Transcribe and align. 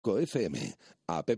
CoFM, 0.00 0.58
app 1.06 1.30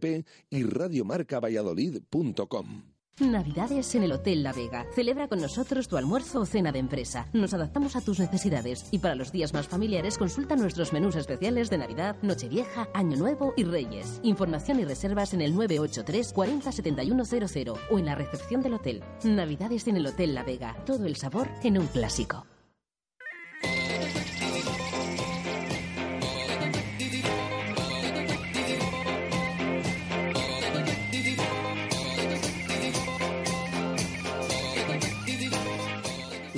y 0.50 0.62
radiomarcavalladolid.com. 0.62 2.92
Navidades 3.20 3.94
en 3.94 4.04
el 4.04 4.12
Hotel 4.12 4.42
La 4.42 4.52
Vega. 4.52 4.86
Celebra 4.94 5.28
con 5.28 5.40
nosotros 5.40 5.86
tu 5.86 5.98
almuerzo 5.98 6.40
o 6.40 6.46
cena 6.46 6.72
de 6.72 6.78
empresa. 6.78 7.28
Nos 7.32 7.52
adaptamos 7.52 7.94
a 7.94 8.00
tus 8.00 8.18
necesidades 8.18 8.86
y 8.90 8.98
para 8.98 9.14
los 9.14 9.32
días 9.32 9.52
más 9.52 9.68
familiares 9.68 10.16
consulta 10.16 10.56
nuestros 10.56 10.92
menús 10.92 11.16
especiales 11.16 11.68
de 11.68 11.78
Navidad, 11.78 12.16
Nochevieja, 12.22 12.88
Año 12.94 13.18
Nuevo 13.18 13.52
y 13.56 13.64
Reyes. 13.64 14.20
Información 14.22 14.80
y 14.80 14.84
reservas 14.84 15.34
en 15.34 15.42
el 15.42 15.54
983 15.54 16.32
40 16.32 16.72
7100 16.72 17.74
o 17.90 17.98
en 17.98 18.06
la 18.06 18.14
recepción 18.14 18.62
del 18.62 18.74
hotel. 18.74 19.04
Navidades 19.24 19.86
en 19.88 19.98
el 19.98 20.06
Hotel 20.06 20.34
La 20.34 20.42
Vega. 20.42 20.74
Todo 20.86 21.04
el 21.04 21.16
sabor 21.16 21.48
en 21.62 21.78
un 21.78 21.86
clásico. 21.88 22.46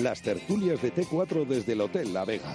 Las 0.05 0.21
tertulias 0.21 0.83
de 0.83 0.93
T4 0.93 1.47
desde 1.47 1.73
el 1.73 1.81
Hotel 1.81 2.13
La 2.13 2.27
Vega. 2.27 2.55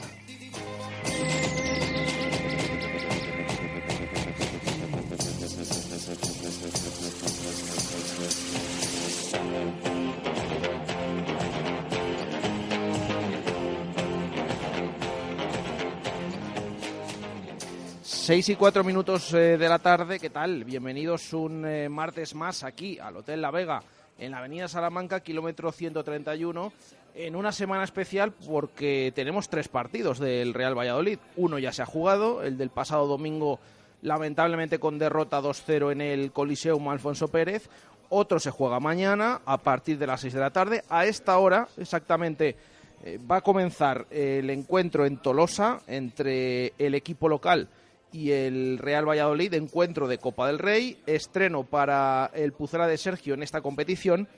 Seis 18.03 18.47
y 18.49 18.55
cuatro 18.57 18.83
minutos 18.83 19.33
eh, 19.33 19.57
de 19.57 19.67
la 19.67 19.79
tarde, 19.79 20.19
¿qué 20.19 20.29
tal? 20.29 20.65
Bienvenidos 20.65 21.33
un 21.33 21.65
eh, 21.65 21.89
martes 21.89 22.35
más 22.35 22.63
aquí 22.63 22.99
al 22.99 23.17
Hotel 23.17 23.41
La 23.41 23.49
Vega, 23.49 23.81
en 24.19 24.33
la 24.33 24.37
Avenida 24.37 24.67
Salamanca, 24.67 25.21
kilómetro 25.21 25.71
131, 25.71 26.71
en 27.19 27.35
una 27.35 27.51
semana 27.51 27.83
especial 27.83 28.31
porque 28.31 29.11
tenemos 29.13 29.49
tres 29.49 29.67
partidos 29.67 30.19
del 30.19 30.53
Real 30.53 30.77
Valladolid. 30.77 31.19
Uno 31.35 31.59
ya 31.59 31.73
se 31.73 31.81
ha 31.81 31.85
jugado, 31.85 32.43
el 32.43 32.57
del 32.57 32.69
pasado 32.69 33.07
domingo, 33.07 33.59
lamentablemente 34.01 34.79
con 34.79 34.97
derrota 34.97 35.41
2-0 35.41 35.91
en 35.91 35.99
el 35.99 36.31
Coliseum 36.31 36.87
Alfonso 36.87 37.27
Pérez. 37.27 37.69
Otro 38.07 38.39
se 38.39 38.51
juega 38.51 38.79
mañana 38.79 39.41
a 39.45 39.57
partir 39.57 39.97
de 39.97 40.07
las 40.07 40.21
seis 40.21 40.33
de 40.33 40.39
la 40.39 40.51
tarde. 40.51 40.83
A 40.87 41.05
esta 41.05 41.37
hora, 41.37 41.67
exactamente, 41.77 42.55
eh, 43.03 43.19
va 43.29 43.37
a 43.37 43.41
comenzar 43.41 44.07
el 44.09 44.49
encuentro 44.49 45.05
en 45.05 45.17
Tolosa 45.17 45.81
entre 45.87 46.73
el 46.77 46.95
equipo 46.95 47.27
local 47.27 47.67
y 48.13 48.31
el 48.31 48.77
Real 48.77 49.07
Valladolid, 49.07 49.53
encuentro 49.55 50.07
de 50.07 50.19
Copa 50.19 50.47
del 50.47 50.57
Rey, 50.57 51.01
estreno 51.05 51.65
para 51.65 52.31
el 52.33 52.53
Pucera 52.53 52.87
de 52.87 52.97
Sergio 52.97 53.33
en 53.33 53.43
esta 53.43 53.59
competición 53.59 54.29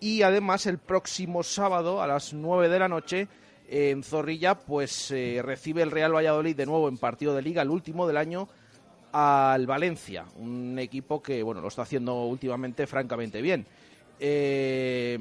y 0.00 0.22
además 0.22 0.66
el 0.66 0.78
próximo 0.78 1.42
sábado 1.42 2.02
a 2.02 2.06
las 2.06 2.32
9 2.32 2.68
de 2.68 2.78
la 2.78 2.88
noche 2.88 3.28
en 3.68 4.02
Zorrilla 4.02 4.54
pues 4.58 5.10
eh, 5.10 5.40
recibe 5.42 5.82
el 5.82 5.90
Real 5.90 6.14
Valladolid 6.14 6.56
de 6.56 6.66
nuevo 6.66 6.88
en 6.88 6.98
partido 6.98 7.34
de 7.34 7.42
liga, 7.42 7.62
el 7.62 7.70
último 7.70 8.06
del 8.06 8.16
año 8.16 8.48
al 9.12 9.66
Valencia, 9.66 10.24
un 10.36 10.78
equipo 10.78 11.22
que 11.22 11.42
bueno 11.42 11.60
lo 11.60 11.68
está 11.68 11.82
haciendo 11.82 12.24
últimamente 12.24 12.86
francamente 12.86 13.42
bien. 13.42 13.66
Eh, 14.20 15.18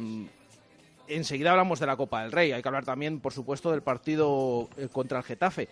enseguida 1.07 1.51
hablamos 1.51 1.79
de 1.79 1.85
la 1.85 1.95
Copa 1.95 2.23
del 2.23 2.31
Rey, 2.31 2.51
hay 2.51 2.61
que 2.61 2.67
hablar 2.67 2.85
también 2.85 3.19
por 3.19 3.33
supuesto 3.33 3.71
del 3.71 3.81
partido 3.81 4.69
eh, 4.77 4.87
contra 4.91 5.19
el 5.19 5.23
Getafe. 5.23 5.67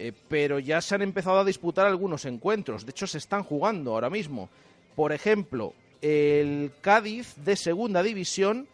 Eh, 0.00 0.12
pero 0.28 0.60
ya 0.60 0.80
se 0.80 0.94
han 0.94 1.02
empezado 1.02 1.40
a 1.40 1.44
disputar 1.44 1.84
algunos 1.84 2.24
encuentros. 2.24 2.86
De 2.86 2.90
hecho, 2.90 3.08
se 3.08 3.18
están 3.18 3.42
jugando 3.42 3.94
ahora 3.94 4.08
mismo. 4.08 4.48
Por 4.94 5.12
ejemplo, 5.12 5.74
el 6.02 6.72
Cádiz 6.80 7.34
de 7.36 7.56
Segunda 7.56 8.02
División 8.02 8.66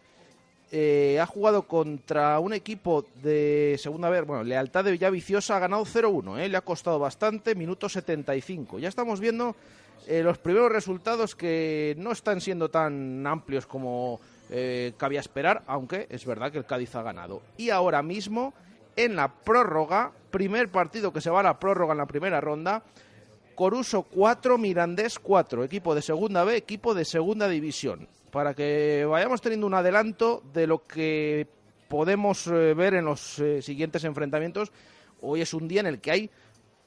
eh, 0.73 1.19
ha 1.21 1.27
jugado 1.27 1.63
contra 1.63 2.39
un 2.39 2.53
equipo 2.53 3.05
de 3.23 3.77
Segunda 3.79 4.11
vez, 4.11 4.27
bueno, 4.27 4.45
Lealtad 4.45 4.85
de 4.85 4.93
Villaviciosa 4.93 5.57
ha 5.57 5.61
ganado 5.61 5.85
0-1, 5.85 6.39
eh, 6.39 6.49
le 6.49 6.57
ha 6.57 6.63
costado 6.63 6.99
bastante, 6.99 7.55
minuto 7.55 7.89
75. 7.89 8.79
Ya 8.79 8.89
estamos 8.89 9.21
viendo 9.21 9.57
los 10.07 10.37
primeros 10.37 10.71
resultados 10.71 11.35
que 11.35 11.95
no 11.97 12.13
están 12.13 12.43
siendo 12.43 12.69
tan 12.69 13.27
amplios 13.27 13.67
como 13.67 14.21
cabía 14.99 15.21
esperar, 15.21 15.63
aunque 15.67 16.07
es 16.11 16.27
verdad 16.27 16.53
que 16.53 16.59
el 16.59 16.67
Cádiz 16.67 16.95
ha 16.95 17.03
ganado. 17.03 17.41
Y 17.57 17.71
ahora 17.71 18.03
mismo 18.03 18.53
en 18.97 19.17
la 19.17 19.29
prórroga, 19.29 20.13
primer 20.31 20.69
partido 20.71 21.13
que 21.13 21.21
se 21.21 21.31
va 21.31 21.41
a 21.41 21.45
la 21.45 21.59
prórroga 21.59 21.93
en 21.93 21.99
la 21.99 22.07
primera 22.07 22.41
ronda. 22.41 22.83
Coruso 23.55 24.03
4, 24.03 24.59
Mirandés 24.59 25.19
4, 25.19 25.65
equipo 25.65 25.95
de 25.95 26.03
segunda 26.03 26.45
B, 26.45 26.57
equipo 26.57 26.95
de 26.95 27.05
segunda 27.05 27.49
división. 27.49 28.09
Para 28.31 28.55
que 28.55 29.05
vayamos 29.05 29.41
teniendo 29.41 29.67
un 29.67 29.75
adelanto 29.75 30.43
de 30.53 30.67
lo 30.67 30.85
que 30.85 31.47
podemos 31.89 32.47
eh, 32.49 32.75
ver 32.75 32.95
en 32.95 33.05
los 33.05 33.39
eh, 33.39 33.63
siguientes 33.63 34.05
enfrentamientos. 34.05 34.73
Hoy 35.21 35.41
es 35.41 35.55
un 35.55 35.69
día 35.69 35.81
en 35.81 35.87
el 35.87 36.01
que 36.01 36.11
hay 36.11 36.31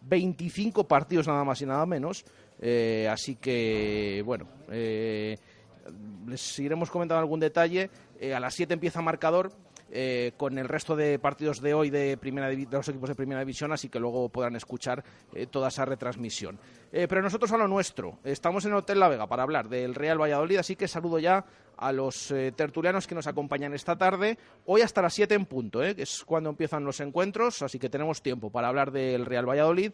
25 0.02 0.88
partidos 0.88 1.28
nada 1.28 1.44
más 1.44 1.62
y 1.62 1.66
nada 1.66 1.86
menos. 1.86 2.26
Eh, 2.60 3.08
así 3.10 3.36
que, 3.36 4.22
bueno, 4.26 4.48
les 4.68 6.42
seguiremos 6.42 6.90
comentando 6.90 7.20
algún 7.20 7.40
detalle. 7.40 7.90
a 8.36 8.40
las 8.40 8.54
7 8.54 8.74
empieza 8.74 9.02
marcador 9.02 9.52
eh, 9.92 10.34
con 10.38 10.58
el 10.58 10.68
resto 10.68 10.96
de 10.96 11.18
partidos 11.20 11.62
de 11.62 11.74
hoy 11.74 11.90
de, 11.90 12.18
primera 12.18 12.48
de 12.50 12.68
los 12.70 12.88
equipos 12.90 13.10
de 13.10 13.16
primera 13.16 13.40
división, 13.40 13.72
así 13.72 13.90
que 13.90 14.00
luego 14.00 14.30
podrán 14.30 14.56
escuchar 14.56 15.04
eh, 15.34 15.48
toda 15.48 15.70
esa 15.70 15.86
retransmisión. 15.86 16.60
Eh, 16.92 17.08
pero 17.08 17.22
nosotros 17.22 17.52
a 17.52 17.58
lo 17.58 17.68
nuestro, 17.68 18.20
estamos 18.24 18.66
en 18.66 18.72
el 18.72 18.78
Hotel 18.78 19.00
La 19.00 19.08
Vega 19.08 19.28
para 19.28 19.44
hablar 19.44 19.70
del 19.70 19.96
Real 19.96 20.22
Valladolid, 20.22 20.58
así 20.58 20.76
que 20.76 20.88
saludo 20.88 21.20
ya 21.20 21.46
a 21.78 21.92
los 21.92 22.34
tertulianos 22.56 23.08
que 23.08 23.16
nos 23.16 23.28
acompañan 23.28 23.74
esta 23.74 23.98
tarde, 23.98 24.38
hoy 24.66 24.82
hasta 24.82 25.02
las 25.02 25.14
7 25.14 25.36
en 25.36 25.46
punto, 25.46 25.80
que 25.80 26.02
es 26.02 26.24
cuando 26.26 26.50
empiezan 26.50 26.84
los 26.84 27.00
encuentros, 27.00 27.62
así 27.62 27.80
que 27.80 27.90
tenemos 27.90 28.22
tiempo 28.22 28.50
para 28.50 28.68
hablar 28.68 28.92
del 28.92 29.26
Real 29.26 29.48
Valladolid. 29.48 29.92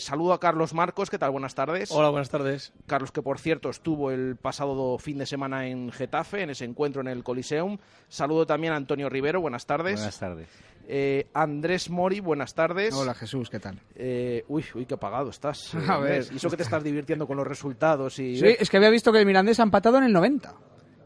saludo 0.00 0.32
a 0.32 0.40
Carlos 0.40 0.74
Marcos, 0.74 1.10
¿qué 1.10 1.18
tal? 1.18 1.30
Buenas 1.30 1.54
tardes. 1.54 1.90
Hola, 1.90 2.10
buenas 2.10 2.30
tardes. 2.30 2.72
Carlos, 2.86 3.12
que 3.12 3.22
por 3.22 3.38
cierto 3.38 3.70
estuvo 3.70 4.10
el 4.10 4.36
pasado 4.36 4.98
fin 4.98 5.18
de 5.18 5.26
semana 5.26 5.66
en 5.66 5.90
Getafe, 5.90 6.42
en 6.42 6.50
ese 6.50 6.64
encuentro 6.64 7.00
en 7.00 7.08
el 7.08 7.24
Coliseum. 7.24 7.78
Saludo 8.08 8.46
también 8.46 8.72
a 8.72 8.76
Antonio 8.76 9.08
Rivero, 9.08 9.40
buenas 9.40 9.66
tardes. 9.66 9.94
Buenas 9.94 10.18
tardes. 10.18 10.48
Eh, 10.86 11.28
Andrés 11.32 11.90
Mori, 11.90 12.20
buenas 12.20 12.54
tardes. 12.54 12.94
Hola 12.94 13.14
Jesús, 13.14 13.48
¿qué 13.50 13.58
tal? 13.58 13.78
Eh, 13.94 14.44
uy, 14.48 14.64
uy, 14.74 14.86
qué 14.86 14.94
apagado 14.94 15.30
estás. 15.30 15.74
a 15.88 15.98
ver. 15.98 16.26
Y 16.32 16.36
eso 16.36 16.50
que 16.50 16.56
te 16.56 16.62
estás 16.62 16.82
divirtiendo 16.82 17.26
con 17.26 17.36
los 17.36 17.46
resultados. 17.46 18.18
Y, 18.18 18.38
sí, 18.38 18.56
es 18.58 18.68
que 18.68 18.76
había 18.76 18.90
visto 18.90 19.12
que 19.12 19.18
el 19.18 19.26
Mirandés 19.26 19.60
ha 19.60 19.62
empatado 19.62 19.98
en 19.98 20.04
el 20.04 20.12
90. 20.12 20.54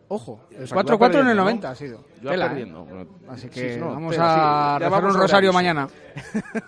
Ojo, 0.09 0.41
el 0.53 0.69
4-4 0.69 1.21
en 1.21 1.28
el 1.28 1.37
90 1.37 1.71
ha 1.71 1.75
sido. 1.75 2.05
Yo 2.22 2.31
Tela, 2.31 2.49
perdiendo. 2.49 2.87
¿eh? 2.93 3.06
Así 3.28 3.49
que 3.49 3.78
vamos 3.81 4.17
a 4.19 4.78
rezar 4.78 5.05
un 5.05 5.15
rosario 5.15 5.53
mañana. 5.53 5.89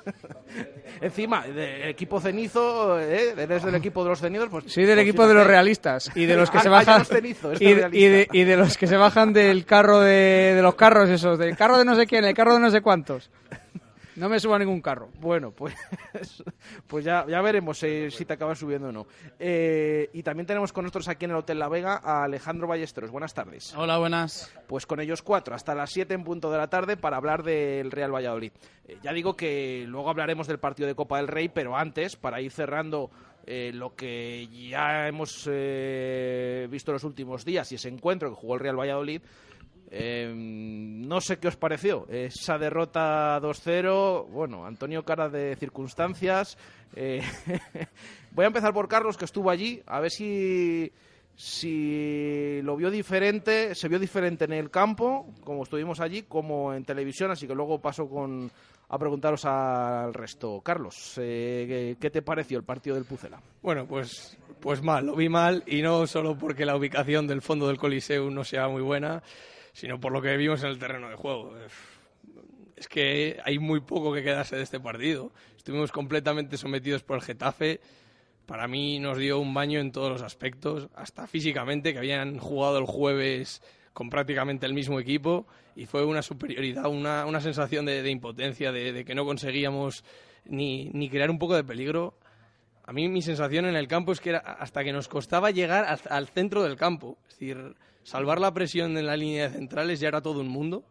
Encima, 1.00 1.46
de 1.46 1.88
equipo 1.88 2.20
cenizo, 2.20 2.98
¿eh? 2.98 3.34
eres 3.38 3.62
del 3.62 3.76
equipo 3.76 4.02
de 4.02 4.10
los 4.10 4.18
cenizos. 4.18 4.48
Pues, 4.50 4.64
sí, 4.66 4.82
del 4.82 4.98
equipo 4.98 5.28
de 5.28 5.34
los 5.34 5.46
realistas 5.46 6.10
y 6.16 6.26
de 6.26 6.36
los 6.36 6.50
que 6.50 6.58
se 6.58 6.68
bajan. 6.68 7.04
y, 7.60 7.74
de, 7.74 8.28
y, 8.32 8.44
de, 8.44 8.56
los 8.56 8.76
que 8.76 8.88
se 8.88 8.96
bajan 8.96 9.32
del 9.32 9.64
carro 9.64 10.00
de, 10.00 10.54
de 10.56 10.62
los 10.62 10.74
carros, 10.74 11.08
esos, 11.08 11.38
del 11.38 11.56
carro 11.56 11.78
de 11.78 11.84
no 11.84 11.94
sé 11.94 12.08
quién, 12.08 12.24
el 12.24 12.34
carro 12.34 12.54
de 12.54 12.60
no 12.60 12.70
sé 12.70 12.80
cuántos. 12.80 13.30
No 14.18 14.28
me 14.28 14.40
subo 14.40 14.54
a 14.54 14.58
ningún 14.58 14.80
carro. 14.80 15.10
Bueno, 15.20 15.52
pues, 15.52 15.76
pues 16.88 17.04
ya, 17.04 17.24
ya 17.28 17.40
veremos 17.40 17.80
eh, 17.84 18.10
si 18.10 18.24
te 18.24 18.32
acabas 18.32 18.58
subiendo 18.58 18.88
o 18.88 18.92
no. 18.92 19.06
Eh, 19.38 20.10
y 20.12 20.24
también 20.24 20.44
tenemos 20.44 20.72
con 20.72 20.84
nosotros 20.84 21.06
aquí 21.06 21.24
en 21.24 21.30
el 21.30 21.36
Hotel 21.36 21.60
La 21.60 21.68
Vega 21.68 22.00
a 22.02 22.24
Alejandro 22.24 22.66
Ballesteros. 22.66 23.12
Buenas 23.12 23.32
tardes. 23.32 23.72
Hola, 23.76 23.96
buenas. 23.98 24.52
Pues 24.66 24.86
con 24.86 24.98
ellos 24.98 25.22
cuatro, 25.22 25.54
hasta 25.54 25.72
las 25.72 25.90
siete 25.92 26.14
en 26.14 26.24
punto 26.24 26.50
de 26.50 26.58
la 26.58 26.68
tarde 26.68 26.96
para 26.96 27.16
hablar 27.16 27.44
del 27.44 27.92
Real 27.92 28.12
Valladolid. 28.12 28.50
Eh, 28.88 28.98
ya 29.04 29.12
digo 29.12 29.36
que 29.36 29.84
luego 29.86 30.10
hablaremos 30.10 30.48
del 30.48 30.58
partido 30.58 30.88
de 30.88 30.96
Copa 30.96 31.18
del 31.18 31.28
Rey, 31.28 31.48
pero 31.48 31.76
antes, 31.76 32.16
para 32.16 32.40
ir 32.40 32.50
cerrando 32.50 33.10
lo 33.72 33.96
que 33.96 34.46
ya 34.48 35.08
hemos 35.08 35.48
visto 36.68 36.92
los 36.92 37.02
últimos 37.02 37.46
días 37.46 37.72
y 37.72 37.76
ese 37.76 37.88
encuentro 37.88 38.28
que 38.28 38.36
jugó 38.36 38.56
el 38.56 38.60
Real 38.60 38.78
Valladolid, 38.78 39.22
Em, 39.90 41.00
no 41.08 41.20
sé 41.20 41.38
qué 41.38 41.48
os 41.48 41.56
pareció 41.56 42.06
esa 42.08 42.58
derrota 42.58 43.40
2-0. 43.40 44.26
Bueno, 44.28 44.66
Antonio 44.66 45.04
Cara 45.04 45.28
de 45.28 45.56
circunstancias. 45.56 46.58
Eh, 46.94 47.22
voy 48.32 48.44
a 48.44 48.48
empezar 48.48 48.72
por 48.74 48.88
Carlos, 48.88 49.16
que 49.16 49.24
estuvo 49.24 49.50
allí, 49.50 49.82
a 49.86 50.00
ver 50.00 50.10
si, 50.10 50.92
si 51.34 52.60
lo 52.62 52.76
vio 52.76 52.90
diferente, 52.90 53.74
se 53.74 53.88
vio 53.88 53.98
diferente 53.98 54.44
en 54.44 54.52
el 54.52 54.70
campo, 54.70 55.26
como 55.44 55.62
estuvimos 55.62 56.00
allí, 56.00 56.22
como 56.22 56.74
en 56.74 56.84
televisión, 56.84 57.30
así 57.30 57.46
que 57.46 57.54
luego 57.54 57.80
paso 57.80 58.08
con, 58.08 58.50
a 58.88 58.98
preguntaros 58.98 59.44
al 59.44 60.12
resto. 60.14 60.60
Carlos, 60.62 61.14
eh, 61.18 61.96
¿qué 62.00 62.10
te 62.10 62.22
pareció 62.22 62.58
el 62.58 62.64
partido 62.64 62.96
del 62.96 63.04
Pucela? 63.04 63.40
Bueno, 63.62 63.86
pues, 63.86 64.36
pues 64.60 64.82
mal, 64.82 65.06
lo 65.06 65.16
vi 65.16 65.28
mal 65.28 65.62
y 65.66 65.82
no 65.82 66.06
solo 66.06 66.36
porque 66.36 66.66
la 66.66 66.76
ubicación 66.76 67.26
del 67.26 67.42
fondo 67.42 67.68
del 67.68 67.78
Coliseo 67.78 68.30
no 68.30 68.44
sea 68.44 68.68
muy 68.68 68.82
buena, 68.82 69.22
sino 69.78 70.00
por 70.00 70.10
lo 70.10 70.20
que 70.20 70.36
vimos 70.36 70.60
en 70.64 70.70
el 70.70 70.78
terreno 70.80 71.08
de 71.08 71.14
juego. 71.14 71.54
Es 72.76 72.88
que 72.88 73.38
hay 73.44 73.60
muy 73.60 73.80
poco 73.80 74.12
que 74.12 74.24
quedarse 74.24 74.56
de 74.56 74.62
este 74.62 74.80
partido. 74.80 75.30
Estuvimos 75.56 75.92
completamente 75.92 76.56
sometidos 76.56 77.04
por 77.04 77.18
el 77.18 77.22
Getafe. 77.22 77.80
Para 78.44 78.66
mí 78.66 78.98
nos 78.98 79.18
dio 79.18 79.38
un 79.38 79.54
baño 79.54 79.78
en 79.78 79.92
todos 79.92 80.10
los 80.10 80.22
aspectos, 80.22 80.88
hasta 80.96 81.28
físicamente, 81.28 81.92
que 81.92 81.98
habían 82.00 82.38
jugado 82.38 82.78
el 82.78 82.86
jueves 82.86 83.62
con 83.92 84.10
prácticamente 84.10 84.66
el 84.66 84.74
mismo 84.74 84.98
equipo 84.98 85.46
y 85.76 85.86
fue 85.86 86.04
una 86.04 86.22
superioridad, 86.22 86.86
una, 86.86 87.24
una 87.24 87.40
sensación 87.40 87.84
de, 87.86 88.10
impotencia, 88.10 88.72
de, 88.72 89.04
que 89.04 89.14
no 89.14 89.24
conseguíamos 89.24 90.02
ni, 90.44 90.90
ni, 90.92 91.08
crear 91.08 91.30
un 91.30 91.38
poco 91.38 91.54
de 91.54 91.62
peligro. 91.62 92.18
A 92.84 92.92
mí 92.92 93.08
mi 93.08 93.22
sensación 93.22 93.66
en 93.66 93.76
el 93.76 93.86
campo 93.86 94.10
es 94.10 94.20
que 94.20 94.34
hasta 94.34 94.82
que 94.82 94.92
nos 94.92 95.06
costaba 95.06 95.52
llegar 95.52 95.84
al, 95.84 96.00
al 96.10 96.26
centro 96.26 96.64
del 96.64 96.76
campo. 96.76 97.16
Es 97.28 97.38
decir, 97.38 97.76
salvar 98.08 98.40
la 98.40 98.54
presión 98.54 98.96
en 98.96 99.04
la 99.04 99.18
línea 99.18 99.48
de 99.48 99.54
centrales 99.54 100.00
ya 100.00 100.08
era 100.08 100.22
todo 100.22 100.40
un 100.40 100.48
mundo. 100.48 100.82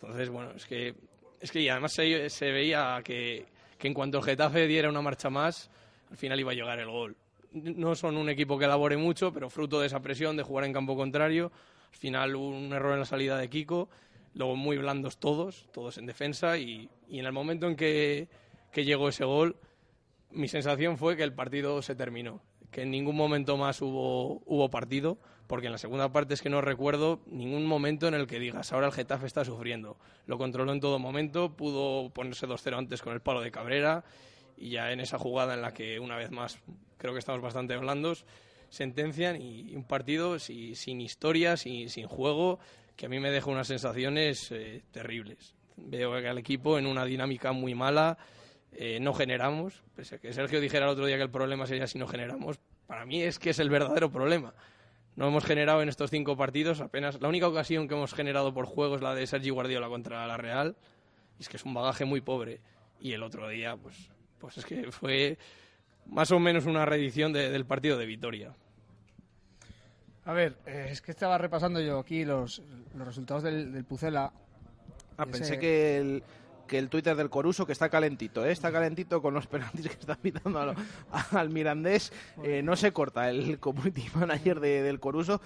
Entonces, 0.00 0.30
bueno, 0.30 0.52
es 0.56 0.64
que, 0.64 0.94
es 1.38 1.52
que 1.52 1.60
y 1.60 1.68
además 1.68 1.92
se, 1.92 2.30
se 2.30 2.50
veía 2.50 3.02
que, 3.04 3.44
que, 3.76 3.86
en 3.86 3.92
cuanto 3.92 4.16
el 4.16 4.24
Getafe 4.24 4.66
diera 4.66 4.88
una 4.88 5.02
marcha 5.02 5.28
más, 5.28 5.70
al 6.10 6.16
final 6.16 6.40
iba 6.40 6.52
a 6.52 6.54
llegar 6.54 6.78
el 6.78 6.88
gol. 6.88 7.16
No 7.52 7.94
son 7.94 8.16
un 8.16 8.30
equipo 8.30 8.58
que 8.58 8.64
elabore 8.64 8.96
mucho, 8.96 9.30
pero 9.30 9.50
fruto 9.50 9.78
de 9.78 9.88
esa 9.88 10.00
presión 10.00 10.34
de 10.38 10.42
jugar 10.42 10.64
en 10.64 10.72
campo 10.72 10.96
contrario, 10.96 11.52
al 11.90 11.98
final 11.98 12.34
un 12.34 12.72
error 12.72 12.94
en 12.94 13.00
la 13.00 13.04
salida 13.04 13.36
de 13.36 13.50
Kiko, 13.50 13.90
luego 14.32 14.56
muy 14.56 14.78
blandos 14.78 15.18
todos, 15.18 15.68
todos 15.70 15.98
en 15.98 16.06
defensa, 16.06 16.56
y, 16.56 16.88
y 17.08 17.18
en 17.18 17.26
el 17.26 17.32
momento 17.32 17.66
en 17.66 17.76
que, 17.76 18.28
que 18.72 18.86
llegó 18.86 19.10
ese 19.10 19.26
gol, 19.26 19.56
mi 20.30 20.48
sensación 20.48 20.96
fue 20.96 21.14
que 21.14 21.24
el 21.24 21.34
partido 21.34 21.82
se 21.82 21.94
terminó, 21.94 22.40
que 22.72 22.82
en 22.82 22.90
ningún 22.90 23.14
momento 23.14 23.56
más 23.56 23.80
hubo, 23.80 24.42
hubo 24.46 24.70
partido 24.70 25.18
porque 25.46 25.66
en 25.66 25.72
la 25.72 25.78
segunda 25.78 26.10
parte 26.10 26.34
es 26.34 26.40
que 26.40 26.48
no 26.48 26.62
recuerdo 26.62 27.20
ningún 27.26 27.66
momento 27.66 28.08
en 28.08 28.14
el 28.14 28.26
que 28.26 28.38
digas, 28.38 28.72
ahora 28.72 28.86
el 28.86 28.92
Getafe 28.92 29.26
está 29.26 29.44
sufriendo. 29.44 29.98
Lo 30.26 30.38
controló 30.38 30.72
en 30.72 30.80
todo 30.80 30.98
momento, 30.98 31.54
pudo 31.54 32.08
ponerse 32.10 32.48
2-0 32.48 32.78
antes 32.78 33.02
con 33.02 33.12
el 33.12 33.20
palo 33.20 33.42
de 33.42 33.50
Cabrera 33.50 34.02
y 34.56 34.70
ya 34.70 34.92
en 34.92 35.00
esa 35.00 35.18
jugada 35.18 35.52
en 35.52 35.60
la 35.60 35.74
que 35.74 36.00
una 36.00 36.16
vez 36.16 36.30
más 36.30 36.58
creo 36.96 37.12
que 37.12 37.18
estamos 37.18 37.42
bastante 37.42 37.76
blandos, 37.76 38.24
sentencian 38.70 39.42
y 39.42 39.76
un 39.76 39.84
partido 39.84 40.38
sin 40.38 41.00
historias 41.02 41.66
y 41.66 41.90
sin 41.90 42.06
juego 42.06 42.58
que 42.96 43.06
a 43.06 43.08
mí 43.10 43.20
me 43.20 43.30
deja 43.30 43.50
unas 43.50 43.66
sensaciones 43.66 44.50
eh, 44.52 44.82
terribles. 44.90 45.54
Veo 45.76 46.14
al 46.14 46.38
equipo 46.38 46.78
en 46.78 46.86
una 46.86 47.04
dinámica 47.04 47.52
muy 47.52 47.74
mala, 47.74 48.16
eh, 48.72 48.98
no 49.00 49.12
generamos, 49.14 49.82
pese 49.94 50.16
a 50.16 50.18
que 50.18 50.32
Sergio 50.32 50.60
dijera 50.60 50.86
el 50.86 50.92
otro 50.92 51.06
día 51.06 51.16
que 51.16 51.22
el 51.22 51.30
problema 51.30 51.66
sería 51.66 51.86
si 51.86 51.98
no 51.98 52.06
generamos, 52.06 52.58
para 52.86 53.04
mí 53.04 53.22
es 53.22 53.38
que 53.38 53.50
es 53.50 53.58
el 53.58 53.70
verdadero 53.70 54.10
problema. 54.10 54.54
No 55.14 55.28
hemos 55.28 55.44
generado 55.44 55.82
en 55.82 55.88
estos 55.88 56.10
cinco 56.10 56.36
partidos 56.36 56.80
apenas. 56.80 57.20
La 57.20 57.28
única 57.28 57.46
ocasión 57.46 57.86
que 57.86 57.94
hemos 57.94 58.14
generado 58.14 58.54
por 58.54 58.64
juego 58.64 58.96
es 58.96 59.02
la 59.02 59.14
de 59.14 59.26
Sergi 59.26 59.50
Guardiola 59.50 59.88
contra 59.88 60.26
la 60.26 60.38
Real. 60.38 60.74
Y 61.38 61.42
es 61.42 61.48
que 61.48 61.58
es 61.58 61.64
un 61.64 61.74
bagaje 61.74 62.04
muy 62.06 62.22
pobre. 62.22 62.60
Y 62.98 63.12
el 63.12 63.22
otro 63.22 63.48
día, 63.48 63.76
pues, 63.76 64.10
pues 64.38 64.58
es 64.58 64.64
que 64.64 64.90
fue 64.90 65.36
más 66.06 66.30
o 66.30 66.38
menos 66.38 66.64
una 66.64 66.86
reedición 66.86 67.32
del 67.32 67.66
partido 67.66 67.98
de 67.98 68.06
Vitoria. 68.06 68.54
A 70.24 70.32
ver, 70.32 70.56
eh, 70.66 70.88
es 70.90 71.02
que 71.02 71.10
estaba 71.10 71.36
repasando 71.36 71.80
yo 71.80 71.98
aquí 71.98 72.24
los, 72.24 72.62
los 72.96 73.06
resultados 73.06 73.42
del, 73.42 73.72
del 73.72 73.84
Pucela. 73.84 74.32
Ah, 75.18 75.26
pensé 75.26 75.58
que 75.58 75.98
el, 75.98 76.22
que 76.72 76.78
el 76.78 76.88
Twitter 76.88 77.14
del 77.14 77.28
Coruso, 77.28 77.66
que 77.66 77.72
está 77.72 77.90
calentito, 77.90 78.46
¿eh? 78.46 78.50
está 78.50 78.72
calentito 78.72 79.20
con 79.20 79.34
los 79.34 79.46
penaltis 79.46 79.88
que 79.88 79.92
está 79.92 80.14
pitando 80.14 80.74
al 81.32 81.50
Mirandés. 81.50 82.14
Eh, 82.42 82.62
no 82.62 82.76
se 82.76 82.92
corta 82.92 83.28
el 83.28 83.58
community 83.58 84.06
manager 84.14 84.58
de, 84.58 84.80
del 84.80 84.98
Coruso 84.98 85.42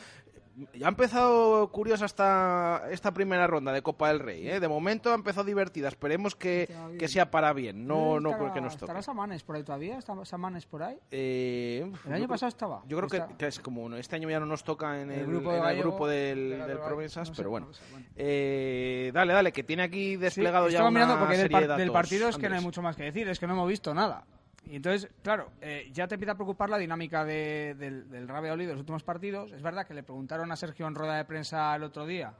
ya 0.74 0.86
ha 0.86 0.88
empezado 0.88 1.70
curiosa 1.70 2.06
esta, 2.06 2.84
esta 2.90 3.12
primera 3.12 3.46
ronda 3.46 3.72
de 3.72 3.82
Copa 3.82 4.08
del 4.08 4.20
Rey. 4.20 4.48
¿eh? 4.48 4.60
De 4.60 4.68
momento 4.68 5.12
ha 5.12 5.14
empezado 5.14 5.44
divertida. 5.44 5.88
Esperemos 5.88 6.34
que, 6.34 6.68
que 6.98 7.08
sea 7.08 7.30
para 7.30 7.52
bien. 7.52 7.86
No, 7.86 8.20
no 8.20 8.36
creo 8.38 8.52
que 8.52 8.60
nos 8.60 8.74
toque. 8.74 8.86
¿Estará 8.86 9.02
Samanes 9.02 9.42
por 9.42 9.56
ahí 9.56 9.62
todavía? 9.62 9.98
¿Está 9.98 10.24
Samanes 10.24 10.66
por 10.66 10.82
ahí? 10.82 10.98
Eh, 11.10 11.90
el 12.06 12.12
año 12.12 12.28
pasado 12.28 12.48
estaba. 12.48 12.82
Yo 12.86 12.96
creo 12.96 13.28
que, 13.36 13.46
es 13.46 13.60
como 13.60 13.84
uno. 13.84 13.96
Este 13.96 14.16
año 14.16 14.30
ya 14.30 14.40
no 14.40 14.46
nos 14.46 14.64
toca 14.64 15.00
en 15.00 15.10
el, 15.10 15.26
grupo, 15.26 15.52
el 15.52 15.78
grupo 15.78 16.08
del, 16.08 16.62
del 16.66 16.78
Promesas, 16.78 17.30
pero 17.36 17.50
bueno. 17.50 17.68
Eh, 18.14 19.10
dale, 19.12 19.32
dale, 19.32 19.52
que 19.52 19.62
tiene 19.62 19.82
aquí 19.82 20.16
desplegado 20.16 20.68
ya. 20.68 20.78
Estaba 20.78 20.90
mirando 20.90 21.18
porque 21.18 21.36
del 21.36 21.92
partido 21.92 22.28
es 22.28 22.36
que 22.36 22.48
no 22.48 22.56
hay 22.56 22.62
mucho 22.62 22.82
más 22.82 22.96
que 22.96 23.04
decir. 23.04 23.28
Es 23.28 23.38
que 23.38 23.46
no 23.46 23.52
hemos 23.54 23.68
visto 23.68 23.92
nada. 23.94 24.24
Y 24.66 24.76
entonces, 24.76 25.10
claro, 25.22 25.52
eh, 25.60 25.88
ya 25.92 26.08
te 26.08 26.16
empieza 26.16 26.32
a 26.32 26.34
preocupar 26.34 26.68
la 26.68 26.78
dinámica 26.78 27.24
del, 27.24 27.78
del 28.10 28.28
Rabeoli 28.28 28.66
de 28.66 28.72
los 28.72 28.80
últimos 28.80 29.04
partidos. 29.04 29.52
Es 29.52 29.62
verdad 29.62 29.86
que 29.86 29.94
le 29.94 30.02
preguntaron 30.02 30.50
a 30.50 30.56
Sergio 30.56 30.86
en 30.88 30.94
rueda 30.94 31.16
de 31.16 31.24
prensa 31.24 31.74
el 31.76 31.84
otro 31.84 32.04
día 32.06 32.34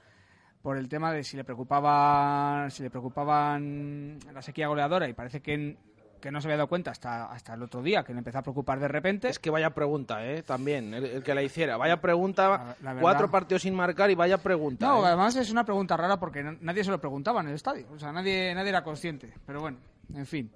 por 0.67 0.79
el 0.79 0.89
tema 0.89 1.13
de 1.13 1.23
si 1.23 1.37
le 1.37 1.45
preocupaban, 1.45 2.73
si 2.73 2.83
le 2.83 2.91
preocupaban 2.91 4.19
la 4.35 4.43
sequía 4.43 4.67
goleadora 4.67 5.09
y 5.09 5.13
parece 5.13 5.41
que, 5.41 5.77
que 6.21 6.33
no 6.33 6.41
se 6.41 6.49
había 6.49 6.57
dado 6.57 6.69
cuenta 6.69 6.91
hasta, 6.91 7.27
hasta 7.27 7.55
el 7.55 7.63
otro 7.63 7.85
día, 7.85 8.03
que 8.03 8.13
le 8.13 8.19
empezó 8.19 8.39
a 8.39 8.43
preocupar 8.43 8.81
de 8.81 8.89
repente. 8.89 9.29
Es 9.29 9.39
que 9.39 9.49
vaya 9.49 9.71
pregunta, 9.71 10.27
¿eh? 10.27 10.43
También, 10.43 10.93
el, 10.93 11.23
que 11.23 11.37
la 11.37 11.45
hiciera. 11.45 11.77
Vaya 11.77 12.01
pregunta, 12.01 12.77
cuatro 13.01 13.31
partidos 13.31 13.63
sin 13.63 13.77
marcar 13.77 14.11
y 14.11 14.17
vaya 14.17 14.39
pregunta. 14.39 14.89
No, 14.89 15.05
¿eh? 15.05 15.07
además 15.07 15.37
es 15.37 15.53
una 15.53 15.65
pregunta 15.65 15.97
rara 15.97 16.19
porque 16.19 16.43
nadie 16.43 16.83
se 16.83 16.91
lo 16.91 17.01
preguntaba 17.01 17.43
en 17.43 17.47
el 17.47 17.55
estadio. 17.55 17.87
O 17.93 17.99
sea, 18.01 18.11
nadie, 18.11 18.53
nadie 18.53 18.71
era 18.71 18.83
consciente. 18.83 19.33
Pero 19.47 19.61
bueno, 19.61 19.79
en 20.13 20.27
fin. 20.27 20.51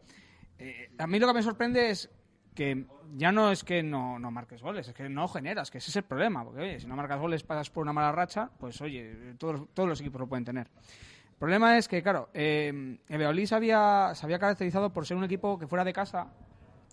Eh, 0.61 0.91
a 0.99 1.07
mí 1.07 1.19
lo 1.19 1.27
que 1.27 1.35
me 1.35 1.43
sorprende 1.43 1.91
es 1.91 2.11
que 2.55 2.85
ya 3.17 3.33
no 3.33 3.51
es 3.51 3.65
que 3.65 3.83
no, 3.83 4.19
no, 4.19 4.31
marques 4.31 4.63
goles, 4.63 4.89
es 4.89 4.95
que 4.95 5.09
no 5.09 5.27
generas, 5.27 5.71
que 5.71 5.79
ese 5.79 5.91
es 5.91 5.97
el 5.97 6.03
problema. 6.03 6.45
Porque, 6.45 6.61
oye, 6.61 6.81
si 6.81 6.87
no 6.87 6.95
marcas 6.95 7.19
goles, 7.19 7.43
pasas 7.43 7.71
por 7.71 7.83
una 7.83 7.93
mala 7.93 8.13
racha, 8.13 8.51
pues, 8.59 8.81
oye, 8.83 9.35
todos, 9.39 9.69
todos 9.73 9.89
los 9.89 10.01
equipos 10.01 10.21
lo 10.21 10.27
pueden 10.29 10.45
tener. 10.45 10.67
El 10.67 11.37
problema 11.39 11.79
es 11.79 11.89
que, 11.89 12.03
claro, 12.03 12.29
el 12.35 13.01
se 13.47 13.55
había, 13.55 14.13
se 14.15 14.27
había 14.27 14.39
caracterizado 14.39 14.93
por 14.93 15.07
ser 15.07 15.17
un 15.17 15.25
equipo 15.25 15.59
que 15.59 15.67
fuera 15.67 15.85
de 15.85 15.95
casa, 15.95 16.29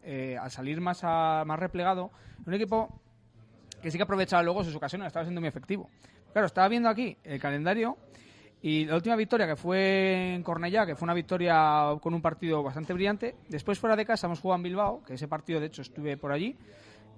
eh, 0.03 0.37
al 0.39 0.49
salir 0.49 0.79
más, 0.79 1.03
más 1.03 1.59
replegado, 1.59 2.11
un 2.45 2.53
equipo 2.53 3.01
que 3.81 3.91
sí 3.91 3.97
que 3.97 4.03
aprovechaba 4.03 4.41
luego 4.43 4.63
sus 4.63 4.75
ocasiones, 4.75 5.07
estaba 5.07 5.25
siendo 5.25 5.41
muy 5.41 5.49
efectivo. 5.49 5.89
Claro, 6.31 6.47
estaba 6.47 6.69
viendo 6.69 6.87
aquí 6.87 7.17
el 7.23 7.41
calendario 7.41 7.97
y 8.61 8.85
la 8.85 8.95
última 8.95 9.15
victoria, 9.15 9.45
que 9.45 9.55
fue 9.55 10.33
en 10.33 10.43
Cornellá, 10.43 10.85
que 10.85 10.95
fue 10.95 11.05
una 11.05 11.13
victoria 11.13 11.95
con 12.01 12.13
un 12.13 12.21
partido 12.21 12.63
bastante 12.63 12.93
brillante. 12.93 13.35
Después, 13.49 13.77
fuera 13.77 13.95
de 13.95 14.05
casa, 14.05 14.27
hemos 14.27 14.39
jugado 14.39 14.57
en 14.57 14.63
Bilbao, 14.63 15.03
que 15.05 15.13
ese 15.13 15.27
partido, 15.27 15.59
de 15.59 15.67
hecho, 15.67 15.83
estuve 15.83 16.17
por 16.17 16.31
allí. 16.31 16.55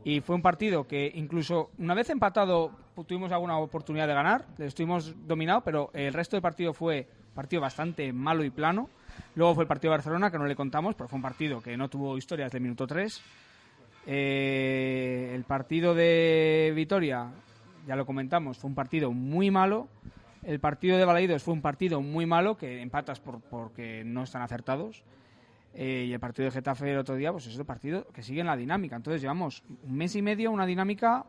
Y 0.03 0.21
fue 0.21 0.35
un 0.35 0.41
partido 0.41 0.85
que, 0.85 1.11
incluso 1.15 1.71
una 1.77 1.93
vez 1.93 2.09
empatado, 2.09 2.71
tuvimos 3.07 3.31
alguna 3.31 3.57
oportunidad 3.57 4.07
de 4.07 4.13
ganar. 4.13 4.45
Estuvimos 4.57 5.15
dominados, 5.25 5.63
pero 5.63 5.91
el 5.93 6.13
resto 6.13 6.35
del 6.35 6.41
partido 6.41 6.73
fue 6.73 7.07
partido 7.33 7.61
bastante 7.61 8.11
malo 8.11 8.43
y 8.43 8.49
plano. 8.49 8.89
Luego 9.35 9.55
fue 9.55 9.63
el 9.63 9.67
partido 9.67 9.91
de 9.91 9.97
Barcelona, 9.97 10.31
que 10.31 10.37
no 10.37 10.45
le 10.45 10.55
contamos, 10.55 10.95
pero 10.95 11.07
fue 11.07 11.17
un 11.17 11.23
partido 11.23 11.61
que 11.61 11.77
no 11.77 11.89
tuvo 11.89 12.17
historias 12.17 12.51
de 12.51 12.59
minuto 12.59 12.85
3. 12.85 13.21
Eh, 14.07 15.31
el 15.35 15.43
partido 15.43 15.93
de 15.93 16.71
Vitoria, 16.75 17.27
ya 17.87 17.95
lo 17.95 18.05
comentamos, 18.05 18.57
fue 18.57 18.69
un 18.69 18.75
partido 18.75 19.11
muy 19.11 19.51
malo 19.51 19.87
el 20.49 20.59
partido 20.59 20.97
de 20.97 21.05
Balaídos 21.05 21.43
fue 21.43 21.53
un 21.53 21.61
partido 21.61 22.01
muy 22.01 22.25
malo, 22.25 22.57
que 22.57 22.81
empatas 22.81 23.19
por, 23.19 23.39
porque 23.39 24.03
no 24.03 24.23
están 24.23 24.41
acertados. 24.41 25.03
Eh, 25.75 26.05
y 26.07 26.13
el 26.13 26.19
partido 26.19 26.45
de 26.45 26.51
Getafe 26.51 26.91
el 26.91 26.97
otro 26.97 27.13
día, 27.15 27.31
pues 27.31 27.45
es 27.45 27.55
el 27.55 27.65
partido 27.65 28.07
que 28.07 28.23
sigue 28.23 28.41
en 28.41 28.47
la 28.47 28.57
dinámica. 28.57 28.95
Entonces 28.95 29.21
llevamos 29.21 29.63
un 29.83 29.95
mes 29.95 30.15
y 30.15 30.23
medio 30.23 30.49
una 30.49 30.65
dinámica 30.65 31.27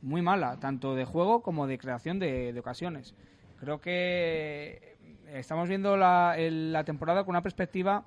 muy 0.00 0.22
mala, 0.22 0.58
tanto 0.58 0.94
de 0.94 1.04
juego 1.04 1.42
como 1.42 1.66
de 1.66 1.76
creación 1.76 2.18
de, 2.18 2.56
ocasiones. 2.58 3.14
Creo 3.60 3.78
que 3.78 4.96
estamos 5.34 5.68
viendo 5.68 5.98
la, 5.98 6.34
la 6.38 6.82
temporada 6.84 7.24
con 7.24 7.34
una 7.34 7.42
perspectiva 7.42 8.06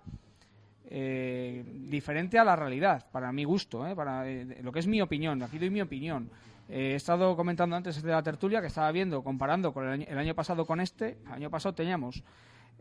eh, 0.88 1.64
diferente 1.90 2.40
a 2.40 2.44
la 2.44 2.56
realidad, 2.56 3.06
para 3.12 3.32
mi 3.32 3.44
gusto, 3.44 3.88
eh, 3.88 3.96
para 3.96 4.26
lo 4.64 4.72
que 4.72 4.80
es 4.80 4.88
mi 4.88 5.00
opinión. 5.00 5.44
Aquí 5.44 5.60
doy 5.60 5.70
mi 5.70 5.82
opinión. 5.82 6.28
Eh, 6.68 6.94
he 6.94 6.96
estado 6.96 7.36
comentando 7.36 7.76
antes 7.76 8.02
de 8.02 8.12
la 8.12 8.24
tertulia 8.24 8.62
que 8.62 8.68
estaba 8.68 8.92
viendo, 8.92 9.24
comparando 9.24 9.74
con 9.74 9.88
el 9.88 10.18
año, 10.18 10.36
pasado 10.36 10.66
con 10.66 10.82
este. 10.82 11.18
El 11.26 11.34
año 11.34 11.50
pasado 11.50 11.76
teníamos 11.76 12.24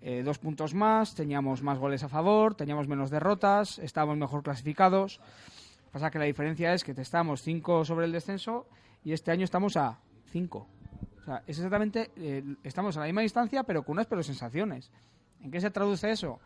eh, 0.01 0.23
dos 0.25 0.39
puntos 0.39 0.75
más, 0.75 1.15
teníamos 1.15 1.63
más 1.63 1.79
goles 1.79 2.03
a 2.03 2.09
favor, 2.09 2.55
teníamos 2.55 2.89
menos 2.89 3.11
derrotas, 3.11 3.79
estábamos 3.79 4.17
mejor 4.17 4.43
clasificados. 4.43 5.21
Pasa 5.93 6.11
que 6.11 6.19
la 6.19 6.25
diferencia 6.25 6.73
es 6.73 6.83
que 6.83 6.93
estamos 6.93 7.43
cinco 7.43 7.85
sobre 7.85 8.07
el 8.07 8.13
descenso 8.13 8.67
y 9.05 9.13
este 9.13 9.31
año 9.31 9.45
estamos 9.45 9.77
a 9.77 9.99
cinco. 10.27 10.67
O 11.21 11.25
sea, 11.25 11.43
es 11.47 11.59
exactamente, 11.59 12.11
eh, 12.17 12.43
estamos 12.65 12.97
a 12.97 13.01
la 13.01 13.07
misma 13.07 13.21
distancia, 13.21 13.63
pero 13.65 13.83
con 13.83 13.93
unas 13.93 14.07
peores 14.07 14.27
sensaciones. 14.27 14.91
¿En 15.41 15.51
qué 15.51 15.61
se 15.61 15.71
traduce 15.71 16.11
eso? 16.11 16.41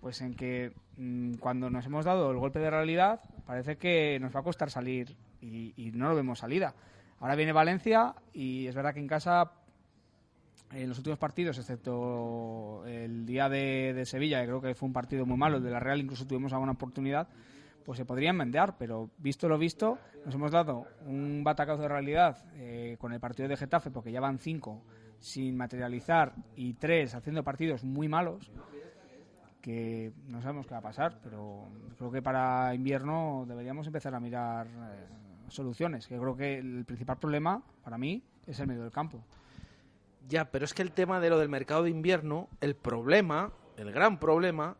Pues 0.00 0.20
en 0.20 0.34
que 0.34 0.72
mm, 0.96 1.34
cuando 1.34 1.70
nos 1.70 1.86
hemos 1.86 2.04
dado 2.04 2.30
el 2.30 2.38
golpe 2.38 2.58
de 2.58 2.70
realidad, 2.70 3.20
parece 3.46 3.76
que 3.76 4.18
nos 4.20 4.34
va 4.34 4.40
a 4.40 4.42
costar 4.42 4.70
salir 4.70 5.16
y, 5.44 5.92
no 5.94 6.08
lo 6.08 6.14
vemos 6.14 6.38
salida. 6.38 6.74
Ahora 7.20 7.36
viene 7.36 7.52
Valencia 7.52 8.14
y 8.32 8.66
es 8.66 8.74
verdad 8.74 8.92
que 8.92 9.00
en 9.00 9.06
casa 9.06 9.52
en 10.72 10.88
los 10.88 10.98
últimos 10.98 11.18
partidos, 11.18 11.58
excepto 11.58 12.84
el 12.86 13.26
día 13.26 13.48
de, 13.48 14.02
Sevilla, 14.06 14.40
que 14.40 14.46
creo 14.46 14.60
que 14.60 14.74
fue 14.74 14.88
un 14.88 14.92
partido 14.92 15.24
muy 15.24 15.36
malo, 15.36 15.58
el 15.58 15.62
de 15.62 15.70
la 15.70 15.78
Real 15.78 16.00
incluso 16.00 16.26
tuvimos 16.26 16.52
alguna 16.52 16.72
oportunidad, 16.72 17.28
pues 17.84 17.98
se 17.98 18.04
podría 18.04 18.30
enmendear, 18.30 18.76
pero 18.76 19.10
visto 19.18 19.48
lo 19.48 19.58
visto, 19.58 19.98
nos 20.24 20.34
hemos 20.34 20.50
dado 20.50 20.86
un 21.06 21.44
batacazo 21.44 21.82
de 21.82 21.88
realidad 21.88 22.38
eh, 22.56 22.96
con 22.98 23.12
el 23.12 23.20
partido 23.20 23.48
de 23.48 23.56
Getafe, 23.56 23.90
porque 23.90 24.10
ya 24.10 24.20
van 24.20 24.38
cinco 24.38 24.82
sin 25.20 25.56
materializar 25.56 26.34
y 26.56 26.74
tres 26.74 27.14
haciendo 27.14 27.44
partidos 27.44 27.84
muy 27.84 28.08
malos, 28.08 28.50
que 29.60 30.12
no 30.28 30.42
sabemos 30.42 30.66
qué 30.66 30.72
va 30.72 30.78
a 30.78 30.82
pasar, 30.82 31.18
pero 31.22 31.68
creo 31.96 32.10
que 32.10 32.20
para 32.20 32.74
invierno 32.74 33.44
deberíamos 33.48 33.86
empezar 33.86 34.14
a 34.14 34.20
mirar 34.20 34.66
eh, 34.66 35.06
soluciones, 35.54 36.06
que 36.06 36.18
creo 36.18 36.36
que 36.36 36.58
el 36.58 36.84
principal 36.84 37.18
problema 37.18 37.62
para 37.82 37.98
mí 37.98 38.22
es 38.46 38.58
el 38.60 38.66
medio 38.66 38.82
del 38.82 38.92
campo. 38.92 39.24
Ya, 40.28 40.50
pero 40.50 40.64
es 40.64 40.74
que 40.74 40.82
el 40.82 40.92
tema 40.92 41.20
de 41.20 41.30
lo 41.30 41.38
del 41.38 41.48
mercado 41.48 41.84
de 41.84 41.90
invierno, 41.90 42.48
el 42.60 42.74
problema, 42.74 43.52
el 43.76 43.92
gran 43.92 44.18
problema, 44.18 44.76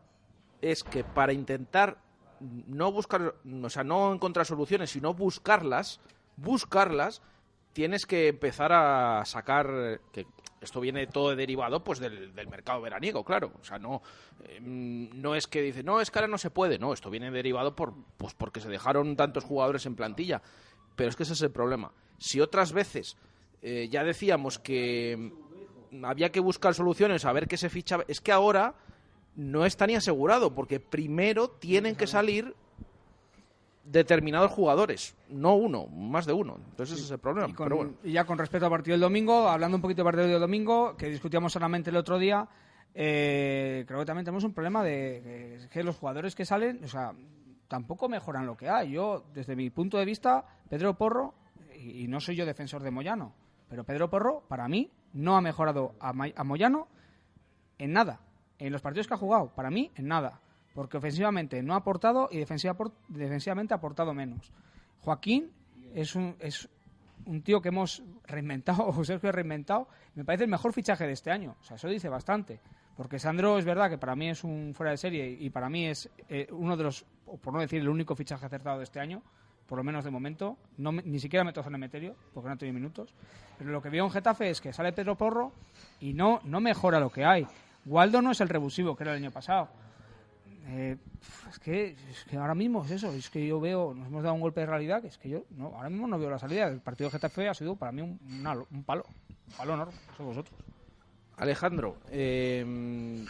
es 0.61 0.83
que 0.83 1.03
para 1.03 1.33
intentar 1.33 1.97
no 2.39 2.91
buscar, 2.91 3.35
o 3.63 3.69
sea, 3.69 3.83
no 3.83 4.13
encontrar 4.13 4.45
soluciones, 4.45 4.89
sino 4.89 5.13
buscarlas, 5.13 6.01
buscarlas, 6.37 7.21
tienes 7.73 8.05
que 8.05 8.29
empezar 8.29 8.71
a 8.73 9.23
sacar, 9.25 9.99
esto 10.65 10.81
viene 10.81 11.07
todo 11.07 11.35
derivado 11.35 11.83
pues 11.83 11.99
del, 11.99 12.35
del 12.35 12.47
mercado 12.47 12.81
veraniego, 12.81 13.23
claro, 13.23 13.53
o 13.59 13.63
sea, 13.63 13.79
no, 13.79 14.01
eh, 14.43 14.59
no 14.61 15.35
es 15.35 15.47
que 15.47 15.61
dice, 15.61 15.83
no, 15.83 16.01
es 16.01 16.11
que 16.11 16.19
ahora 16.19 16.27
no 16.27 16.37
se 16.37 16.49
puede, 16.49 16.77
no, 16.77 16.93
esto 16.93 17.09
viene 17.09 17.31
derivado 17.31 17.75
por, 17.75 17.93
pues 18.17 18.33
porque 18.33 18.59
se 18.59 18.69
dejaron 18.69 19.15
tantos 19.15 19.43
jugadores 19.43 19.85
en 19.85 19.95
plantilla, 19.95 20.41
pero 20.95 21.09
es 21.09 21.15
que 21.15 21.23
ese 21.23 21.33
es 21.33 21.41
el 21.41 21.51
problema. 21.51 21.91
Si 22.17 22.41
otras 22.41 22.73
veces 22.73 23.17
eh, 23.61 23.87
ya 23.89 24.03
decíamos 24.03 24.59
que 24.59 25.31
había 26.03 26.31
que 26.31 26.39
buscar 26.39 26.73
soluciones, 26.73 27.25
a 27.25 27.33
ver 27.33 27.47
qué 27.47 27.57
se 27.57 27.69
ficha, 27.69 27.99
es 28.07 28.21
que 28.21 28.31
ahora 28.31 28.75
no 29.35 29.65
está 29.65 29.87
ni 29.87 29.95
asegurado, 29.95 30.53
porque 30.53 30.79
primero 30.79 31.49
tienen 31.49 31.95
que 31.95 32.07
salir 32.07 32.55
determinados 33.85 34.51
jugadores, 34.51 35.15
no 35.29 35.55
uno, 35.55 35.87
más 35.87 36.25
de 36.25 36.33
uno. 36.33 36.57
Entonces 36.69 36.95
ese 36.97 37.05
es 37.05 37.11
el 37.11 37.19
problema. 37.19 37.47
Y, 37.47 37.53
con- 37.53 37.65
pero 37.65 37.75
bueno. 37.77 37.93
y 38.03 38.11
ya 38.11 38.25
con 38.25 38.37
respecto 38.37 38.65
al 38.65 38.71
partido 38.71 38.93
del 38.95 39.01
domingo, 39.01 39.47
hablando 39.47 39.77
un 39.77 39.81
poquito 39.81 40.03
del 40.03 40.05
partido 40.11 40.27
del 40.27 40.39
domingo, 40.41 40.95
que 40.97 41.07
discutíamos 41.09 41.53
solamente 41.53 41.89
el 41.91 41.95
otro 41.97 42.17
día, 42.17 42.47
eh, 42.93 43.83
creo 43.87 43.99
que 43.99 44.05
también 44.05 44.25
tenemos 44.25 44.43
un 44.43 44.53
problema 44.53 44.83
de 44.83 45.59
que, 45.61 45.69
que 45.69 45.83
los 45.83 45.97
jugadores 45.97 46.33
que 46.35 46.45
salen, 46.45 46.83
o 46.83 46.87
sea, 46.87 47.11
tampoco 47.67 48.09
mejoran 48.09 48.45
lo 48.45 48.55
que 48.57 48.69
hay. 48.69 48.91
Yo, 48.91 49.25
desde 49.33 49.55
mi 49.55 49.69
punto 49.69 49.97
de 49.97 50.05
vista, 50.05 50.45
Pedro 50.69 50.95
Porro, 50.95 51.33
y, 51.77 52.03
y 52.03 52.07
no 52.07 52.19
soy 52.19 52.35
yo 52.35 52.45
defensor 52.45 52.81
de 52.81 52.91
Moyano, 52.91 53.33
pero 53.69 53.83
Pedro 53.83 54.09
Porro, 54.09 54.43
para 54.47 54.67
mí, 54.67 54.89
no 55.13 55.35
ha 55.37 55.41
mejorado 55.41 55.93
a, 55.99 56.11
Ma- 56.13 56.31
a 56.35 56.43
Moyano 56.43 56.87
en 57.77 57.91
nada. 57.93 58.19
En 58.57 58.71
los 58.71 58.81
partidos 58.81 59.07
que 59.07 59.13
ha 59.13 59.17
jugado, 59.17 59.49
para 59.53 59.69
mí, 59.69 59.91
en 59.95 60.07
nada. 60.07 60.39
Porque 60.75 60.97
ofensivamente 60.97 61.63
no 61.63 61.73
ha 61.73 61.77
aportado 61.77 62.29
y 62.31 62.37
defensivamente 62.37 63.73
ha 63.73 63.77
aportado 63.77 64.13
menos. 64.13 64.51
Joaquín 64.99 65.51
es 65.95 66.15
un, 66.15 66.35
tío 67.43 67.61
que 67.61 67.69
hemos 67.69 68.03
reinventado, 68.27 68.85
o 68.85 69.03
Sergio 69.05 69.29
ha 69.29 69.31
reinventado. 69.31 69.87
Me 70.13 70.25
parece 70.25 70.43
el 70.43 70.49
mejor 70.49 70.73
fichaje 70.73 71.07
de 71.07 71.13
este 71.13 71.31
año. 71.31 71.55
O 71.61 71.63
sea, 71.63 71.77
eso 71.77 71.87
dice 71.87 72.09
bastante. 72.09 72.59
Porque 72.97 73.19
Sandro 73.19 73.57
es 73.57 73.65
verdad 73.65 73.89
que 73.89 73.97
para 73.97 74.15
mí 74.15 74.29
es 74.29 74.43
un 74.43 74.73
fuera 74.75 74.91
de 74.91 74.97
serie 74.97 75.27
y 75.27 75.49
para 75.49 75.69
mí 75.69 75.87
es 75.87 76.09
eh, 76.29 76.47
uno 76.51 76.77
de 76.77 76.83
los, 76.83 77.05
por 77.41 77.53
no 77.53 77.59
decir 77.59 77.81
el 77.81 77.89
único 77.89 78.15
fichaje 78.15 78.45
acertado 78.45 78.77
de 78.77 78.83
este 78.83 78.99
año, 78.99 79.21
por 79.67 79.77
lo 79.77 79.83
menos 79.83 80.03
de 80.03 80.11
momento. 80.11 80.57
No 80.77 80.91
ni 80.91 81.19
siquiera 81.19 81.43
meto 81.43 81.61
a 81.61 81.63
San 81.63 81.75
Emeterio, 81.75 82.15
porque 82.33 82.49
no 82.49 82.57
tenido 82.57 82.73
minutos. 82.73 83.13
Pero 83.57 83.71
lo 83.71 83.81
que 83.81 83.89
veo 83.89 84.05
en 84.05 84.11
Getafe 84.11 84.49
es 84.49 84.61
que 84.61 84.73
sale 84.73 84.91
Pedro 84.91 85.15
Porro 85.15 85.53
y 85.99 86.13
no, 86.13 86.41
no 86.43 86.59
mejora 86.59 86.99
lo 86.99 87.09
que 87.09 87.25
hay. 87.25 87.47
Waldo 87.85 88.21
no 88.21 88.31
es 88.31 88.41
el 88.41 88.49
rebusivo 88.49 88.95
que 88.95 89.03
era 89.03 89.11
el 89.13 89.23
año 89.23 89.31
pasado. 89.31 89.69
Eh, 90.67 90.97
es, 91.49 91.59
que, 91.59 91.95
es 92.09 92.23
que 92.29 92.37
ahora 92.37 92.55
mismo 92.55 92.83
es 92.85 92.91
eso, 92.91 93.11
es 93.11 93.29
que 93.29 93.45
yo 93.45 93.59
veo, 93.59 93.93
nos 93.93 94.07
hemos 94.07 94.23
dado 94.23 94.33
un 94.35 94.41
golpe 94.41 94.61
de 94.61 94.65
realidad, 94.65 95.01
que 95.01 95.09
es 95.09 95.17
que 95.17 95.29
yo 95.29 95.43
no, 95.51 95.67
ahora 95.75 95.89
mismo 95.89 96.07
no 96.07 96.17
veo 96.17 96.29
la 96.29 96.39
salida. 96.39 96.67
El 96.67 96.79
partido 96.81 97.09
de 97.09 97.13
Getafe 97.13 97.47
ha 97.47 97.53
sido 97.53 97.75
para 97.75 97.91
mí 97.91 98.01
un, 98.01 98.19
una- 98.39 98.53
un 98.71 98.83
palo, 98.83 99.05
un 99.07 99.53
palo 99.57 99.73
enorme, 99.75 99.93
eso 100.13 100.23
vosotros. 100.23 100.57
Alejandro, 101.37 101.97
eh, 102.09 103.25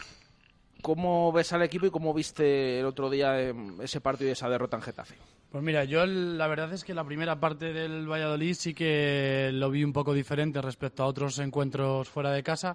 ¿cómo 0.82 1.32
ves 1.32 1.52
al 1.52 1.62
equipo 1.62 1.86
y 1.86 1.90
cómo 1.90 2.14
viste 2.14 2.80
el 2.80 2.86
otro 2.86 3.10
día 3.10 3.40
eh, 3.40 3.54
ese 3.82 4.00
partido 4.00 4.28
y 4.30 4.32
esa 4.32 4.48
derrota 4.48 4.76
en 4.76 4.82
Getafe? 4.82 5.16
Pues 5.50 5.62
mira, 5.62 5.84
yo 5.84 6.02
el- 6.02 6.38
la 6.38 6.46
verdad 6.46 6.72
es 6.72 6.84
que 6.84 6.94
la 6.94 7.04
primera 7.04 7.38
parte 7.40 7.72
del 7.72 8.10
Valladolid 8.10 8.54
sí 8.54 8.74
que 8.74 9.50
lo 9.52 9.70
vi 9.70 9.84
un 9.84 9.92
poco 9.92 10.12
diferente 10.14 10.60
respecto 10.62 11.02
a 11.02 11.06
otros 11.06 11.38
encuentros 11.38 12.08
fuera 12.08 12.30
de 12.30 12.42
casa. 12.42 12.74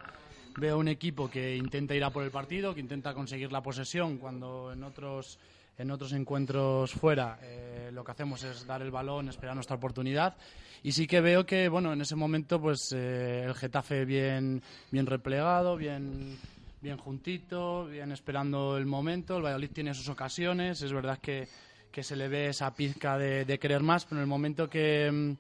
Veo 0.58 0.78
un 0.78 0.88
equipo 0.88 1.30
que 1.30 1.56
intenta 1.56 1.96
ir 1.96 2.04
a 2.04 2.10
por 2.10 2.24
el 2.24 2.32
partido, 2.32 2.74
que 2.74 2.82
intenta 2.82 3.14
conseguir 3.14 3.52
la 3.52 3.62
posesión 3.62 4.18
cuando 4.18 4.72
en 4.74 4.84
otros 4.84 5.40
en 5.78 5.90
otros 5.90 6.12
encuentros 6.12 6.92
fuera 6.92 7.40
eh, 7.42 7.90
lo 7.94 8.04
que 8.04 8.12
hacemos 8.12 8.44
es 8.44 8.68
dar 8.68 8.82
el 8.82 8.92
balón, 8.92 9.30
esperar 9.30 9.56
nuestra 9.56 9.78
oportunidad 9.78 10.36
y 10.84 10.92
sí 10.92 11.08
que 11.08 11.22
veo 11.22 11.46
que 11.46 11.70
bueno 11.70 11.94
en 11.94 12.02
ese 12.02 12.16
momento 12.16 12.62
pues 12.62 12.92
eh, 12.94 13.46
el 13.46 13.56
Getafe 13.56 14.06
bien 14.06 14.62
bien 14.92 15.06
replegado, 15.06 15.78
bien 15.78 16.38
bien 16.82 16.98
juntito, 16.98 17.86
bien 17.86 18.12
esperando 18.12 18.78
el 18.78 18.86
momento. 18.86 19.38
El 19.38 19.44
Valladolid 19.44 19.72
tiene 19.72 19.94
sus 19.94 20.10
ocasiones, 20.10 20.82
es 20.82 20.92
verdad 20.92 21.20
que 21.20 21.48
que 21.92 22.04
se 22.04 22.16
le 22.16 22.28
ve 22.28 22.48
esa 22.48 22.74
pizca 22.74 23.18
de, 23.18 23.46
de 23.46 23.60
querer 23.60 23.82
más, 23.82 24.06
pero 24.06 24.18
en 24.18 24.24
el 24.24 24.28
momento 24.28 24.70
que, 24.70 25.12
mm, 25.12 25.34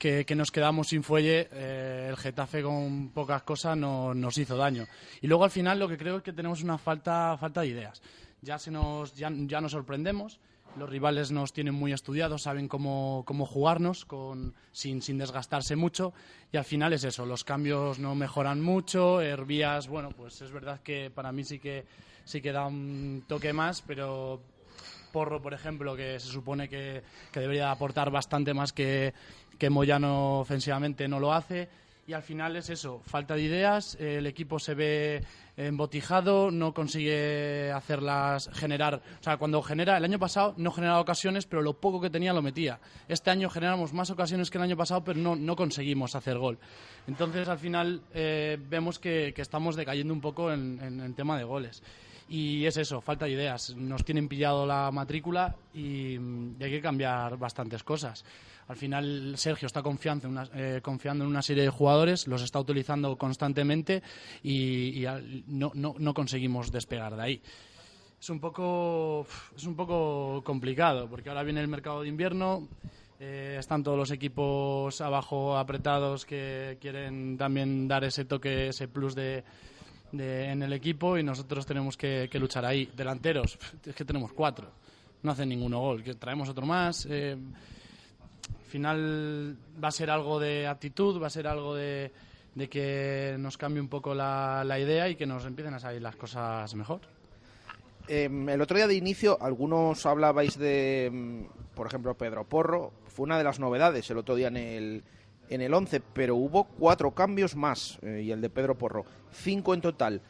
que, 0.00 0.24
que 0.24 0.34
nos 0.34 0.50
quedamos 0.50 0.88
sin 0.88 1.04
fuelle, 1.04 1.48
eh, 1.52 2.06
el 2.10 2.16
Getafe 2.16 2.62
con 2.62 3.10
pocas 3.10 3.42
cosas 3.42 3.76
no- 3.76 4.14
nos 4.14 4.36
hizo 4.38 4.56
daño. 4.56 4.86
Y 5.20 5.26
luego 5.28 5.44
al 5.44 5.50
final 5.50 5.78
lo 5.78 5.86
que 5.88 5.98
creo 5.98 6.16
es 6.16 6.22
que 6.24 6.32
tenemos 6.32 6.62
una 6.64 6.78
falta, 6.78 7.36
falta 7.38 7.60
de 7.60 7.68
ideas. 7.68 8.02
Ya, 8.42 8.58
se 8.58 8.70
nos, 8.70 9.14
ya, 9.14 9.30
ya 9.32 9.60
nos 9.60 9.72
sorprendemos, 9.72 10.40
los 10.76 10.88
rivales 10.88 11.30
nos 11.30 11.52
tienen 11.52 11.74
muy 11.74 11.92
estudiados, 11.92 12.42
saben 12.44 12.66
cómo, 12.66 13.24
cómo 13.26 13.44
jugarnos 13.44 14.06
con, 14.06 14.54
sin, 14.72 15.02
sin 15.02 15.18
desgastarse 15.18 15.76
mucho 15.76 16.14
y 16.50 16.56
al 16.56 16.64
final 16.64 16.92
es 16.94 17.04
eso, 17.04 17.26
los 17.26 17.44
cambios 17.44 17.98
no 17.98 18.14
mejoran 18.14 18.62
mucho, 18.62 19.20
Hervías, 19.20 19.88
bueno, 19.88 20.10
pues 20.12 20.40
es 20.40 20.50
verdad 20.50 20.80
que 20.80 21.10
para 21.10 21.30
mí 21.32 21.44
sí 21.44 21.58
que, 21.58 21.84
sí 22.24 22.40
que 22.40 22.52
da 22.52 22.66
un 22.66 23.24
toque 23.28 23.52
más, 23.52 23.82
pero 23.82 24.40
Porro, 25.12 25.42
por 25.42 25.52
ejemplo, 25.52 25.96
que 25.96 26.20
se 26.20 26.28
supone 26.28 26.68
que, 26.68 27.02
que 27.32 27.40
debería 27.40 27.72
aportar 27.72 28.10
bastante 28.12 28.54
más 28.54 28.72
que, 28.72 29.12
que 29.60 29.70
Moyano 29.70 30.40
ofensivamente, 30.40 31.06
no 31.06 31.20
lo 31.20 31.32
hace. 31.32 31.68
Y 32.06 32.12
al 32.12 32.22
final 32.22 32.56
es 32.56 32.70
eso, 32.70 33.00
falta 33.04 33.34
de 33.36 33.42
ideas, 33.42 33.96
el 34.00 34.26
equipo 34.26 34.58
se 34.58 34.74
ve 34.74 35.22
embotijado, 35.56 36.50
no 36.50 36.74
consigue 36.74 37.70
hacerlas 37.70 38.50
generar. 38.52 38.96
O 39.20 39.22
sea, 39.22 39.36
cuando 39.36 39.62
genera, 39.62 39.96
el 39.96 40.02
año 40.02 40.18
pasado 40.18 40.54
no 40.56 40.72
generaba 40.72 40.98
ocasiones, 40.98 41.46
pero 41.46 41.62
lo 41.62 41.74
poco 41.74 42.00
que 42.00 42.10
tenía 42.10 42.32
lo 42.32 42.42
metía. 42.42 42.80
Este 43.06 43.30
año 43.30 43.48
generamos 43.48 43.92
más 43.92 44.10
ocasiones 44.10 44.50
que 44.50 44.58
el 44.58 44.64
año 44.64 44.76
pasado, 44.76 45.04
pero 45.04 45.20
no, 45.20 45.36
no 45.36 45.54
conseguimos 45.54 46.16
hacer 46.16 46.36
gol. 46.36 46.58
Entonces, 47.06 47.46
al 47.48 47.58
final, 47.58 48.02
eh, 48.12 48.58
vemos 48.68 48.98
que, 48.98 49.32
que 49.32 49.42
estamos 49.42 49.76
decayendo 49.76 50.12
un 50.12 50.20
poco 50.20 50.50
en, 50.50 50.80
en, 50.82 51.00
en 51.00 51.14
tema 51.14 51.38
de 51.38 51.44
goles. 51.44 51.80
Y 52.28 52.64
es 52.64 52.76
eso, 52.76 53.00
falta 53.00 53.26
de 53.26 53.32
ideas. 53.32 53.74
Nos 53.76 54.04
tienen 54.04 54.28
pillado 54.28 54.66
la 54.66 54.90
matrícula 54.90 55.54
y 55.74 56.14
hay 56.14 56.70
que 56.70 56.80
cambiar 56.80 57.36
bastantes 57.36 57.84
cosas. 57.84 58.24
Al 58.70 58.76
final 58.76 59.34
Sergio 59.36 59.66
está 59.66 59.82
confiando 59.82 60.28
en, 60.28 60.32
una, 60.32 60.48
eh, 60.54 60.78
confiando 60.80 61.24
en 61.24 61.30
una 61.30 61.42
serie 61.42 61.64
de 61.64 61.70
jugadores, 61.70 62.28
los 62.28 62.40
está 62.42 62.60
utilizando 62.60 63.16
constantemente 63.18 64.00
y, 64.44 65.04
no, 65.48 65.72
no, 65.74 65.96
no 65.98 66.14
conseguimos 66.14 66.70
despegar 66.70 67.16
de 67.16 67.22
ahí. 67.22 67.42
Es 68.20 68.30
un 68.30 68.38
poco 68.38 69.26
es 69.56 69.64
un 69.64 69.74
poco 69.74 70.42
complicado 70.44 71.08
porque 71.08 71.30
ahora 71.30 71.42
viene 71.42 71.60
el 71.60 71.66
mercado 71.66 72.02
de 72.02 72.08
invierno, 72.08 72.68
eh, 73.18 73.56
están 73.58 73.82
todos 73.82 73.98
los 73.98 74.12
equipos 74.12 75.00
abajo 75.00 75.58
apretados 75.58 76.24
que 76.24 76.78
quieren 76.80 77.36
también 77.36 77.88
dar 77.88 78.04
ese 78.04 78.24
toque, 78.24 78.68
ese 78.68 78.86
plus 78.86 79.16
de, 79.16 79.42
de- 80.12 80.44
en 80.48 80.62
el 80.62 80.72
equipo 80.74 81.18
y 81.18 81.24
nosotros 81.24 81.66
tenemos 81.66 81.96
que, 81.96 82.28
que 82.30 82.38
luchar 82.38 82.64
ahí. 82.64 82.88
Delanteros, 82.96 83.58
es 83.84 83.96
que 83.96 84.04
tenemos 84.04 84.32
cuatro, 84.32 84.70
no 85.24 85.32
hacen 85.32 85.48
ninguno 85.48 85.80
gol, 85.80 86.04
que 86.04 86.14
traemos 86.14 86.48
otro 86.48 86.66
más. 86.66 87.04
eh, 87.10 87.36
final 88.70 89.56
va 89.82 89.88
a 89.88 89.92
ser 89.92 90.10
algo 90.10 90.40
de 90.40 90.66
actitud, 90.66 91.20
va 91.20 91.26
a 91.26 91.30
ser 91.30 91.46
algo 91.46 91.74
de, 91.74 92.12
de 92.54 92.68
que 92.68 93.36
nos 93.38 93.56
cambie 93.56 93.80
un 93.80 93.88
poco 93.88 94.14
la, 94.14 94.64
idea 94.78 95.08
y 95.08 95.16
que 95.16 95.26
nos 95.26 95.44
empiecen 95.44 95.74
a 95.74 95.78
salir 95.78 96.02
las 96.02 96.16
cosas 96.16 96.74
mejor. 96.74 97.00
Eh, 98.08 98.28
el 98.48 98.60
otro 98.60 98.76
día 98.76 98.86
de 98.86 98.94
inicio, 98.94 99.38
algunos 99.40 100.04
hablabais 100.06 100.58
de, 100.58 101.10
mm, 101.12 101.74
por 101.74 101.86
ejemplo, 101.86 102.14
Pedro 102.14 102.44
Porro. 102.44 102.92
Fue 103.06 103.24
una 103.24 103.38
de 103.38 103.44
las 103.44 103.60
novedades 103.60 104.10
el 104.10 104.18
otro 104.18 104.34
día 104.34 104.48
en 104.48 104.56
el, 104.56 105.04
en 105.48 105.60
el 105.60 105.72
11, 105.72 106.00
pero 106.12 106.36
hubo 106.36 106.64
cuatro 106.64 107.12
cambios 107.12 107.54
más, 107.54 107.98
eh, 108.02 108.22
y 108.24 108.32
el 108.32 108.40
de 108.40 108.50
Pedro 108.50 108.76
Porro, 108.76 109.04
cinco 109.32 109.74
en 109.74 109.80
total. 109.80 110.22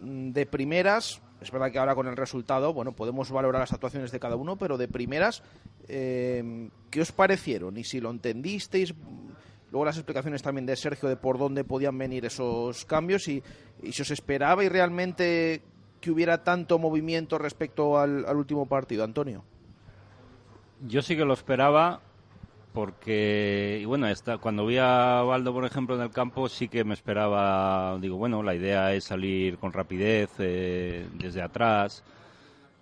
Mm, 0.00 0.30
De 0.30 0.46
primeras, 0.46 1.20
es 1.40 1.50
verdad 1.50 1.72
que 1.72 1.78
ahora 1.78 1.94
con 1.94 2.06
el 2.06 2.16
resultado, 2.16 2.72
bueno, 2.72 2.92
podemos 2.92 3.30
valorar 3.30 3.60
las 3.60 3.72
actuaciones 3.72 4.12
de 4.12 4.20
cada 4.20 4.36
uno, 4.36 4.56
pero 4.56 4.76
de 4.76 4.88
primeras, 4.88 5.42
eh, 5.88 6.68
¿qué 6.90 7.00
os 7.00 7.12
parecieron? 7.12 7.76
Y 7.76 7.84
si 7.84 8.00
lo 8.00 8.10
entendisteis, 8.10 8.94
luego 9.70 9.84
las 9.84 9.96
explicaciones 9.96 10.42
también 10.42 10.66
de 10.66 10.76
Sergio 10.76 11.08
de 11.08 11.16
por 11.16 11.38
dónde 11.38 11.64
podían 11.64 11.96
venir 11.96 12.26
esos 12.26 12.84
cambios 12.84 13.26
y, 13.28 13.42
y 13.82 13.92
si 13.92 14.02
os 14.02 14.10
esperabais 14.10 14.70
realmente 14.70 15.62
que 16.00 16.10
hubiera 16.10 16.44
tanto 16.44 16.78
movimiento 16.78 17.38
respecto 17.38 17.98
al, 17.98 18.26
al 18.26 18.36
último 18.36 18.66
partido, 18.66 19.04
Antonio. 19.04 19.44
Yo 20.86 21.02
sí 21.02 21.16
que 21.16 21.24
lo 21.24 21.34
esperaba 21.34 22.00
porque, 22.72 23.78
y 23.80 23.84
bueno, 23.84 24.06
esta, 24.08 24.38
cuando 24.38 24.66
vi 24.66 24.78
a 24.78 25.22
Baldo, 25.22 25.52
por 25.52 25.64
ejemplo, 25.64 25.96
en 25.96 26.02
el 26.02 26.10
campo, 26.10 26.48
sí 26.48 26.68
que 26.68 26.84
me 26.84 26.94
esperaba, 26.94 27.98
digo, 28.00 28.16
bueno, 28.16 28.42
la 28.42 28.54
idea 28.54 28.94
es 28.94 29.04
salir 29.04 29.58
con 29.58 29.72
rapidez 29.72 30.30
eh, 30.38 31.06
desde 31.14 31.42
atrás. 31.42 32.04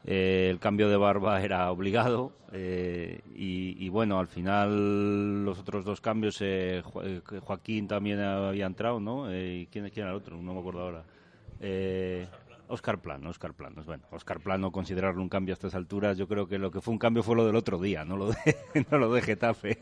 Eh, 0.04 0.48
el 0.50 0.58
cambio 0.58 0.88
de 0.88 0.96
barba 0.96 1.42
era 1.42 1.70
obligado 1.70 2.32
eh, 2.52 3.20
y, 3.34 3.88
bueno, 3.90 4.18
al 4.18 4.28
final 4.28 5.44
los 5.44 5.58
otros 5.58 5.84
dos 5.84 6.00
cambios, 6.00 6.40
eh, 6.40 6.82
eh, 7.02 7.20
Joaquín 7.42 7.88
también 7.88 8.20
había 8.20 8.66
entrado, 8.66 9.00
¿no? 9.00 9.30
Eh, 9.30 9.60
¿y 9.62 9.66
quién, 9.66 9.88
quién 9.90 10.04
era 10.04 10.10
el 10.10 10.16
otro? 10.16 10.36
No 10.40 10.54
me 10.54 10.60
acuerdo 10.60 10.80
ahora. 10.82 11.04
Eh, 11.60 12.26
Oscar 12.68 13.00
Plano, 13.00 13.30
Oscar 13.30 13.54
Plano. 13.54 13.82
Bueno, 13.84 14.04
Oscar 14.10 14.40
Plano, 14.40 14.70
considerarlo 14.70 15.22
un 15.22 15.28
cambio 15.28 15.52
a 15.52 15.56
estas 15.56 15.74
alturas, 15.74 16.16
yo 16.18 16.28
creo 16.28 16.46
que 16.46 16.58
lo 16.58 16.70
que 16.70 16.80
fue 16.80 16.92
un 16.92 16.98
cambio 16.98 17.22
fue 17.22 17.36
lo 17.36 17.46
del 17.46 17.56
otro 17.56 17.78
día, 17.78 18.04
no 18.04 18.16
lo 18.16 18.30
de, 18.30 18.36
no 18.90 18.98
lo 18.98 19.12
de 19.12 19.22
Getafe. 19.22 19.78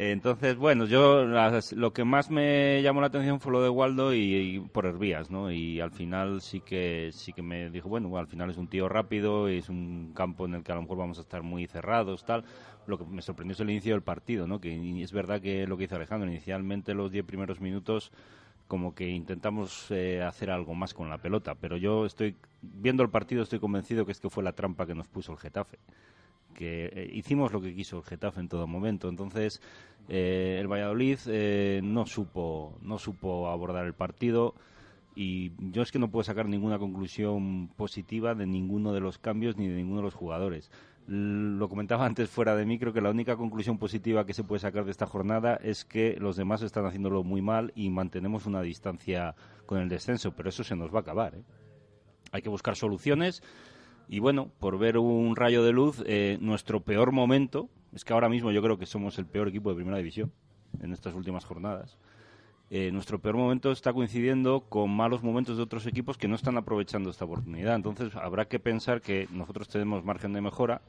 Entonces, 0.00 0.54
bueno, 0.56 0.84
yo 0.84 1.24
lo 1.24 1.92
que 1.92 2.04
más 2.04 2.30
me 2.30 2.80
llamó 2.82 3.00
la 3.00 3.08
atención 3.08 3.40
fue 3.40 3.50
lo 3.50 3.62
de 3.62 3.68
Waldo 3.68 4.14
y, 4.14 4.60
por 4.72 4.86
Hervías, 4.86 5.28
¿no? 5.28 5.50
Y 5.50 5.80
al 5.80 5.90
final 5.90 6.40
sí 6.40 6.60
que 6.60 7.10
sí 7.12 7.32
que 7.32 7.42
me 7.42 7.68
dijo, 7.68 7.88
bueno, 7.88 8.16
al 8.16 8.28
final 8.28 8.48
es 8.48 8.58
un 8.58 8.68
tío 8.68 8.88
rápido 8.88 9.48
es 9.48 9.68
un 9.68 10.12
campo 10.14 10.44
en 10.44 10.54
el 10.54 10.62
que 10.62 10.70
a 10.70 10.76
lo 10.76 10.82
mejor 10.82 10.98
vamos 10.98 11.18
a 11.18 11.22
estar 11.22 11.42
muy 11.42 11.66
cerrados, 11.66 12.24
tal. 12.24 12.44
Lo 12.86 12.96
que 12.96 13.06
me 13.06 13.22
sorprendió 13.22 13.54
es 13.54 13.60
el 13.60 13.70
inicio 13.70 13.92
del 13.94 14.02
partido, 14.02 14.46
¿no? 14.46 14.60
Que 14.60 15.02
es 15.02 15.10
verdad 15.12 15.40
que 15.40 15.66
lo 15.66 15.76
que 15.76 15.84
hizo 15.84 15.96
Alejandro, 15.96 16.30
inicialmente 16.30 16.94
los 16.94 17.10
10 17.10 17.24
primeros 17.24 17.60
minutos 17.60 18.12
como 18.68 18.94
que 18.94 19.08
intentamos 19.08 19.90
eh, 19.90 20.22
hacer 20.22 20.50
algo 20.50 20.74
más 20.74 20.94
con 20.94 21.08
la 21.08 21.18
pelota, 21.18 21.54
pero 21.54 21.76
yo 21.78 22.04
estoy 22.04 22.36
viendo 22.60 23.02
el 23.02 23.08
partido 23.08 23.42
estoy 23.42 23.58
convencido 23.58 24.04
que 24.04 24.12
es 24.12 24.20
que 24.20 24.30
fue 24.30 24.44
la 24.44 24.52
trampa 24.52 24.86
que 24.86 24.94
nos 24.94 25.08
puso 25.08 25.32
el 25.32 25.38
Getafe 25.38 25.78
que 26.54 26.90
eh, 26.92 27.10
hicimos 27.12 27.52
lo 27.52 27.60
que 27.60 27.74
quiso 27.74 27.98
el 27.98 28.04
Getafe 28.04 28.40
en 28.40 28.48
todo 28.48 28.66
momento. 28.66 29.08
Entonces, 29.08 29.62
eh, 30.08 30.58
el 30.60 30.66
Valladolid 30.66 31.18
no 31.82 32.04
supo 32.06 32.76
no 32.82 32.98
supo 32.98 33.48
abordar 33.48 33.86
el 33.86 33.94
partido 33.94 34.54
y 35.14 35.52
yo 35.58 35.82
es 35.82 35.92
que 35.92 35.98
no 35.98 36.10
puedo 36.10 36.24
sacar 36.24 36.46
ninguna 36.48 36.78
conclusión 36.78 37.68
positiva 37.76 38.34
de 38.34 38.46
ninguno 38.46 38.92
de 38.92 39.00
los 39.00 39.18
cambios 39.18 39.56
ni 39.56 39.66
de 39.68 39.76
ninguno 39.76 39.98
de 39.98 40.04
los 40.04 40.14
jugadores. 40.14 40.70
Lo 41.10 41.70
comentaba 41.70 42.04
antes 42.04 42.28
fuera 42.28 42.54
de 42.54 42.66
micro 42.66 42.92
que 42.92 43.00
la 43.00 43.08
única 43.08 43.34
conclusión 43.34 43.78
positiva 43.78 44.26
que 44.26 44.34
se 44.34 44.44
puede 44.44 44.60
sacar 44.60 44.84
de 44.84 44.90
esta 44.90 45.06
jornada 45.06 45.58
es 45.62 45.86
que 45.86 46.18
los 46.20 46.36
demás 46.36 46.60
están 46.60 46.84
haciéndolo 46.84 47.24
muy 47.24 47.40
mal 47.40 47.72
y 47.74 47.88
mantenemos 47.88 48.44
una 48.44 48.60
distancia 48.60 49.34
con 49.64 49.78
el 49.78 49.88
descenso, 49.88 50.32
pero 50.32 50.50
eso 50.50 50.64
se 50.64 50.76
nos 50.76 50.92
va 50.92 50.98
a 50.98 51.00
acabar. 51.00 51.34
¿eh? 51.34 51.42
Hay 52.30 52.42
que 52.42 52.50
buscar 52.50 52.76
soluciones 52.76 53.42
y 54.06 54.18
bueno, 54.18 54.50
por 54.58 54.78
ver 54.78 54.98
un 54.98 55.34
rayo 55.34 55.64
de 55.64 55.72
luz, 55.72 56.02
eh, 56.04 56.36
nuestro 56.42 56.80
peor 56.80 57.10
momento, 57.10 57.70
es 57.94 58.04
que 58.04 58.12
ahora 58.12 58.28
mismo 58.28 58.52
yo 58.52 58.60
creo 58.60 58.76
que 58.76 58.84
somos 58.84 59.18
el 59.18 59.24
peor 59.24 59.48
equipo 59.48 59.70
de 59.70 59.76
primera 59.76 59.96
división 59.96 60.30
en 60.82 60.92
estas 60.92 61.14
últimas 61.14 61.46
jornadas. 61.46 61.96
Eh, 62.70 62.90
nuestro 62.92 63.18
peor 63.18 63.36
momento 63.36 63.72
está 63.72 63.92
coincidiendo 63.94 64.60
con 64.68 64.90
malos 64.90 65.22
momentos 65.22 65.56
de 65.56 65.62
otros 65.62 65.86
equipos 65.86 66.18
que 66.18 66.28
no 66.28 66.34
están 66.34 66.56
aprovechando 66.58 67.08
esta 67.08 67.24
oportunidad. 67.24 67.74
Entonces 67.74 68.14
habrá 68.14 68.46
que 68.46 68.58
pensar 68.58 69.00
que 69.00 69.26
nosotros 69.30 69.68
tenemos 69.68 70.04
margen 70.04 70.34
de 70.34 70.42
mejora 70.42 70.82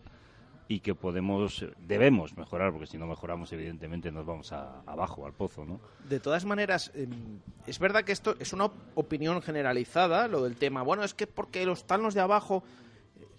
y 0.67 0.81
que 0.81 0.93
podemos, 0.93 1.65
debemos 1.79 2.37
mejorar, 2.37 2.71
porque 2.71 2.85
si 2.85 2.97
no 2.97 3.07
mejoramos, 3.07 3.51
evidentemente 3.53 4.11
nos 4.11 4.25
vamos 4.25 4.51
a- 4.51 4.81
abajo, 4.85 5.25
al 5.25 5.33
pozo, 5.33 5.65
¿no? 5.65 5.79
De 6.07 6.19
todas 6.19 6.43
maneras, 6.45 6.91
eh, 6.93 7.07
es 7.65 7.79
verdad 7.79 8.03
que 8.03 8.11
esto 8.11 8.35
es 8.39 8.51
una 8.53 8.65
op- 8.65 8.73
opinión 8.95 9.41
generalizada, 9.41 10.27
lo 10.27 10.43
del 10.43 10.57
tema. 10.57 10.83
Bueno, 10.83 11.03
es 11.03 11.13
que 11.13 11.27
porque 11.27 11.65
los 11.65 11.79
están 11.79 12.03
los 12.03 12.13
de 12.13 12.21
abajo. 12.21 12.63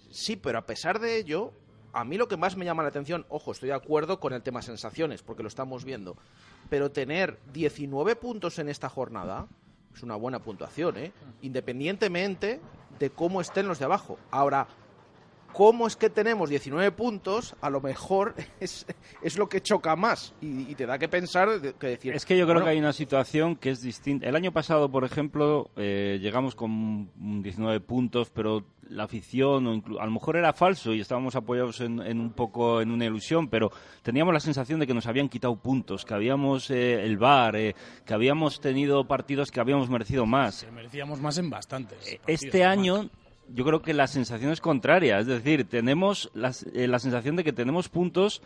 Sí, 0.09 0.35
pero 0.35 0.57
a 0.57 0.65
pesar 0.65 0.99
de 0.99 1.17
ello, 1.19 1.53
a 1.93 2.03
mí 2.03 2.17
lo 2.17 2.27
que 2.27 2.37
más 2.37 2.55
me 2.55 2.65
llama 2.65 2.83
la 2.83 2.89
atención, 2.89 3.25
ojo, 3.29 3.51
estoy 3.51 3.69
de 3.69 3.75
acuerdo 3.75 4.19
con 4.19 4.33
el 4.33 4.41
tema 4.41 4.61
sensaciones, 4.61 5.21
porque 5.21 5.43
lo 5.43 5.49
estamos 5.49 5.83
viendo. 5.83 6.15
Pero 6.69 6.91
tener 6.91 7.39
19 7.53 8.15
puntos 8.15 8.59
en 8.59 8.69
esta 8.69 8.89
jornada 8.89 9.47
es 9.93 10.03
una 10.03 10.15
buena 10.15 10.39
puntuación, 10.39 10.97
¿eh? 10.97 11.11
Independientemente 11.41 12.61
de 12.99 13.09
cómo 13.09 13.41
estén 13.41 13.67
los 13.67 13.79
de 13.79 13.85
abajo. 13.85 14.17
Ahora, 14.29 14.67
cómo 15.53 15.87
es 15.87 15.95
que 15.95 16.09
tenemos 16.09 16.49
19 16.49 16.91
puntos, 16.91 17.55
a 17.61 17.69
lo 17.69 17.81
mejor 17.81 18.35
es, 18.59 18.85
es 19.21 19.37
lo 19.37 19.47
que 19.49 19.61
choca 19.61 19.95
más 19.95 20.33
y, 20.41 20.69
y 20.71 20.75
te 20.75 20.85
da 20.85 20.97
que 20.97 21.07
pensar, 21.09 21.49
que 21.79 21.87
decir... 21.87 22.13
Es 22.13 22.25
que 22.25 22.37
yo 22.37 22.45
creo 22.45 22.55
bueno, 22.55 22.65
que 22.65 22.71
hay 22.71 22.79
una 22.79 22.93
situación 22.93 23.55
que 23.55 23.69
es 23.71 23.81
distinta. 23.81 24.27
El 24.27 24.35
año 24.35 24.51
pasado, 24.51 24.89
por 24.89 25.03
ejemplo, 25.03 25.69
eh, 25.75 26.19
llegamos 26.21 26.55
con 26.55 27.09
19 27.41 27.79
puntos, 27.81 28.29
pero 28.29 28.63
la 28.89 29.03
afición, 29.03 29.67
o 29.67 29.73
inclu- 29.73 30.01
a 30.01 30.05
lo 30.05 30.11
mejor 30.11 30.35
era 30.35 30.51
falso 30.51 30.93
y 30.93 30.99
estábamos 30.99 31.35
apoyados 31.37 31.79
en, 31.79 32.01
en 32.01 32.19
un 32.19 32.31
poco 32.31 32.81
en 32.81 32.91
una 32.91 33.05
ilusión, 33.05 33.47
pero 33.47 33.71
teníamos 34.01 34.33
la 34.33 34.41
sensación 34.41 34.81
de 34.81 34.87
que 34.87 34.93
nos 34.93 35.07
habían 35.07 35.29
quitado 35.29 35.55
puntos, 35.55 36.03
que 36.03 36.13
habíamos 36.13 36.69
eh, 36.71 37.01
el 37.05 37.17
VAR, 37.17 37.55
eh, 37.55 37.75
que 38.05 38.13
habíamos 38.13 38.59
tenido 38.59 39.05
partidos 39.07 39.49
que 39.49 39.61
habíamos 39.61 39.89
merecido 39.89 40.25
más. 40.25 40.67
Merecíamos 40.73 41.21
más 41.21 41.37
en 41.37 41.49
bastantes. 41.49 41.99
partidos, 41.99 42.21
Este 42.27 42.65
año 42.65 43.09
yo 43.53 43.65
creo 43.65 43.81
que 43.81 43.93
la 43.93 44.07
sensación 44.07 44.51
es 44.51 44.61
contraria, 44.61 45.19
es 45.19 45.27
decir, 45.27 45.65
tenemos 45.65 46.29
las- 46.33 46.63
eh, 46.73 46.87
la 46.87 46.99
sensación 46.99 47.35
de 47.35 47.43
que 47.43 47.53
tenemos 47.53 47.89
puntos 47.89 48.41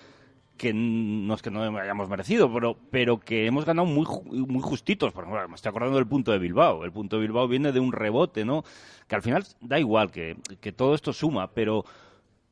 que 0.57 0.73
no 0.73 1.33
es 1.33 1.41
que 1.41 1.51
no 1.51 1.61
hayamos 1.77 2.07
merecido, 2.07 2.51
pero, 2.53 2.77
pero 2.89 3.19
que 3.19 3.45
hemos 3.45 3.65
ganado 3.65 3.85
muy, 3.85 4.05
muy 4.31 4.61
justitos. 4.61 5.11
Por 5.11 5.25
ejemplo, 5.25 5.49
me 5.49 5.55
estoy 5.55 5.69
acordando 5.69 5.97
del 5.97 6.07
punto 6.07 6.31
de 6.31 6.39
Bilbao. 6.39 6.85
El 6.85 6.93
punto 6.93 7.17
de 7.17 7.23
Bilbao 7.23 7.45
viene 7.49 7.73
de 7.73 7.81
un 7.81 7.91
rebote, 7.91 8.45
¿no? 8.45 8.63
Que 9.07 9.15
al 9.15 9.21
final 9.21 9.43
da 9.59 9.77
igual, 9.79 10.11
que, 10.11 10.37
que 10.61 10.71
todo 10.71 10.95
esto 10.95 11.11
suma, 11.11 11.51
pero, 11.51 11.83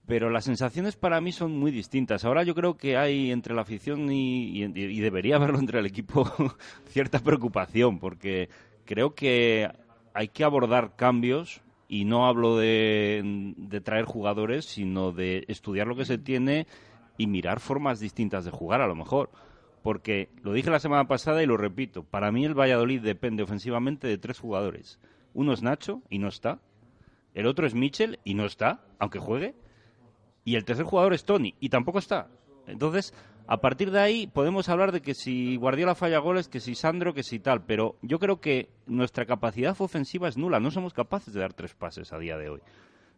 pero 0.06 0.30
las 0.30 0.44
sensaciones 0.44 0.98
para 0.98 1.22
mí 1.22 1.32
son 1.32 1.58
muy 1.58 1.72
distintas. 1.72 2.26
Ahora 2.26 2.44
yo 2.44 2.54
creo 2.56 2.76
que 2.76 2.98
hay 2.98 3.32
entre 3.32 3.56
la 3.56 3.62
afición 3.62 4.12
y, 4.12 4.62
y- 4.66 4.66
y 4.76 5.00
debería 5.00 5.38
haberlo 5.38 5.60
entre 5.60 5.80
el 5.80 5.86
equipo 5.86 6.30
cierta 6.90 7.20
preocupación, 7.20 8.00
porque 8.00 8.50
creo 8.84 9.16
que 9.16 9.70
hay 10.14 10.28
que 10.28 10.44
abordar 10.44 10.98
cambios 10.98 11.62
y 11.88 12.06
no 12.06 12.28
hablo 12.28 12.58
de, 12.58 13.54
de 13.58 13.82
traer 13.82 14.06
jugadores, 14.06 14.66
sino 14.66 15.12
de 15.12 15.46
estudiar 15.48 15.88
lo 15.88 15.96
que 15.96 16.06
se 16.06 16.18
tiene 16.18 16.68
y 17.18 17.28
mirar 17.28 17.60
formas 17.60 18.00
distintas 18.00 18.46
de 18.46 18.52
jugar 18.52 18.82
a 18.82 18.88
lo 18.88 18.96
mejor. 18.96 19.30
Porque 19.82 20.30
lo 20.42 20.54
dije 20.54 20.70
la 20.70 20.80
semana 20.80 21.08
pasada 21.08 21.44
y 21.44 21.46
lo 21.46 21.58
repito, 21.58 22.04
para 22.04 22.32
mí 22.32 22.46
el 22.46 22.58
Valladolid 22.58 23.02
depende 23.02 23.44
ofensivamente 23.44 24.08
de 24.08 24.18
tres 24.18 24.40
jugadores. 24.40 25.00
Uno 25.34 25.54
es 25.54 25.62
Nacho 25.62 26.02
y 26.10 26.20
no 26.20 26.30
está. 26.30 26.60
El 27.34 27.48
otro 27.48 27.68
es 27.68 27.74
Mitchell 27.74 28.20
y 28.24 28.36
no 28.36 28.46
está, 28.46 28.86
aunque 29.00 29.20
juegue. 29.20 29.56
Y 30.46 30.56
el 30.56 30.66
tercer 30.66 30.86
jugador 30.86 31.14
es 31.14 31.26
Tony 31.26 31.56
y 31.60 31.70
tampoco 31.70 32.00
está. 32.00 32.30
Entonces, 32.68 33.14
a 33.48 33.58
partir 33.58 33.92
de 33.92 34.00
ahí 34.00 34.28
podemos 34.28 34.70
hablar 34.70 34.92
de 34.92 35.02
que 35.02 35.14
si 35.14 35.58
Guardiola 35.58 35.96
falla 35.96 36.20
goles, 36.20 36.48
que 36.48 36.60
si 36.60 36.76
Sandro, 36.76 37.14
que 37.14 37.24
si 37.24 37.40
tal. 37.40 37.64
Pero 37.66 37.98
yo 38.02 38.20
creo 38.20 38.40
que 38.40 38.70
nuestra 38.86 39.26
capacidad 39.26 39.76
ofensiva 39.80 40.28
es 40.28 40.38
nula. 40.38 40.60
No 40.60 40.72
somos 40.72 40.94
capaces 40.94 41.34
de 41.34 41.42
dar 41.42 41.54
tres 41.54 41.74
pases 41.74 42.14
a 42.14 42.20
día 42.20 42.38
de 42.38 42.50
hoy. 42.50 42.62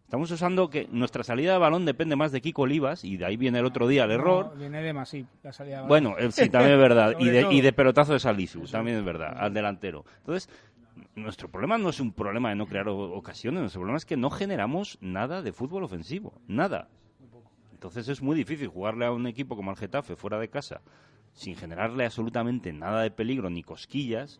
Estamos 0.03 0.29
usando 0.29 0.69
que 0.69 0.87
nuestra 0.91 1.23
salida 1.23 1.53
de 1.53 1.57
balón 1.57 1.83
depende 1.85 2.15
más 2.15 2.31
de 2.31 2.39
Kiko 2.39 2.63
Olivas 2.63 3.03
y 3.03 3.17
de 3.17 3.25
ahí 3.25 3.37
viene 3.37 3.57
el 3.57 3.65
otro 3.65 3.87
día 3.87 4.03
el 4.03 4.11
error. 4.11 4.51
No, 4.53 4.59
viene 4.59 4.81
de 4.81 4.93
más, 4.93 5.09
sí, 5.09 5.25
la 5.41 5.51
salida. 5.51 5.81
Bueno, 5.81 6.15
eh, 6.19 6.31
sí, 6.31 6.47
también 6.49 6.73
es 6.73 6.79
verdad. 6.79 7.15
y, 7.19 7.29
de, 7.29 7.47
y 7.51 7.61
de 7.61 7.73
pelotazo 7.73 8.13
de 8.13 8.19
Salisu, 8.19 8.65
también 8.65 8.97
es 8.97 9.03
verdad, 9.03 9.35
al 9.35 9.51
delantero. 9.51 10.05
Entonces, 10.19 10.47
nuestro 11.15 11.49
problema 11.49 11.79
no 11.79 11.89
es 11.89 11.99
un 11.99 12.13
problema 12.13 12.49
de 12.49 12.55
no 12.55 12.67
crear 12.67 12.87
ocasiones, 12.87 13.61
nuestro 13.61 13.81
problema 13.81 13.97
es 13.97 14.05
que 14.05 14.15
no 14.15 14.29
generamos 14.29 14.99
nada 15.01 15.41
de 15.41 15.51
fútbol 15.51 15.83
ofensivo, 15.83 16.39
nada. 16.47 16.87
Entonces 17.85 18.09
es 18.09 18.23
muy 18.23 18.35
difícil 18.35 18.67
jugarle 18.67 19.05
a 19.05 19.11
un 19.11 19.27
equipo 19.27 19.55
como 19.55 19.69
el 19.69 19.77
Getafe 19.77 20.15
fuera 20.15 20.39
de 20.39 20.49
casa 20.49 20.81
sin 21.33 21.55
generarle 21.55 22.05
absolutamente 22.05 22.73
nada 22.73 23.03
de 23.03 23.11
peligro 23.11 23.47
ni 23.51 23.61
cosquillas. 23.61 24.39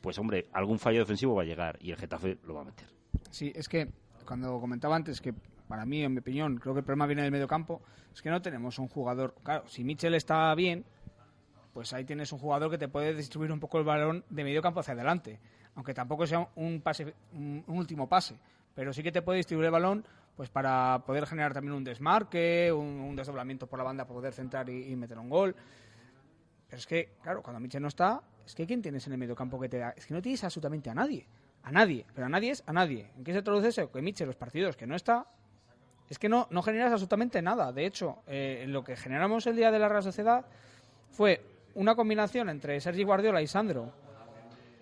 Pues 0.00 0.18
hombre, 0.18 0.46
algún 0.54 0.78
fallo 0.78 1.00
defensivo 1.00 1.34
va 1.34 1.42
a 1.42 1.44
llegar 1.44 1.76
y 1.82 1.90
el 1.90 1.98
Getafe 1.98 2.38
lo 2.46 2.54
va 2.54 2.62
a 2.62 2.64
meter. 2.64 2.88
Sí, 3.30 3.52
es 3.54 3.68
que 3.68 3.90
cuando 4.24 4.58
comentaba 4.60 4.96
antes 4.96 5.20
que 5.20 5.34
para 5.68 5.84
mí, 5.84 6.02
en 6.04 6.14
mi 6.14 6.20
opinión, 6.20 6.56
creo 6.56 6.72
que 6.72 6.80
el 6.80 6.86
problema 6.86 7.04
viene 7.06 7.20
del 7.20 7.32
medio 7.32 7.46
campo, 7.46 7.82
es 8.14 8.22
que 8.22 8.30
no 8.30 8.40
tenemos 8.40 8.78
un 8.78 8.88
jugador. 8.88 9.34
Claro, 9.42 9.66
si 9.66 9.84
Mitchell 9.84 10.14
está 10.14 10.54
bien, 10.54 10.86
pues 11.74 11.92
ahí 11.92 12.06
tienes 12.06 12.32
un 12.32 12.38
jugador 12.38 12.70
que 12.70 12.78
te 12.78 12.88
puede 12.88 13.14
distribuir 13.14 13.52
un 13.52 13.60
poco 13.60 13.78
el 13.78 13.84
balón 13.84 14.24
de 14.30 14.42
medio 14.42 14.62
campo 14.62 14.80
hacia 14.80 14.94
adelante. 14.94 15.38
Aunque 15.74 15.92
tampoco 15.92 16.26
sea 16.26 16.48
un 16.54 16.80
pase, 16.80 17.12
un, 17.34 17.62
último 17.66 18.08
pase. 18.08 18.36
Pero 18.74 18.94
sí 18.94 19.02
que 19.02 19.12
te 19.12 19.20
puede 19.20 19.36
distribuir 19.36 19.66
el 19.66 19.72
balón 19.72 20.06
pues 20.36 20.50
para 20.50 21.02
poder 21.06 21.26
generar 21.26 21.54
también 21.54 21.74
un 21.74 21.84
desmarque, 21.84 22.70
un, 22.72 23.16
desdoblamiento 23.16 23.66
por 23.66 23.78
la 23.78 23.84
banda 23.84 24.04
para 24.04 24.14
poder 24.14 24.32
centrar 24.32 24.68
y, 24.68 24.92
y 24.92 24.96
meter 24.96 25.18
un 25.18 25.30
gol. 25.30 25.56
Pero 26.68 26.78
es 26.78 26.86
que, 26.86 27.14
claro, 27.22 27.42
cuando 27.42 27.60
Michel 27.60 27.82
no 27.82 27.88
está, 27.88 28.22
es 28.44 28.54
que 28.54 28.66
¿quién 28.66 28.82
tienes 28.82 29.06
en 29.06 29.12
el 29.12 29.18
medio 29.18 29.34
campo 29.34 29.58
que 29.58 29.68
te 29.68 29.78
da? 29.78 29.94
Es 29.96 30.06
que 30.06 30.14
no 30.14 30.20
tienes 30.22 30.44
absolutamente 30.44 30.90
a 30.90 30.94
nadie. 30.94 31.26
A 31.62 31.72
nadie. 31.72 32.06
Pero 32.14 32.26
a 32.26 32.28
nadie 32.28 32.52
es 32.52 32.62
a 32.66 32.72
nadie. 32.72 33.10
¿En 33.16 33.24
qué 33.24 33.32
se 33.32 33.42
traduce 33.42 33.68
eso? 33.68 33.90
Que 33.90 34.02
Michel, 34.02 34.26
los 34.26 34.36
partidos 34.36 34.76
que 34.76 34.86
no 34.86 34.94
está, 34.94 35.26
es 36.08 36.18
que 36.18 36.28
no, 36.28 36.46
no 36.50 36.62
generas 36.62 36.92
absolutamente 36.92 37.42
nada. 37.42 37.72
De 37.72 37.86
hecho, 37.86 38.22
eh, 38.26 38.64
lo 38.68 38.84
que 38.84 38.96
generamos 38.96 39.46
el 39.46 39.56
día 39.56 39.70
de 39.70 39.78
la 39.78 39.88
Real 39.88 40.02
Sociedad 40.02 40.44
fue 41.10 41.42
una 41.74 41.94
combinación 41.94 42.48
entre 42.48 42.80
Sergi 42.80 43.02
Guardiola 43.02 43.42
y 43.42 43.46
Sandro, 43.46 43.92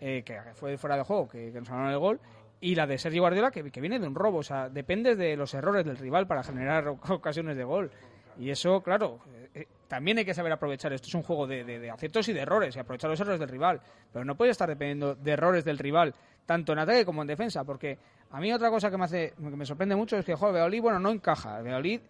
eh, 0.01 0.23
que 0.25 0.39
fue 0.55 0.77
fuera 0.77 0.97
de 0.97 1.03
juego, 1.05 1.29
que, 1.29 1.53
que 1.53 1.59
nos 1.61 1.69
ganaron 1.69 1.93
el 1.93 1.99
gol, 1.99 2.21
y 2.65 2.75
la 2.75 2.87
de 2.87 2.97
Sergi 2.97 3.19
Guardiola, 3.19 3.51
que, 3.51 3.71
que 3.71 3.81
viene 3.83 3.99
de 3.99 4.07
un 4.07 4.15
robo. 4.15 4.39
O 4.39 4.43
sea, 4.43 4.71
depende 4.71 5.17
de 5.17 5.37
los 5.37 5.53
errores 5.53 5.85
del 5.85 5.99
rival 5.99 6.27
para 6.27 6.43
generar 6.43 6.89
ocasiones 7.11 7.59
de 7.59 7.65
gol. 7.65 7.91
Y 8.39 8.49
eso, 8.49 8.83
claro, 8.83 9.21
eh, 9.53 9.69
también 9.87 10.17
hay 10.17 10.25
que 10.25 10.33
saber 10.33 10.51
aprovechar. 10.51 10.91
Esto 10.95 11.09
es 11.09 11.15
un 11.15 11.23
juego 11.23 11.47
de, 11.47 11.63
de, 11.63 11.91
aciertos 11.91 12.27
y 12.29 12.33
de 12.33 12.41
errores, 12.41 12.75
y 12.75 12.79
aprovechar 12.79 13.11
los 13.11 13.21
errores 13.21 13.39
del 13.39 13.51
rival. 13.51 13.83
Pero 14.11 14.25
no 14.25 14.35
puede 14.35 14.51
estar 14.51 14.67
dependiendo 14.67 15.15
de 15.15 15.31
errores 15.31 15.63
del 15.63 15.77
rival, 15.77 16.15
tanto 16.47 16.73
en 16.73 16.79
ataque 16.79 17.05
como 17.05 17.21
en 17.21 17.29
defensa, 17.29 17.65
porque 17.65 17.99
a 18.31 18.41
mí 18.41 18.51
otra 18.51 18.71
cosa 18.71 18.91
que 18.91 18.97
me 18.97 19.05
hace 19.05 19.35
que 19.37 19.43
me 19.43 19.67
sorprende 19.67 19.95
mucho 19.95 20.17
es 20.17 20.25
que 20.25 20.35
joder, 20.35 20.55
Valladolid, 20.55 20.81
bueno, 20.81 20.99
no 20.99 21.11
encaja. 21.11 21.61
Valladolid 21.61 22.01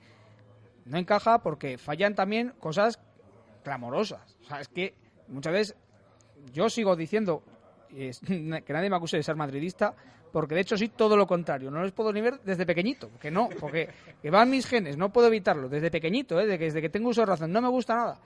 no 0.84 0.98
encaja 0.98 1.42
porque 1.42 1.78
fallan 1.78 2.14
también 2.14 2.52
cosas 2.60 3.00
clamorosas. 3.64 4.36
O 4.42 4.44
sea, 4.44 4.60
es 4.60 4.68
que 4.68 4.94
muchas 5.26 5.52
veces 5.52 5.76
yo 6.52 6.70
sigo 6.70 6.94
diciendo 6.94 7.42
que 7.88 8.72
nadie 8.72 8.88
me 8.88 8.96
acuse 8.96 9.16
de 9.16 9.24
ser 9.24 9.34
madridista, 9.34 9.94
porque 10.34 10.56
de 10.56 10.62
hecho 10.62 10.76
sí 10.76 10.88
todo 10.88 11.16
lo 11.16 11.28
contrario. 11.28 11.70
No 11.70 11.80
les 11.84 11.92
puedo 11.92 12.12
ni 12.12 12.20
ver 12.20 12.40
desde 12.40 12.66
pequeñito, 12.66 13.08
que 13.20 13.30
no, 13.30 13.48
porque 13.60 13.88
que 14.20 14.30
van 14.32 14.50
mis 14.50 14.66
genes, 14.66 14.96
no 14.96 15.12
puedo 15.12 15.28
evitarlo. 15.28 15.68
Desde 15.68 15.92
pequeñito, 15.92 16.40
¿eh? 16.40 16.46
desde, 16.48 16.82
que, 16.82 16.88
tengo 16.88 17.10
uso 17.10 17.20
de 17.20 17.26
razón, 17.26 17.52
no 17.52 17.62
me 17.62 17.68
gusta 17.68 17.94
nada. 17.94 18.18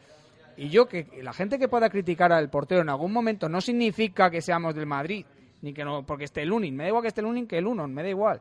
Y 0.57 0.71
yo, 0.71 0.89
que 0.89 1.07
la 1.23 1.35
gente 1.35 1.59
que 1.59 1.69
pueda 1.69 1.91
criticar 1.91 2.33
al 2.33 2.49
portero 2.49 2.81
en 2.81 2.89
algún 2.89 3.13
momento 3.13 3.51
no 3.51 3.61
significa 3.61 4.31
que 4.31 4.41
seamos 4.41 4.75
del 4.75 4.87
Madrid, 4.87 5.27
ni 5.61 5.75
que 5.75 5.85
no, 5.85 6.03
porque 6.07 6.25
esté 6.25 6.41
el 6.45 6.49
Lunin. 6.49 6.75
Me 6.75 6.85
da 6.85 6.89
igual 6.89 7.03
que 7.03 7.09
esté 7.09 7.21
el 7.21 7.27
Lunin 7.27 7.47
que 7.47 7.59
el 7.59 7.67
Uno, 7.67 7.87
me 7.87 8.03
da 8.03 8.09
igual. 8.09 8.41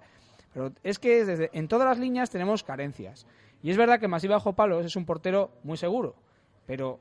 Pero 0.54 0.72
es 0.82 0.98
que 0.98 1.26
desde, 1.26 1.50
en 1.52 1.68
todas 1.68 1.90
las 1.90 2.00
líneas 2.00 2.30
tenemos 2.30 2.64
carencias. 2.64 3.28
Y 3.62 3.70
es 3.70 3.76
verdad 3.76 4.00
que 4.00 4.08
Masiva 4.08 4.36
Bajo 4.36 4.54
Palos 4.54 4.86
es 4.86 4.96
un 4.96 5.06
portero 5.06 5.52
muy 5.64 5.76
seguro, 5.76 6.16
pero 6.66 7.00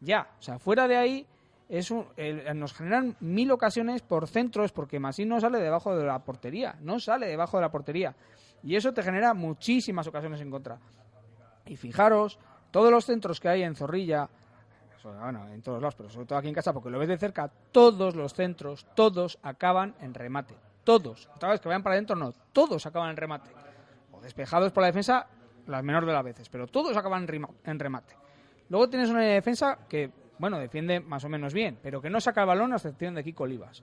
ya, 0.00 0.30
o 0.38 0.42
sea, 0.42 0.58
fuera 0.58 0.88
de 0.88 0.96
ahí 0.96 1.26
es 1.68 1.92
el, 2.16 2.58
nos 2.58 2.74
generan 2.74 3.16
mil 3.20 3.50
ocasiones 3.50 4.02
por 4.02 4.28
centros 4.28 4.72
porque 4.72 5.00
Masí 5.00 5.24
no 5.24 5.40
sale 5.40 5.58
debajo 5.58 5.96
de 5.96 6.04
la 6.04 6.20
portería, 6.20 6.76
no 6.80 7.00
sale 7.00 7.26
debajo 7.26 7.56
de 7.56 7.62
la 7.62 7.70
portería. 7.70 8.14
Y 8.62 8.76
eso 8.76 8.92
te 8.92 9.02
genera 9.02 9.34
muchísimas 9.34 10.06
ocasiones 10.06 10.40
en 10.40 10.50
contra. 10.50 10.78
Y 11.66 11.76
fijaros, 11.76 12.38
todos 12.70 12.90
los 12.90 13.04
centros 13.04 13.40
que 13.40 13.48
hay 13.48 13.62
en 13.62 13.74
Zorrilla, 13.74 14.28
bueno, 15.02 15.46
en 15.48 15.62
todos 15.62 15.80
lados, 15.80 15.94
pero 15.94 16.10
sobre 16.10 16.26
todo 16.26 16.38
aquí 16.38 16.48
en 16.48 16.54
casa, 16.54 16.72
porque 16.72 16.90
lo 16.90 16.98
ves 16.98 17.08
de 17.08 17.18
cerca, 17.18 17.50
todos 17.72 18.14
los 18.14 18.34
centros, 18.34 18.86
todos 18.94 19.38
acaban 19.42 19.94
en 20.00 20.14
remate. 20.14 20.54
Todos. 20.84 21.28
Otra 21.34 21.50
vez 21.50 21.60
que 21.60 21.68
vayan 21.68 21.82
para 21.82 21.94
adentro, 21.94 22.16
no, 22.16 22.32
todos 22.52 22.86
acaban 22.86 23.10
en 23.10 23.16
remate. 23.16 23.50
O 24.12 24.20
despejados 24.20 24.72
por 24.72 24.82
la 24.82 24.88
defensa, 24.88 25.26
las 25.66 25.82
menores 25.82 26.06
de 26.06 26.12
las 26.12 26.24
veces, 26.24 26.48
pero 26.48 26.66
todos 26.66 26.96
acaban 26.96 27.26
en 27.64 27.78
remate. 27.78 28.14
Luego 28.68 28.88
tienes 28.88 29.10
una 29.10 29.20
defensa 29.20 29.78
que, 29.88 30.10
bueno, 30.38 30.58
defiende 30.58 31.00
más 31.00 31.24
o 31.24 31.28
menos 31.28 31.54
bien, 31.54 31.78
pero 31.82 32.00
que 32.00 32.10
no 32.10 32.20
saca 32.20 32.42
el 32.42 32.46
balón 32.46 32.72
a 32.72 32.76
excepción 32.76 33.14
de 33.14 33.24
Kiko 33.24 33.44
Olivas. 33.44 33.82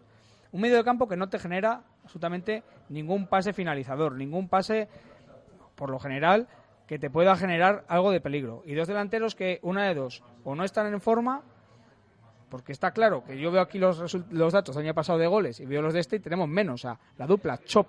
Un 0.51 0.61
medio 0.61 0.77
de 0.77 0.83
campo 0.83 1.07
que 1.07 1.17
no 1.17 1.29
te 1.29 1.39
genera 1.39 1.81
absolutamente 2.03 2.63
ningún 2.89 3.27
pase 3.27 3.53
finalizador, 3.53 4.13
ningún 4.13 4.49
pase, 4.49 4.87
por 5.75 5.89
lo 5.89 5.99
general, 5.99 6.47
que 6.87 6.99
te 6.99 7.09
pueda 7.09 7.35
generar 7.35 7.85
algo 7.87 8.11
de 8.11 8.21
peligro. 8.21 8.61
Y 8.65 8.75
dos 8.75 8.87
delanteros 8.87 9.33
que, 9.35 9.59
una 9.63 9.87
de 9.87 9.95
dos, 9.95 10.23
o 10.43 10.53
no 10.53 10.63
están 10.63 10.93
en 10.93 11.01
forma, 11.01 11.41
porque 12.49 12.71
está 12.71 12.91
claro 12.91 13.23
que 13.23 13.39
yo 13.39 13.51
veo 13.51 13.61
aquí 13.61 13.79
los, 13.79 14.13
los 14.29 14.53
datos 14.53 14.75
del 14.75 14.85
año 14.85 14.93
pasado 14.93 15.17
de 15.17 15.25
goles 15.25 15.59
y 15.59 15.65
veo 15.65 15.81
los 15.81 15.93
de 15.93 16.01
este 16.01 16.17
y 16.17 16.19
tenemos 16.19 16.47
menos. 16.47 16.75
O 16.75 16.77
sea, 16.77 16.99
la 17.17 17.25
dupla 17.25 17.57
Chop 17.65 17.87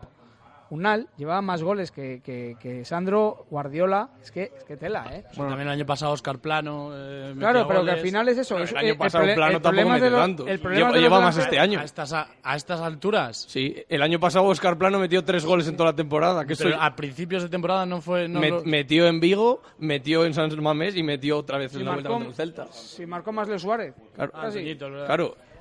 Unal 0.70 1.08
llevaba 1.16 1.42
más 1.42 1.62
goles 1.62 1.90
que, 1.90 2.20
que, 2.24 2.56
que, 2.60 2.84
Sandro 2.84 3.46
Guardiola. 3.50 4.08
Es 4.22 4.30
que, 4.30 4.52
es 4.56 4.64
que 4.64 4.76
tela, 4.76 5.04
¿eh? 5.12 5.24
Bueno, 5.36 5.50
también 5.50 5.68
el 5.68 5.74
año 5.74 5.86
pasado 5.86 6.12
Oscar 6.12 6.38
Plano. 6.38 6.90
Eh, 6.94 7.34
claro, 7.38 7.66
pero 7.68 7.80
goles. 7.80 7.94
que 7.94 8.00
al 8.00 8.06
final 8.06 8.28
es 8.28 8.38
eso. 8.38 8.56
Pero 8.56 8.70
el 8.70 8.76
año 8.76 8.96
pasado 8.96 9.24
el, 9.24 9.34
Plano 9.34 9.56
el 9.56 9.62
tampoco 9.62 9.88
metió 9.90 10.10
los- 10.10 10.20
tanto. 10.20 10.46
el 10.48 10.58
problema 10.60 10.88
Lleva, 10.88 10.98
lleva 11.00 11.20
más 11.20 11.36
este 11.36 11.58
año. 11.58 11.80
A 11.80 11.84
estas, 11.84 12.12
a, 12.12 12.28
a 12.42 12.56
estas 12.56 12.80
alturas. 12.80 13.44
Sí, 13.48 13.76
el 13.88 14.02
año 14.02 14.18
pasado 14.18 14.46
Oscar 14.46 14.76
Plano 14.78 14.98
metió 14.98 15.22
tres 15.24 15.44
goles 15.44 15.68
en 15.68 15.76
toda 15.76 15.90
la 15.90 15.96
temporada. 15.96 16.44
Que 16.44 16.56
Pero 16.56 16.70
soy- 16.70 16.78
a 16.80 16.96
principios 16.96 17.42
de 17.42 17.48
temporada 17.48 17.86
no 17.86 18.00
fue. 18.00 18.26
No 18.28 18.40
Met- 18.40 18.50
lo- 18.50 18.64
Metió 18.64 19.06
en 19.06 19.20
Vigo, 19.20 19.62
metió 19.78 20.24
en 20.24 20.34
San 20.34 20.50
Mamés 20.62 20.96
y 20.96 21.02
metió 21.02 21.38
otra 21.38 21.58
vez 21.58 21.72
en 21.74 21.78
Si 21.80 21.84
la 21.84 21.92
vuelta 21.92 22.08
contra 22.08 22.28
el 22.30 22.34
Celta. 22.34 22.66
si 22.72 23.06
marcó 23.06 23.32
más 23.32 23.48
Leo 23.48 23.58
Suárez. 23.58 23.94
Claro, 24.14 24.32
Ah. 24.34 24.48
Peñito, 24.52 24.86
es 24.88 25.08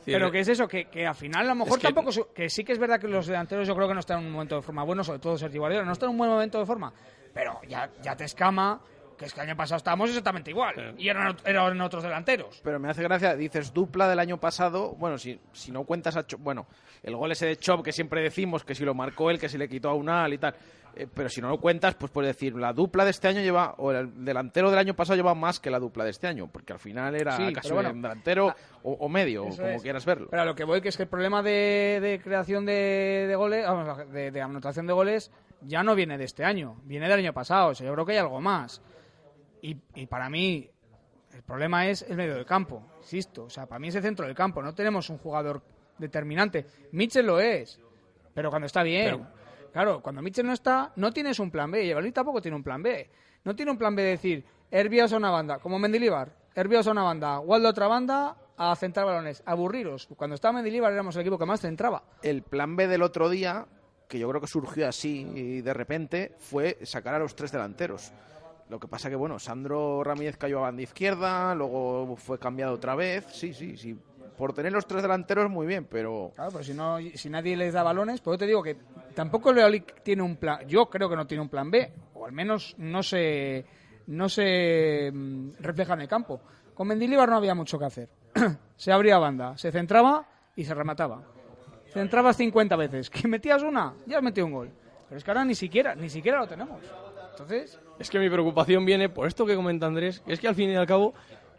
Pero 0.06 0.32
que 0.32 0.40
es 0.40 0.48
eso, 0.48 0.68
que, 0.68 0.86
que 0.86 1.06
al 1.08 1.16
final 1.16 1.46
a 1.46 1.50
lo 1.50 1.56
mejor 1.56 1.74
Es 1.74 1.82
que- 1.82 1.88
tampoco... 1.88 2.12
su- 2.12 2.28
Que 2.34 2.50
sí 2.50 2.64
que 2.64 2.72
es 2.74 2.80
verdad 2.80 3.00
que 3.00 3.08
los 3.08 3.28
delanteros 3.28 3.68
yo 3.68 3.76
creo 3.76 3.88
que 3.88 3.94
no 3.94 4.00
están 4.00 4.20
en 4.20 4.26
un 4.28 4.32
momento 4.32 4.56
de 4.56 4.62
forma 4.62 4.84
bueno, 4.84 5.04
sobre 5.04 5.20
todo 5.20 5.38
Sergio 5.38 5.62
Guardiola, 5.62 5.86
no 5.86 5.94
están 5.94 6.08
en 6.08 6.12
un 6.12 6.18
buen 6.18 6.30
momento 6.30 6.60
de 6.60 6.66
forma. 6.66 6.92
Pero 7.34 7.60
ya, 7.68 7.90
ya 8.02 8.16
te 8.16 8.26
escama 8.26 8.80
que 9.18 9.26
es 9.26 9.34
que 9.34 9.42
el 9.42 9.48
año 9.50 9.56
pasado 9.56 9.78
estábamos 9.78 10.10
exactamente 10.10 10.50
igual. 10.50 10.96
Y 10.98 11.08
eran, 11.08 11.38
eran 11.46 11.80
otros 11.82 12.02
delanteros. 12.04 12.60
Pero 12.64 12.80
me 12.80 12.90
hace 12.90 13.04
gracia, 13.04 13.36
dices 13.36 13.72
dupla 13.72 14.08
del 14.10 14.18
año 14.20 14.40
pasado, 14.40 14.96
bueno, 14.96 15.20
si, 15.20 15.40
si 15.52 15.72
no 15.72 15.84
cuentas 15.84 16.18
a 16.18 16.26
Chop, 16.26 16.42
bueno, 16.42 16.66
el 17.04 17.16
gol 17.16 17.32
ese 17.32 17.46
de 17.46 17.58
Chop 17.58 17.84
que 17.86 17.92
siempre 17.92 18.22
decimos 18.22 18.64
que 18.64 18.74
si 18.74 18.84
lo 18.84 18.96
marcó 18.96 19.30
él, 19.30 19.40
que 19.40 19.48
si 19.50 19.58
le 19.60 19.70
quitó 19.70 19.90
a 19.90 19.94
Unal 19.94 20.34
y 20.34 20.40
tal, 20.40 20.56
eh, 20.96 21.08
pero 21.14 21.30
si 21.30 21.42
no 21.42 21.50
lo 21.50 21.60
cuentas, 21.60 21.96
pues 21.96 22.12
puedes 22.12 22.36
decir, 22.36 22.56
la 22.56 22.74
dupla 22.74 23.04
de 23.06 23.12
este 23.12 23.28
año 23.28 23.42
lleva, 23.42 23.76
o 23.78 23.92
el 23.92 24.24
delantero 24.26 24.70
del 24.70 24.80
año 24.80 24.96
pasado 24.96 25.16
lleva 25.16 25.34
más 25.36 25.60
que 25.60 25.70
la 25.70 25.80
dupla 25.80 26.04
de 26.04 26.12
este 26.12 26.28
año, 26.28 26.48
porque 26.52 26.74
al 26.74 26.80
final 26.80 27.16
era 27.16 27.36
Sí, 27.38 27.52
casi 27.54 27.72
bueno, 27.72 27.92
un 27.92 28.02
delantero 28.02 28.54
o, 28.84 28.92
o 28.94 29.10
medio, 29.10 29.44
como 29.48 29.68
es. 29.68 29.82
quieras 29.82 30.06
verlo. 30.06 30.28
Pero 30.30 30.42
a 30.42 30.46
lo 30.46 30.56
que 30.56 30.64
voy, 30.64 30.82
que 30.82 30.90
es 30.90 30.98
que 30.98 31.04
el 31.04 31.10
problema 31.10 31.42
de, 31.42 32.00
de 32.02 32.20
creación 32.24 32.66
de, 32.66 33.26
de 33.28 33.36
goles, 33.36 33.66
vamos, 33.66 34.12
de, 34.12 34.32
de 34.32 34.42
anotación 34.42 34.88
de 34.88 34.94
goles, 34.94 35.32
ya 35.62 35.82
no 35.84 35.96
viene 35.96 36.18
de 36.18 36.26
este 36.26 36.44
año, 36.44 36.76
viene 36.84 37.08
del 37.08 37.20
año 37.20 37.34
pasado. 37.34 37.70
O 37.70 37.76
sea, 37.76 37.88
yo 37.88 37.94
creo 37.94 38.06
que 38.06 38.12
hay 38.14 38.18
algo 38.20 38.42
más. 38.42 38.82
Y, 39.62 39.78
y 39.96 40.06
para 40.08 40.30
mí, 40.30 40.70
el 41.34 41.42
problema 41.44 41.88
es 41.88 42.02
el 42.04 42.18
medio 42.18 42.36
del 42.36 42.46
campo, 42.46 42.84
insisto. 43.00 43.46
O 43.46 43.50
sea, 43.50 43.66
para 43.66 43.80
mí 43.80 43.88
es 43.88 43.96
el 43.96 44.02
centro 44.04 44.26
del 44.26 44.36
campo. 44.36 44.62
No 44.62 44.76
tenemos 44.76 45.10
un 45.10 45.18
jugador 45.18 45.62
determinante. 45.98 46.66
Mitchell 46.92 47.26
lo 47.26 47.40
es, 47.40 47.80
pero 48.34 48.50
cuando 48.50 48.66
está 48.66 48.84
bien. 48.84 49.26
Claro, 49.74 50.02
cuando 50.04 50.22
Mitchell 50.22 50.46
no 50.46 50.54
está, 50.54 50.94
no 50.96 51.12
tienes 51.12 51.40
un 51.40 51.50
plan 51.50 51.72
B. 51.72 51.84
Y 51.84 51.90
Evalí 51.90 52.12
tampoco 52.12 52.42
tiene 52.42 52.56
un 52.56 52.64
plan 52.64 52.84
B. 52.84 53.10
No 53.44 53.56
tiene 53.56 53.72
un 53.72 53.78
plan 53.78 53.96
B 53.96 54.04
de 54.04 54.10
decir, 54.10 54.46
Herbias 54.70 55.12
a 55.14 55.18
una 55.18 55.32
banda, 55.32 55.58
como 55.58 55.80
Mendilibar. 55.80 56.32
Herbias 56.54 56.86
a 56.86 56.92
una 56.92 57.02
banda, 57.02 57.40
Waldo 57.40 57.68
a 57.68 57.72
otra 57.72 57.88
banda, 57.88 58.38
a 58.56 58.76
centrar 58.76 59.08
balones. 59.08 59.42
Aburriros. 59.48 60.08
Cuando 60.16 60.36
estaba 60.36 60.54
Mendilibar 60.54 60.94
éramos 60.94 61.16
el 61.16 61.22
equipo 61.22 61.40
que 61.40 61.48
más 61.48 61.60
centraba. 61.60 62.04
El 62.22 62.44
plan 62.44 62.76
B 62.76 62.88
del 62.88 63.02
otro 63.02 63.30
día, 63.30 63.66
que 64.08 64.20
yo 64.20 64.30
creo 64.30 64.40
que 64.40 64.48
surgió 64.48 64.88
así 64.88 65.28
y 65.34 65.62
de 65.62 65.74
repente, 65.74 66.36
fue 66.38 66.78
sacar 66.84 67.16
a 67.16 67.20
los 67.20 67.36
tres 67.36 67.52
delanteros. 67.52 68.14
Lo 68.70 68.80
que 68.80 68.88
pasa 68.88 69.10
que, 69.10 69.16
bueno, 69.16 69.40
Sandro 69.40 70.04
Ramírez 70.04 70.38
cayó 70.38 70.60
a 70.60 70.64
banda 70.64 70.84
izquierda, 70.84 71.54
luego 71.56 72.16
fue 72.16 72.38
cambiado 72.40 72.74
otra 72.74 72.96
vez. 72.96 73.26
Sí, 73.32 73.54
sí, 73.54 73.76
sí. 73.76 73.98
Por 74.38 74.54
tener 74.54 74.72
los 74.72 74.86
tres 74.88 75.02
delanteros, 75.02 75.50
muy 75.50 75.68
bien, 75.68 75.86
pero 75.86 76.32
Claro, 76.36 76.52
pero 76.52 76.64
si, 76.64 76.74
no, 76.74 76.98
si 77.14 77.30
nadie 77.30 77.56
les 77.56 77.74
da 77.74 77.84
balones, 77.84 78.22
pues 78.22 78.36
yo 78.36 78.40
te 78.40 78.48
digo 78.48 78.64
que 78.64 78.78
tampoco 79.14 79.50
el 79.50 79.58
Valladolid 79.58 79.84
tiene 80.04 80.24
un 80.24 80.38
plan. 80.38 80.68
Yo 80.68 80.88
creo 80.90 81.10
que 81.10 81.16
no 81.16 81.28
tiene 81.28 81.42
un 81.44 81.50
plan 81.50 81.70
B, 81.70 81.92
o 82.14 82.26
al 82.26 82.32
menos 82.32 82.76
no 82.78 83.04
se, 83.04 83.66
no 84.08 84.28
se 84.30 85.12
mm, 85.14 85.52
refleja 85.60 85.94
en 85.94 86.02
el 86.02 86.08
campo. 86.08 86.42
Con 86.74 86.88
Mendilibar 86.88 87.30
no 87.30 87.38
había 87.38 87.54
mucho 87.54 87.78
que 87.78 87.86
hacer. 87.86 88.10
se 88.76 88.92
abría 88.92 89.18
banda, 89.20 89.58
se 89.58 89.72
centraba 89.72 90.28
y 90.56 90.64
se 90.64 90.74
remataba. 90.74 91.22
Centrabas 91.94 92.38
50 92.38 92.76
veces. 92.76 93.10
Que 93.10 93.28
metías 93.28 93.62
una, 93.62 93.94
ya 94.08 94.18
has 94.18 94.24
metido 94.24 94.48
un 94.48 94.54
gol. 94.54 94.72
Pero 95.08 95.18
es 95.18 95.24
que 95.24 95.32
ahora 95.32 95.46
ni 95.46 95.54
siquiera, 95.54 95.94
ni 95.94 96.10
siquiera 96.10 96.40
lo 96.40 96.48
tenemos. 96.48 96.82
Entonces, 97.32 97.80
Es 98.00 98.10
que 98.10 98.20
mi 98.20 98.30
preocupación 98.30 98.86
viene 98.86 99.10
por 99.10 99.28
esto 99.28 99.46
que 99.46 99.56
comenta 99.56 99.88
Andrés, 99.88 100.22
que 100.22 100.34
es 100.34 100.40
que 100.40 100.48
al 100.48 100.56
fin 100.56 100.70
y 100.70 100.76
al 100.76 100.86
cabo, 100.86 101.14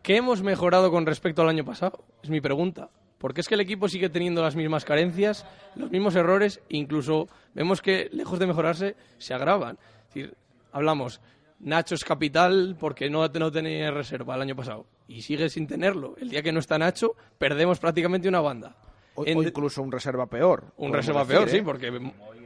¿qué 0.05 0.17
hemos 0.19 0.43
mejorado 0.43 0.93
con 0.93 1.05
respecto 1.07 1.43
al 1.43 1.49
año 1.49 1.65
pasado? 1.65 2.05
Es 2.23 2.31
mi 2.31 2.41
pregunta. 2.41 2.91
Porque 3.19 3.41
es 3.41 3.49
que 3.49 3.55
el 3.55 3.61
equipo 3.63 3.89
sigue 3.89 4.09
teniendo 4.11 4.43
las 4.43 4.55
mismas 4.55 4.85
carencias, 4.85 5.45
los 5.75 5.91
mismos 5.91 6.15
errores, 6.15 6.61
incluso 6.69 7.27
vemos 7.55 7.81
que, 7.83 8.09
lejos 8.13 8.39
de 8.39 8.47
mejorarse, 8.47 8.97
se 9.19 9.35
agravan. 9.35 9.79
Es 10.09 10.15
decir, 10.15 10.35
hablamos, 10.73 11.21
Nacho 11.59 11.95
es 11.95 12.05
capital 12.05 12.77
porque 12.79 13.09
no, 13.09 13.27
no 13.27 13.51
tenía 13.51 13.91
reserva 13.91 14.35
el 14.37 14.43
año 14.43 14.55
pasado 14.55 14.85
y 15.09 15.23
sigue 15.23 15.49
sin 15.49 15.67
tenerlo. 15.67 16.15
El 16.21 16.29
día 16.29 16.43
que 16.43 16.53
no 16.53 16.61
está 16.61 16.77
Nacho, 16.79 17.17
perdemos 17.39 17.79
prácticamente 17.81 18.29
una 18.29 18.41
banda. 18.43 18.77
o, 19.15 19.25
En- 19.25 19.39
o 19.39 19.43
incluso 19.43 19.81
un 19.83 19.91
reserva 19.91 20.27
peor. 20.27 20.65
un 20.77 20.93
reserva 20.93 21.21
decir, 21.25 21.37
peor, 21.37 21.49
¿eh? 21.49 21.51
sí, 21.51 21.61
porque 21.63 21.91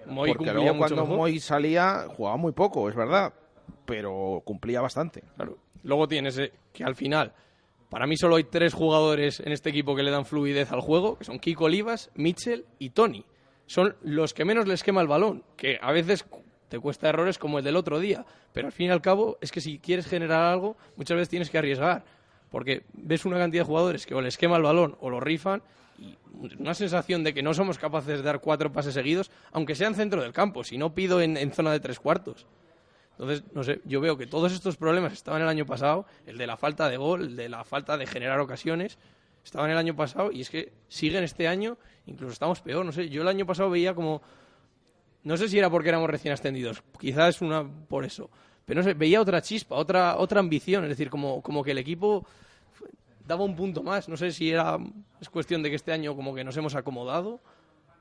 Moy 0.07 0.29
Porque 0.33 0.53
luego 0.53 0.75
mucho 0.75 0.95
cuando. 0.95 1.07
Moy 1.17 1.41
salía, 1.41 2.07
jugaba 2.09 2.37
muy 2.37 2.53
poco, 2.53 2.89
es 2.89 2.95
verdad, 2.95 3.33
pero 3.85 4.43
cumplía 4.45 4.81
bastante. 4.81 5.25
Claro. 5.37 5.59
Luego 5.83 6.07
tienes 6.09 6.39
eh, 6.39 6.53
que 6.73 6.85
al 6.85 6.95
final, 6.95 7.33
para 7.89 8.07
mí 8.07 8.17
solo 8.17 8.37
hay 8.37 8.45
tres 8.45 8.75
jugadores 8.75 9.41
en 9.41 9.53
este 9.53 9.71
equipo 9.71 9.97
que 9.97 10.03
le 10.03 10.11
dan 10.11 10.27
fluidez 10.27 10.73
al 10.73 10.81
juego, 10.81 11.17
que 11.17 11.25
son 11.25 11.39
Kiko 11.39 11.65
Olivas, 11.65 12.11
Mitchell 12.15 12.67
y 12.79 12.91
Tony. 12.91 13.25
Son 13.67 13.97
los 14.03 14.35
que 14.35 14.45
menos 14.45 14.67
les 14.67 14.83
quema 14.83 15.01
el 15.01 15.09
balón, 15.09 15.43
que 15.57 15.79
a 15.81 15.93
veces 15.93 16.27
te 16.69 16.79
cuesta 16.79 17.09
errores 17.09 17.39
como 17.39 17.59
el 17.59 17.65
del 17.65 17.77
otro 17.77 17.99
día, 17.99 18.27
pero 18.53 18.67
al 18.67 18.73
fin 18.73 18.89
y 18.89 18.91
al 18.91 19.01
cabo 19.01 19.39
es 19.41 19.51
que 19.51 19.61
si 19.61 19.79
quieres 19.79 20.07
generar 20.07 20.43
algo, 20.43 20.77
muchas 20.97 21.17
veces 21.17 21.29
tienes 21.31 21.51
que 21.51 21.59
arriesgar. 21.59 22.05
porque 22.51 22.85
ves 22.95 23.27
una 23.27 23.37
cantidad 23.37 23.63
de 23.63 23.67
jugadores 23.67 24.07
que 24.07 24.15
o 24.15 24.23
les 24.23 24.39
quema 24.39 24.57
el 24.57 24.63
balón 24.63 24.97
o 25.01 25.11
lo 25.11 25.21
rifan 25.21 25.63
y 25.99 26.17
una 26.59 26.73
sensación 26.73 27.23
de 27.23 27.35
que 27.35 27.43
no 27.43 27.53
somos 27.53 27.77
capaces 27.77 28.19
de 28.19 28.23
dar 28.23 28.41
cuatro 28.41 28.73
pases 28.73 28.95
seguidos, 28.95 29.31
aunque 29.53 29.75
sea 29.75 29.89
en 29.89 29.95
centro 29.95 30.23
del 30.23 30.33
campo, 30.33 30.65
si 30.65 30.79
no 30.79 30.95
pido 30.95 31.21
en 31.21 31.53
zona 31.53 31.73
de 31.73 31.81
tres 31.81 32.01
cuartos. 32.01 32.47
Entonces, 33.19 33.43
no 33.53 33.65
sé, 33.65 33.81
yo 33.85 34.01
veo 34.01 34.17
que 34.17 34.29
todos 34.29 34.53
estos 34.53 34.77
problemas 34.77 35.13
estaban 35.13 35.43
el 35.43 35.49
año 35.49 35.67
pasado, 35.67 36.07
el 36.25 36.39
de 36.39 36.47
la 36.47 36.57
falta 36.57 36.89
de 36.89 36.97
gol, 36.97 37.23
el 37.23 37.37
de 37.37 37.49
la 37.49 37.65
falta 37.65 37.97
de 37.97 38.07
generar 38.07 38.39
ocasiones, 38.39 38.97
estaban 39.45 39.71
el 39.71 39.77
año 39.77 39.97
pasado 39.97 40.31
y 40.31 40.41
es 40.41 40.51
que 40.51 40.73
siguen 40.89 41.25
este 41.25 41.49
año, 41.49 41.79
incluso 42.07 42.33
estamos 42.33 42.61
peor, 42.61 42.87
no 42.87 42.93
sé, 42.93 43.09
yo 43.09 43.23
el 43.23 43.29
año 43.29 43.45
pasado 43.45 43.71
veía 43.71 43.93
como, 43.93 44.23
no 45.25 45.37
sé 45.37 45.49
si 45.49 45.59
era 45.59 45.69
porque 45.69 45.89
éramos 45.89 46.09
recién 46.09 46.33
ascendidos, 46.33 46.85
quizás 47.01 47.41
una 47.41 47.67
por 47.89 48.05
eso, 48.05 48.31
pero 48.65 48.83
no 48.83 48.85
sé, 48.85 48.95
veía 48.95 49.21
otra 49.21 49.43
chispa, 49.43 49.75
otra, 49.75 50.17
otra 50.17 50.39
ambición, 50.39 50.85
es 50.85 50.91
decir, 50.91 51.11
como, 51.11 51.43
como 51.43 51.65
que 51.65 51.73
el 51.73 51.79
equipo 51.79 52.25
daba 53.27 53.43
un 53.43 53.57
punto 53.57 53.83
más, 53.83 54.09
no 54.09 54.17
sé 54.17 54.31
si 54.31 54.53
era, 54.53 54.79
es 55.21 55.29
cuestión 55.29 55.61
de 55.65 55.71
que 55.71 55.77
este 55.77 55.91
año 55.93 56.15
como 56.15 56.37
que 56.37 56.45
nos 56.45 56.57
hemos 56.57 56.77
acomodado, 56.77 57.41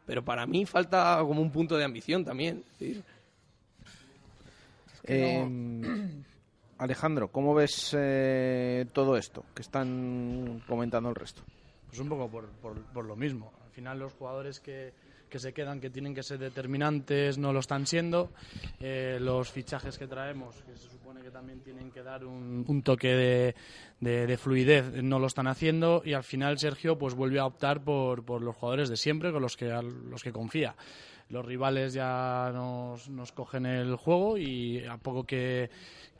pero 0.05 0.23
para 0.23 0.45
mí 0.45 0.65
falta 0.67 1.17
como 1.21 1.41
un 1.41 1.51
punto 1.51 1.75
de 1.75 1.85
ambición 1.85 2.23
también, 2.23 2.63
es 2.73 2.79
decir, 2.79 3.03
Eh, 5.07 6.23
Alejandro, 6.79 7.29
¿cómo 7.31 7.55
ves 7.55 7.95
eh, 7.97 8.85
todo 8.93 9.17
esto 9.17 9.45
que 9.55 9.61
están 9.63 10.61
comentando 10.67 11.09
el 11.09 11.15
resto? 11.15 11.41
Pues 11.87 11.99
un 11.99 12.09
poco 12.09 12.29
por, 12.29 12.49
por, 12.61 12.79
por 12.93 13.05
lo 13.05 13.15
mismo. 13.15 13.51
Al 13.65 13.71
final 13.71 13.97
los 13.99 14.13
jugadores 14.13 14.59
que, 14.59 14.93
que 15.29 15.39
se 15.39 15.53
quedan, 15.53 15.79
que 15.79 15.89
tienen 15.89 16.13
que 16.13 16.21
ser 16.21 16.37
determinantes, 16.37 17.37
no 17.39 17.51
lo 17.53 17.59
están 17.61 17.87
siendo. 17.87 18.31
Eh, 18.79 19.17
los 19.19 19.49
fichajes 19.51 19.97
que 19.97 20.05
traemos, 20.07 20.61
que 20.63 20.75
se 20.75 20.89
supone 20.89 21.21
que 21.21 21.31
también 21.31 21.61
tienen 21.61 21.89
que 21.91 22.03
dar 22.03 22.23
un, 22.25 22.63
un 22.67 22.81
toque 22.83 23.07
de, 23.07 23.55
de- 23.99 24.27
de 24.27 24.37
fluidez, 24.37 25.01
no 25.01 25.17
lo 25.17 25.27
están 25.27 25.47
haciendo. 25.47 26.03
Y 26.05 26.13
al 26.13 26.23
final 26.23 26.59
Sergio 26.59 26.97
pues 26.99 27.15
vuelve 27.15 27.39
a 27.39 27.45
optar 27.45 27.81
por, 27.83 28.23
por 28.23 28.41
los 28.43 28.55
jugadores 28.55 28.89
de 28.89 28.97
siempre, 28.97 29.31
con 29.31 29.41
los 29.41 29.57
que, 29.57 29.71
a 29.71 29.81
los 29.81 30.21
que 30.21 30.31
confía. 30.31 30.75
Los 31.29 31.45
rivales 31.45 31.93
ya 31.93 32.51
nos, 32.53 33.31
cogen 33.33 33.65
el 33.65 33.95
juego 33.97 34.37
y 34.37 34.85
a 34.85 34.97
poco 34.97 35.25
que, 35.25 35.69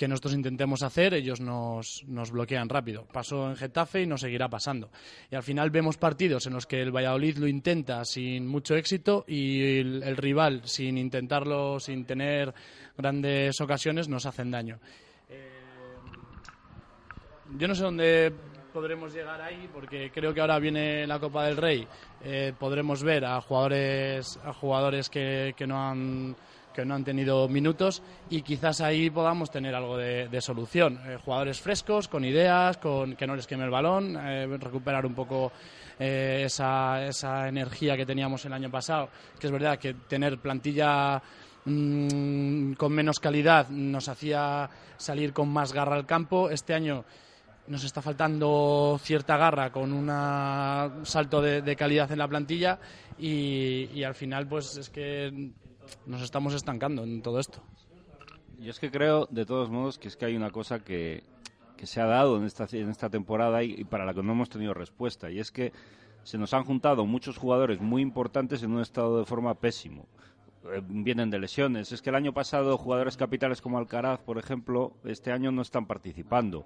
nosotros 0.07 0.33
intentemos 0.33 0.83
hacer, 0.83 1.13
ellos 1.13 1.39
nos, 1.39 2.03
bloquean 2.31 2.67
rápido. 2.67 3.05
Pasó 3.05 3.49
en 3.49 3.55
Getafe 3.55 4.01
y 4.01 4.05
nos 4.05 4.21
seguirá 4.21 4.49
pasando. 4.49 4.89
Y 5.31 5.35
al 5.35 5.43
final 5.43 5.69
vemos 5.69 5.97
partidos 5.97 6.45
en 6.47 6.53
los 6.53 6.65
que 6.65 6.81
el 6.81 6.95
Valladolid 6.95 7.37
lo 7.37 7.47
intenta 7.47 8.03
sin 8.03 8.47
mucho 8.47 8.75
éxito 8.75 9.23
y 9.27 9.77
el, 9.79 10.03
el 10.03 10.17
rival, 10.17 10.61
sin 10.65 10.97
intentarlo, 10.97 11.79
sin 11.79 12.05
tener 12.05 12.53
grandes 12.97 13.61
ocasiones, 13.61 14.09
nos 14.09 14.25
hacen 14.25 14.51
daño. 14.51 14.79
Eh, 15.29 15.51
yo 17.57 17.67
no 17.67 17.75
sé 17.75 17.83
dónde 17.83 18.33
podremos 18.77 19.11
llegar 19.11 19.41
ahí 19.41 19.67
porque 19.73 20.11
creo 20.13 20.35
que 20.35 20.39
ahora 20.39 20.59
viene 20.59 21.07
la 21.07 21.17
Copa 21.17 21.45
del 21.45 21.57
Rey. 21.57 21.87
Eh, 22.23 22.53
podremos 22.59 23.01
ver 23.01 23.25
a 23.25 23.41
jugadores, 23.41 24.37
a 24.45 24.53
jugadores 24.53 25.09
que, 25.09 25.55
que 25.57 25.65
no 25.65 25.81
han 25.81 26.35
que 26.75 26.85
no 26.85 26.93
han 26.93 27.03
tenido 27.03 27.47
minutos 27.47 28.03
y 28.29 28.43
quizás 28.43 28.81
ahí 28.81 29.09
podamos 29.09 29.49
tener 29.49 29.73
algo 29.73 29.97
de, 29.97 30.41
solución. 30.41 30.99
Eh, 31.07 31.17
jugadores 31.25 31.59
frescos, 31.59 32.07
con 32.07 32.23
ideas, 32.23 32.77
con 32.77 33.15
que 33.15 33.25
no 33.25 33.35
les 33.35 33.47
queme 33.47 33.63
el 33.63 33.71
balón, 33.71 34.15
eh, 34.15 34.45
recuperar 34.59 35.07
un 35.07 35.15
poco 35.15 35.51
esa, 35.97 37.03
esa 37.03 37.47
energía 37.47 37.97
que 37.97 38.05
teníamos 38.05 38.45
el 38.45 38.53
año 38.53 38.69
pasado. 38.69 39.09
Que 39.39 39.47
es 39.47 39.51
verdad 39.51 39.79
que 39.79 39.95
tener 39.95 40.37
plantilla 40.37 41.19
mm, 41.65 42.73
con 42.73 42.93
menos 42.93 43.19
calidad 43.19 43.69
nos 43.69 44.07
hacía 44.07 44.69
salir 44.97 45.33
con 45.33 45.49
más 45.49 45.73
garra 45.73 45.95
al 45.95 46.05
campo. 46.05 46.51
Este 46.51 46.75
año 46.75 47.05
nos 47.67 47.83
está 47.83 48.01
faltando 48.01 48.99
cierta 49.01 49.37
garra 49.37 49.71
con 49.71 49.93
un 49.93 50.07
salto 51.05 51.41
de, 51.41 51.75
calidad 51.75 52.11
en 52.11 52.19
la 52.19 52.27
plantilla 52.27 52.79
y, 53.17 54.03
al 54.03 54.15
final 54.15 54.47
pues 54.47 54.77
es 54.77 54.89
que 54.89 55.51
nos 56.05 56.21
estamos 56.21 56.53
estancando 56.53 57.03
en 57.03 57.21
todo 57.21 57.39
esto. 57.39 57.61
Yo 58.59 58.71
es 58.71 58.79
que 58.79 58.89
creo, 58.89 59.27
de 59.29 59.45
todos 59.45 59.69
modos, 59.69 59.99
que 59.99 60.07
es 60.07 60.17
que 60.17 60.25
hay 60.25 60.35
una 60.35 60.49
cosa 60.49 60.79
que, 60.79 61.23
se 61.83 62.01
ha 62.01 62.05
dado 62.05 62.37
en 62.37 62.45
esta, 62.45 63.09
temporada 63.09 63.63
y, 63.63 63.75
y 63.77 63.83
para 63.83 64.05
la 64.05 64.13
que 64.13 64.23
no 64.23 64.31
hemos 64.31 64.49
tenido 64.49 64.73
respuesta, 64.73 65.29
y 65.29 65.39
es 65.39 65.51
que 65.51 65.71
se 66.23 66.37
nos 66.37 66.53
han 66.53 66.63
juntado 66.63 67.05
muchos 67.05 67.37
jugadores 67.37 67.79
muy 67.79 68.01
importantes 68.01 68.63
en 68.63 68.71
un 68.71 68.81
estado 68.81 69.19
de 69.19 69.25
forma 69.25 69.53
pésimo. 69.53 70.07
Eh, 70.73 70.81
vienen 70.85 71.29
de 71.29 71.39
lesiones. 71.39 71.91
Es 71.91 72.01
que 72.01 72.09
el 72.09 72.15
año 72.15 72.33
pasado 72.33 72.77
jugadores 72.77 73.17
capitales 73.17 73.61
como 73.61 73.77
Alcaraz, 73.77 74.19
por 74.19 74.37
ejemplo, 74.37 74.93
este 75.05 75.31
año 75.31 75.51
no 75.51 75.61
están 75.61 75.85
participando. 75.85 76.65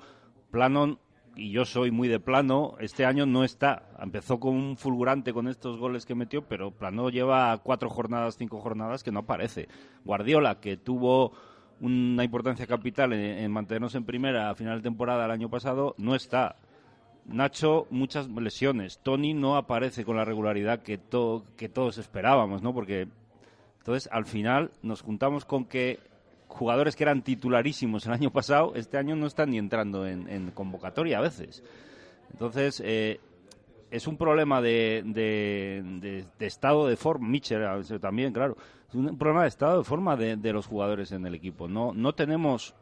Plano, 0.51 0.99
y 1.35 1.51
yo 1.51 1.65
soy 1.65 1.91
muy 1.91 2.07
de 2.07 2.19
Plano, 2.19 2.75
este 2.79 3.05
año 3.05 3.25
no 3.25 3.43
está. 3.43 3.89
Empezó 3.99 4.39
con 4.39 4.53
un 4.53 4.77
fulgurante 4.77 5.33
con 5.33 5.47
estos 5.47 5.77
goles 5.77 6.05
que 6.05 6.15
metió, 6.15 6.43
pero 6.43 6.71
Plano 6.71 7.09
lleva 7.09 7.57
cuatro 7.63 7.89
jornadas, 7.89 8.37
cinco 8.37 8.59
jornadas 8.59 9.03
que 9.03 9.11
no 9.11 9.21
aparece. 9.21 9.67
Guardiola, 10.03 10.59
que 10.59 10.77
tuvo 10.77 11.31
una 11.79 12.23
importancia 12.23 12.67
capital 12.67 13.13
en, 13.13 13.19
en 13.19 13.51
mantenernos 13.51 13.95
en 13.95 14.05
primera 14.05 14.49
a 14.49 14.55
final 14.55 14.77
de 14.77 14.83
temporada 14.83 15.25
el 15.25 15.31
año 15.31 15.49
pasado, 15.49 15.95
no 15.97 16.15
está. 16.15 16.57
Nacho, 17.25 17.87
muchas 17.89 18.27
lesiones. 18.29 18.99
Tony 18.99 19.33
no 19.33 19.55
aparece 19.55 20.03
con 20.03 20.17
la 20.17 20.25
regularidad 20.25 20.81
que, 20.81 20.99
que 21.55 21.69
todos 21.69 21.97
esperábamos, 21.97 22.61
¿no? 22.61 22.73
Porque 22.73 23.07
entonces 23.79 24.09
al 24.11 24.25
final 24.25 24.71
nos 24.81 25.01
juntamos 25.01 25.45
con 25.45 25.65
que 25.65 25.99
jugadores 26.51 26.95
que 26.95 27.03
eran 27.03 27.21
titularísimos 27.21 28.05
el 28.05 28.13
año 28.13 28.31
pasado, 28.31 28.73
este 28.75 28.97
año 28.97 29.15
no 29.15 29.25
están 29.27 29.51
ni 29.51 29.57
entrando 29.57 30.05
en, 30.05 30.51
convocatoria 30.51 31.17
a 31.17 31.21
veces. 31.21 31.63
Entonces, 32.31 32.81
eh, 32.85 33.19
es 33.89 34.07
un 34.07 34.17
problema 34.17 34.61
de, 34.61 36.25
estado 36.39 36.87
de 36.87 36.95
forma, 36.97 37.27
Mitchell 37.27 37.63
también, 37.99 38.33
claro, 38.33 38.57
es 38.87 38.95
un 38.95 39.17
problema 39.17 39.43
de 39.43 39.47
estado 39.49 39.79
de 39.79 39.83
forma 39.83 40.15
de, 40.15 40.53
los 40.53 40.67
jugadores 40.67 41.11
en 41.11 41.25
el 41.25 41.35
equipo. 41.35 41.67
No, 41.67 41.93
no 41.93 42.13
tenemos 42.13 42.75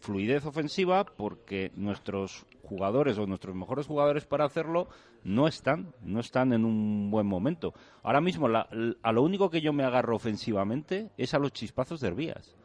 fluidez 0.00 0.46
ofensiva 0.46 1.04
porque 1.04 1.70
nuestros 1.76 2.46
jugadores 2.62 3.18
o 3.18 3.26
nuestros 3.26 3.54
mejores 3.54 3.86
jugadores 3.86 4.24
para 4.24 4.44
hacerlo 4.44 4.88
no 5.24 5.46
están, 5.46 5.92
no 6.02 6.20
están 6.20 6.52
en 6.52 6.64
un 6.64 7.10
buen 7.10 7.26
momento. 7.26 7.74
Ahora 8.02 8.20
mismo 8.20 8.48
la- 8.48 8.68
a 9.02 9.12
lo 9.12 9.22
único 9.22 9.50
que 9.50 9.60
yo 9.60 9.72
me 9.72 9.84
agarro 9.84 10.16
ofensivamente 10.16 11.10
es 11.18 11.34
a 11.34 11.38
los 11.38 11.52
chispazos 11.52 12.00
de 12.00 12.08
Herbías, 12.08 12.56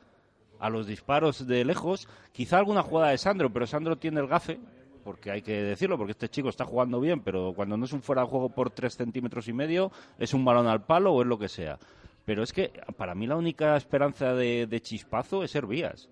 a 0.66 0.70
los 0.70 0.88
disparos 0.88 1.46
de 1.46 1.64
lejos, 1.64 2.08
quizá 2.32 2.58
alguna 2.58 2.82
jugada 2.82 3.12
de 3.12 3.18
Sandro, 3.18 3.52
pero 3.54 3.68
Sandro 3.68 3.98
tiene 3.98 4.20
el 4.20 4.28
gafe, 4.28 4.60
porque 5.04 5.30
hay 5.30 5.42
que 5.44 5.62
decirlo, 5.62 5.98
porque 5.98 6.14
este 6.14 6.30
chico 6.30 6.50
está 6.50 6.66
jugando 6.66 7.00
bien, 7.00 7.20
pero 7.20 7.54
cuando 7.56 7.78
no 7.78 7.86
es 7.86 7.94
un 7.94 8.02
fuera 8.02 8.24
de 8.24 8.28
juego 8.28 8.50
por 8.50 8.72
tres 8.72 8.96
centímetros 8.96 9.48
y 9.48 9.54
medio, 9.54 9.92
es 10.18 10.34
un 10.34 10.44
balón 10.44 10.68
al 10.68 10.84
palo 10.84 11.14
o 11.14 11.22
es 11.22 11.28
lo 11.28 11.38
que 11.38 11.50
sea. 11.50 11.78
Pero 12.26 12.42
es 12.42 12.52
que 12.52 12.72
para 12.98 13.14
mí 13.14 13.28
la 13.28 13.36
única 13.36 13.78
esperanza 13.78 14.34
de, 14.34 14.66
de 14.66 14.82
chispazo 14.82 15.44
es 15.44 15.54
Herbías. 15.54 16.10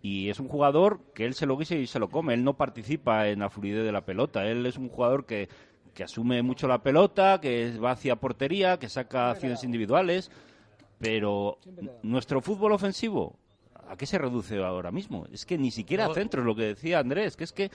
Y 0.00 0.30
es 0.30 0.40
un 0.40 0.48
jugador 0.48 1.00
que 1.14 1.26
él 1.26 1.34
se 1.34 1.44
lo 1.44 1.56
guise 1.56 1.78
y 1.78 1.86
se 1.86 1.98
lo 1.98 2.08
come. 2.08 2.32
Él 2.32 2.44
no 2.44 2.54
participa 2.54 3.28
en 3.28 3.40
la 3.40 3.50
fluidez 3.50 3.84
de 3.84 3.92
la 3.92 4.06
pelota. 4.06 4.46
Él 4.46 4.64
es 4.64 4.78
un 4.78 4.88
jugador 4.88 5.26
que, 5.26 5.48
que 5.92 6.04
asume 6.04 6.42
mucho 6.42 6.68
la 6.68 6.82
pelota, 6.82 7.40
que 7.40 7.78
va 7.78 7.92
hacia 7.92 8.16
portería, 8.16 8.78
que 8.78 8.88
saca 8.88 9.30
acciones 9.30 9.64
individuales. 9.64 10.30
Pero 10.98 11.58
nuestro 12.02 12.40
fútbol 12.40 12.72
ofensivo, 12.72 13.36
¿a 13.88 13.96
qué 13.96 14.06
se 14.06 14.18
reduce 14.18 14.62
ahora 14.62 14.90
mismo? 14.90 15.26
Es 15.32 15.44
que 15.46 15.58
ni 15.58 15.70
siquiera 15.70 16.06
a 16.06 16.14
centro, 16.14 16.40
es 16.40 16.46
lo 16.46 16.54
que 16.54 16.62
decía 16.62 16.98
Andrés, 16.98 17.36
que 17.36 17.44
es 17.44 17.52
que 17.52 17.70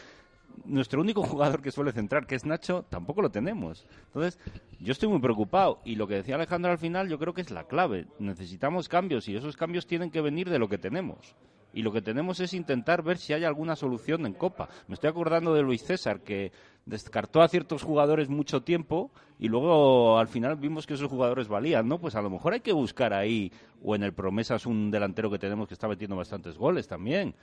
nuestro 0.65 1.01
único 1.01 1.23
jugador 1.23 1.61
que 1.61 1.71
suele 1.71 1.91
centrar, 1.91 2.27
que 2.27 2.35
es 2.35 2.45
Nacho, 2.45 2.85
tampoco 2.89 3.21
lo 3.21 3.29
tenemos. 3.29 3.85
Entonces, 4.07 4.39
yo 4.79 4.91
estoy 4.91 5.09
muy 5.09 5.19
preocupado. 5.19 5.79
Y 5.85 5.95
lo 5.95 6.07
que 6.07 6.15
decía 6.15 6.35
Alejandro 6.35 6.71
al 6.71 6.77
final, 6.77 7.09
yo 7.09 7.19
creo 7.19 7.33
que 7.33 7.41
es 7.41 7.51
la 7.51 7.65
clave. 7.65 8.07
Necesitamos 8.19 8.89
cambios 8.89 9.27
y 9.27 9.35
esos 9.35 9.57
cambios 9.57 9.87
tienen 9.87 10.11
que 10.11 10.21
venir 10.21 10.49
de 10.49 10.59
lo 10.59 10.69
que 10.69 10.77
tenemos. 10.77 11.35
Y 11.73 11.83
lo 11.83 11.91
que 11.91 12.01
tenemos 12.01 12.39
es 12.39 12.53
intentar 12.53 13.03
ver 13.03 13.17
si 13.17 13.33
hay 13.33 13.43
alguna 13.43 13.75
solución 13.75 14.25
en 14.25 14.33
Copa. 14.33 14.69
Me 14.87 14.95
estoy 14.95 15.09
acordando 15.09 15.53
de 15.53 15.61
Luis 15.61 15.83
César, 15.83 16.21
que 16.21 16.51
descartó 16.85 17.41
a 17.41 17.47
ciertos 17.47 17.83
jugadores 17.83 18.29
mucho 18.29 18.61
tiempo 18.61 19.11
y 19.37 19.47
luego 19.47 20.17
al 20.17 20.27
final 20.27 20.55
vimos 20.55 20.87
que 20.87 20.95
esos 20.95 21.09
jugadores 21.09 21.47
valían, 21.47 21.87
¿no? 21.87 21.99
Pues 21.99 22.15
a 22.15 22.21
lo 22.21 22.29
mejor 22.29 22.53
hay 22.53 22.61
que 22.61 22.73
buscar 22.73 23.13
ahí, 23.13 23.51
o 23.83 23.95
en 23.95 24.03
el 24.03 24.13
Promesas 24.13 24.65
un 24.65 24.89
delantero 24.89 25.29
que 25.29 25.37
tenemos 25.37 25.67
que 25.67 25.75
está 25.75 25.87
metiendo 25.87 26.15
bastantes 26.15 26.57
goles 26.57 26.87
también. 26.87 27.35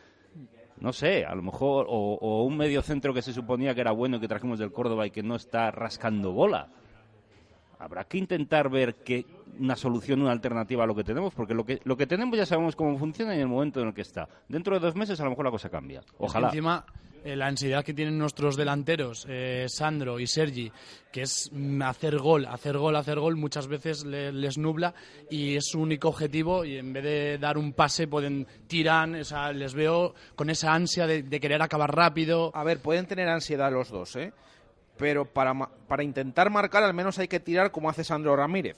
No 0.81 0.93
sé, 0.93 1.25
a 1.25 1.35
lo 1.35 1.43
mejor, 1.43 1.87
o, 1.89 2.19
o 2.21 2.43
un 2.45 2.57
medio 2.57 2.83
centro 2.83 3.15
que 3.15 3.23
se 3.23 3.33
suponía 3.33 3.75
que 3.75 3.81
era 3.81 3.93
bueno 3.93 4.17
y 4.17 4.21
que 4.21 4.29
trajimos 4.29 4.59
del 4.59 4.73
Córdoba 4.73 5.07
y 5.07 5.11
que 5.11 5.23
no 5.23 5.37
está 5.37 5.71
rascando 5.71 6.33
bola. 6.33 6.69
Habrá 7.79 8.05
que 8.05 8.19
intentar 8.19 8.69
ver 8.71 8.97
que 8.97 9.25
una 9.59 9.77
solución, 9.77 10.23
una 10.23 10.33
alternativa 10.33 10.85
a 10.85 10.87
lo 10.87 10.95
que 10.95 11.05
tenemos, 11.05 11.35
porque 11.35 11.55
lo 11.55 11.65
que, 11.65 11.81
lo 11.85 11.97
que 11.97 12.07
tenemos 12.07 12.37
ya 12.37 12.47
sabemos 12.47 12.77
cómo 12.77 12.99
funciona 12.99 13.33
y 13.35 13.37
en 13.37 13.43
el 13.43 13.49
momento 13.49 13.81
en 13.81 13.89
el 13.89 13.95
que 13.95 14.03
está. 14.03 14.29
Dentro 14.49 14.75
de 14.75 14.81
dos 14.81 14.95
meses 14.95 15.21
a 15.21 15.25
lo 15.25 15.31
mejor 15.31 15.45
la 15.45 15.51
cosa 15.51 15.69
cambia. 15.69 16.01
Es 16.01 16.07
que 16.07 16.15
Ojalá. 16.19 16.49
encima 16.49 16.85
eh, 17.27 17.35
la 17.35 17.49
ansiedad 17.49 17.85
que 17.85 17.93
tienen 17.93 18.17
nuestros 18.17 18.57
delanteros, 18.57 19.27
eh, 19.29 19.67
Sandro 19.69 20.21
y 20.21 20.29
Sergi, 20.29 20.71
que 21.11 21.23
es 21.23 21.51
mm, 21.53 21.83
hacer 21.83 22.19
gol, 22.19 22.47
hacer 22.47 22.79
gol, 22.79 22.95
hacer 22.95 23.19
gol, 23.19 23.35
muchas 23.35 23.67
veces 23.67 24.05
les 24.05 24.59
nubla 24.59 24.95
y 25.29 25.57
es 25.57 25.67
su 25.67 25.81
único 25.81 26.09
objetivo 26.09 26.65
y 26.65 26.77
en 26.77 26.93
vez 26.93 27.03
de 27.03 27.39
dar 27.39 27.59
un 27.59 27.73
pase 27.73 28.07
pueden 28.07 28.47
tirar, 28.69 29.09
o 29.09 29.53
les 29.53 29.75
veo 29.75 30.15
con 30.37 30.51
esa 30.51 30.73
ansia 30.73 31.09
de, 31.09 31.41
querer 31.41 31.63
acabar 31.63 31.93
rápido. 31.97 32.53
A 32.55 32.63
ver, 32.63 32.79
pueden 32.79 33.07
tener 33.07 33.29
ansiedad 33.29 33.73
los 33.73 33.91
dos, 33.91 34.15
¿eh? 34.15 34.33
Pero 34.97 35.25
para, 35.27 35.55
para 35.87 36.03
intentar 36.03 36.51
marcar 36.51 36.83
al 36.83 36.95
menos 36.95 37.19
hay 37.19 37.29
que 37.29 37.41
tirar 37.41 37.71
como 37.71 37.91
hace 37.91 38.05
Sandro 38.05 38.37
Ramírez. 38.37 38.77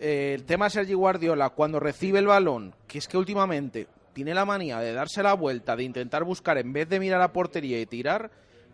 Eh, 0.00 0.32
el 0.34 0.44
tema 0.44 0.66
de 0.66 0.70
Sergi 0.70 0.94
Guardiola, 0.94 1.50
cuando 1.50 1.78
recibe 1.78 2.18
el 2.18 2.26
balón, 2.26 2.74
que 2.88 2.98
es 2.98 3.06
que 3.06 3.18
últimamente 3.18 3.86
tiene 4.14 4.34
la 4.34 4.44
manía 4.44 4.78
de 4.80 4.92
darse 4.92 5.22
la 5.22 5.34
vuelta, 5.34 5.76
de 5.76 5.84
intentar 5.84 6.24
buscar 6.24 6.58
en 6.58 6.72
vez 6.72 6.88
de 6.88 6.98
mirar 6.98 7.20
a 7.20 7.32
portería 7.32 7.78
y 7.80 7.86
tirar, 7.86 8.30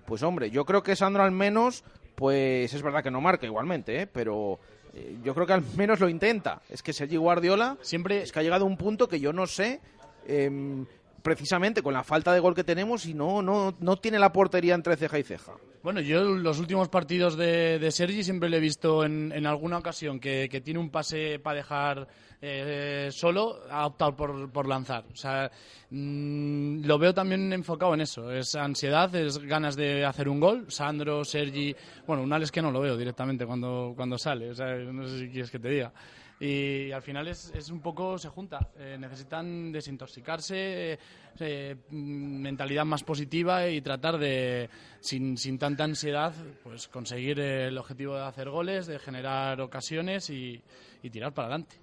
pues 0.07 0.23
hombre, 0.23 0.51
yo 0.51 0.65
creo 0.65 0.83
que 0.83 0.95
Sandro 0.95 1.25
al 1.25 1.33
menos, 1.33 1.83
pues 2.15 2.73
es 2.73 2.81
verdad 2.81 3.03
que 3.03 3.11
no 3.11 3.21
marca 3.21 3.45
igualmente, 3.45 4.03
¿eh? 4.03 4.07
pero 4.07 4.61
eh, 4.95 5.19
yo 5.25 5.35
creo 5.35 5.47
que 5.47 5.53
al 5.53 5.65
menos 5.77 5.99
lo 5.99 6.09
intenta. 6.09 6.63
Es 6.71 6.83
que 6.83 6.93
Sergi 6.93 7.17
Guardiola 7.17 7.77
siempre 7.83 8.23
es 8.23 8.31
que 8.31 8.39
ha 8.39 8.43
llegado 8.43 8.65
a 8.65 8.69
un 8.69 8.77
punto 8.77 9.09
que 9.09 9.21
yo 9.21 9.33
no 9.33 9.47
sé. 9.47 9.81
Em, 10.27 10.87
precisamente 11.27 11.83
con 11.83 11.93
la 11.93 12.05
falta 12.05 12.33
de 12.33 12.39
gol 12.39 12.55
que 12.55 12.63
tenemos 12.63 13.05
y 13.05 13.13
no, 13.13 13.43
no, 13.43 13.75
no 13.81 13.97
tiene 13.97 14.17
la 14.17 14.33
portería 14.33 14.77
entre 14.77 14.97
ceja 14.97 15.19
y 15.19 15.25
ceja. 15.25 15.55
Bueno, 15.83 16.01
yo 16.01 16.23
los 16.23 16.61
últimos 16.61 16.89
partidos 16.89 17.37
de, 17.37 17.81
de 17.81 17.91
Sergi 17.91 18.23
siempre 18.23 18.49
le 18.49 18.59
he 18.59 18.61
visto 18.61 19.05
en, 19.05 19.45
alguna 19.45 19.79
ocasión 19.79 20.21
que, 20.21 20.49
tiene 20.65 20.79
un 20.79 20.89
pase 20.89 21.41
para 21.41 21.57
dejar 21.57 22.07
eh, 22.41 23.09
solo, 23.11 23.59
ha 23.69 23.87
optado 23.87 24.15
por, 24.15 24.53
por 24.53 24.69
lanzar. 24.69 25.05
O 25.13 25.17
sea, 25.17 25.51
mm, 25.91 26.85
lo 26.85 26.97
veo 26.97 27.13
también 27.13 27.53
enfocado 27.53 27.95
en 27.95 28.03
eso. 28.03 28.31
Es 28.31 28.55
ansiedad, 28.55 29.13
es 29.17 29.39
ganas 29.39 29.75
de 29.75 30.05
hacer 30.05 30.29
un 30.29 30.39
gol. 30.39 30.67
Sandro, 30.69 31.25
Sergi, 31.25 31.75
bueno, 32.07 32.23
un 32.23 32.33
es 32.41 32.53
que 32.53 32.63
no 32.63 32.71
lo 32.71 32.81
veo 32.81 32.97
directamente 32.97 33.45
cuando, 33.45 33.95
cuando 33.97 34.17
sale. 34.17 34.51
O 34.51 34.55
sea, 34.55 34.77
no 34.77 35.09
sé 35.09 35.19
si 35.19 35.29
quieres 35.29 35.51
que 35.51 35.59
te 35.59 35.71
diga 35.71 35.93
y 36.39 36.93
al 36.93 37.01
final 37.01 37.29
es, 37.29 37.51
es 37.55 37.71
un 37.71 37.81
poco 37.81 38.19
se 38.19 38.29
junta. 38.29 38.71
Eh, 38.79 38.97
necesitan 38.99 39.73
desintoxicarse, 39.73 40.99
eh, 41.39 41.77
mm, 41.91 42.41
mentalidad 42.41 42.85
más 42.85 43.03
positiva 43.03 43.67
y 43.69 43.81
tratar 43.81 44.19
de, 44.19 44.69
sin, 45.01 45.39
sin 45.39 45.59
tanta 45.59 45.85
ansiedad, 45.85 46.35
pues 46.63 46.89
conseguir 46.89 47.41
el 47.41 47.79
objetivo 47.79 48.17
de 48.17 48.25
hacer 48.25 48.51
goles, 48.51 48.87
de 48.87 48.99
generar 48.99 49.61
ocasiones 49.61 50.29
y, 50.31 50.63
tirar 51.11 51.33
para 51.33 51.47
adelante. 51.47 51.77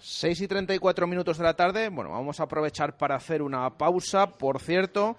6 0.00 0.40
y 0.40 0.48
34 0.48 1.06
minutos 1.06 1.38
de 1.38 1.44
la 1.44 1.54
tarde. 1.54 1.88
Bueno, 1.88 2.10
vamos 2.10 2.40
a 2.40 2.42
aprovechar 2.42 2.96
para 2.96 3.14
hacer 3.14 3.42
una 3.42 3.78
pausa. 3.78 4.26
Por 4.26 4.58
cierto, 4.58 5.16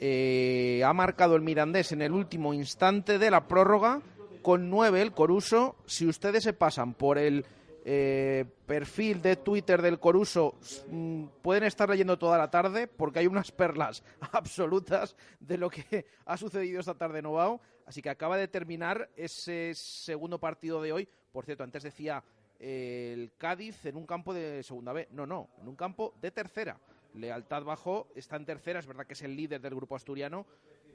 eh, 0.00 0.82
ha 0.84 0.92
marcado 0.92 1.36
el 1.36 1.42
Mirandés 1.42 1.92
en 1.92 2.02
el 2.02 2.10
último 2.10 2.52
instante 2.52 3.20
de 3.20 3.30
la 3.30 3.46
prórroga 3.46 4.02
con 4.42 4.68
9 4.68 5.00
el 5.00 5.12
Coruso. 5.12 5.76
Si 5.86 6.08
ustedes 6.08 6.42
se 6.42 6.54
pasan 6.54 6.94
por 6.94 7.18
el 7.18 7.46
eh, 7.84 8.44
perfil 8.66 9.20
de 9.20 9.34
Twitter 9.34 9.82
del 9.82 9.98
Coruso 9.98 10.56
mm, 10.88 11.24
pueden 11.42 11.64
estar 11.64 11.88
leyendo 11.90 12.16
toda 12.16 12.38
la 12.38 12.48
tarde 12.48 12.86
porque 12.86 13.18
hay 13.18 13.26
unas 13.26 13.50
perlas 13.50 14.04
absolutas 14.32 15.16
de 15.40 15.58
lo 15.58 15.68
que 15.68 16.06
ha 16.24 16.36
sucedido 16.36 16.80
esta 16.80 16.94
tarde 16.94 17.18
en 17.18 17.24
Novao. 17.24 17.60
Así 17.84 18.00
que 18.00 18.10
acaba 18.10 18.36
de 18.36 18.46
terminar 18.46 19.10
ese 19.16 19.72
segundo 19.74 20.38
partido 20.38 20.80
de 20.80 20.92
hoy. 20.92 21.08
Por 21.32 21.44
cierto, 21.44 21.64
antes 21.64 21.82
decía 21.82 22.22
eh, 22.60 23.10
el 23.14 23.32
Cádiz 23.36 23.84
en 23.86 23.96
un 23.96 24.06
campo 24.06 24.32
de 24.32 24.62
segunda 24.62 24.92
B. 24.92 25.08
No, 25.10 25.26
no, 25.26 25.48
en 25.60 25.66
un 25.66 25.74
campo 25.74 26.14
de 26.20 26.30
tercera. 26.30 26.78
Lealtad 27.14 27.64
bajó, 27.64 28.06
está 28.14 28.36
en 28.36 28.46
tercera, 28.46 28.78
es 28.78 28.86
verdad 28.86 29.06
que 29.06 29.14
es 29.14 29.22
el 29.22 29.34
líder 29.36 29.60
del 29.60 29.74
grupo 29.74 29.96
asturiano. 29.96 30.46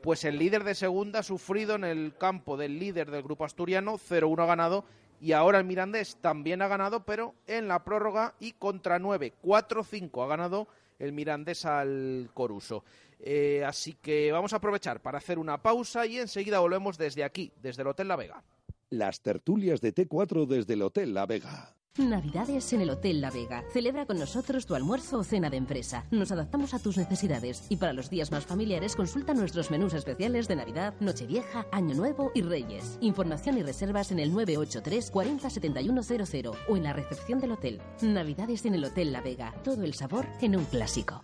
Pues 0.02 0.24
el 0.24 0.38
líder 0.38 0.64
de 0.64 0.76
segunda 0.76 1.20
ha 1.20 1.24
sufrido 1.24 1.76
en 1.76 1.84
el 1.84 2.16
campo 2.18 2.56
del 2.56 2.80
líder 2.80 3.12
del 3.12 3.24
grupo 3.24 3.44
asturiano, 3.44 3.98
0-1 3.98 4.44
ha 4.44 4.46
ganado 4.46 4.86
y 5.20 5.32
ahora 5.32 5.60
el 5.60 5.66
Mirandés 5.66 6.18
también 6.22 6.62
ha 6.62 6.68
ganado, 6.68 7.06
pero 7.06 7.34
en 7.48 7.68
la 7.68 7.84
prórroga 7.84 8.36
y 8.40 8.54
contra 8.54 9.00
9, 9.00 9.34
4-5 9.44 10.24
ha 10.24 10.28
ganado 10.28 10.68
el 11.00 11.14
Mirandés 11.14 11.66
al 11.66 12.30
Coruso. 12.34 12.84
Eh, 13.20 13.64
así 13.66 13.94
que 13.94 14.32
vamos 14.32 14.54
a 14.54 14.58
aprovechar 14.58 15.02
para 15.02 15.18
hacer 15.18 15.40
una 15.40 15.62
pausa 15.62 16.06
y 16.06 16.20
enseguida 16.20 16.60
volvemos 16.60 16.98
desde 16.98 17.24
aquí, 17.24 17.52
desde 17.62 17.82
el 17.82 17.88
Hotel 17.88 18.08
La 18.08 18.16
Vega. 18.16 18.44
Las 18.90 19.22
tertulias 19.22 19.82
de 19.82 19.94
T4 19.94 20.46
desde 20.46 20.74
el 20.74 20.82
Hotel 20.84 21.14
La 21.14 21.26
Vega. 21.26 21.77
Navidades 21.98 22.72
en 22.74 22.82
el 22.82 22.90
Hotel 22.92 23.22
La 23.22 23.32
Vega. 23.32 23.64
Celebra 23.72 24.06
con 24.06 24.20
nosotros 24.20 24.66
tu 24.66 24.76
almuerzo 24.76 25.20
o 25.20 25.24
cena 25.24 25.50
de 25.50 25.58
empresa. 25.58 26.06
Nos 26.12 26.32
adaptamos 26.32 26.74
a 26.74 26.80
tus 26.80 26.98
necesidades 26.98 27.64
y 27.70 27.78
para 27.78 27.94
los 27.94 28.10
días 28.10 28.32
más 28.32 28.46
familiares 28.46 28.96
consulta 28.96 29.34
nuestros 29.34 29.72
menús 29.72 29.94
especiales 29.94 30.48
de 30.48 30.56
Navidad, 30.56 30.94
Nochevieja, 31.00 31.66
Año 31.72 31.96
Nuevo 31.96 32.32
y 32.36 32.42
Reyes. 32.42 32.98
Información 33.02 33.58
y 33.58 33.64
reservas 33.64 34.12
en 34.12 34.20
el 34.20 34.32
983 34.32 35.12
40 35.12 35.48
o 36.68 36.78
en 36.78 36.84
la 36.84 36.94
recepción 36.94 37.40
del 37.40 37.52
hotel. 37.52 37.82
Navidades 38.02 38.66
en 38.66 38.76
el 38.76 38.86
Hotel 38.86 39.12
La 39.12 39.22
Vega. 39.22 39.54
Todo 39.64 39.84
el 39.84 39.94
sabor 39.94 40.26
en 40.42 40.56
un 40.56 40.66
clásico. 40.66 41.24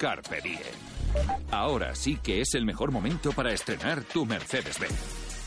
Carpe 0.00 0.40
Diem. 0.40 0.58
Ahora 1.50 1.94
sí 1.94 2.16
que 2.16 2.40
es 2.40 2.54
el 2.54 2.64
mejor 2.64 2.90
momento 2.90 3.32
para 3.32 3.52
estrenar 3.52 4.02
tu 4.02 4.24
Mercedes-Benz. 4.24 4.94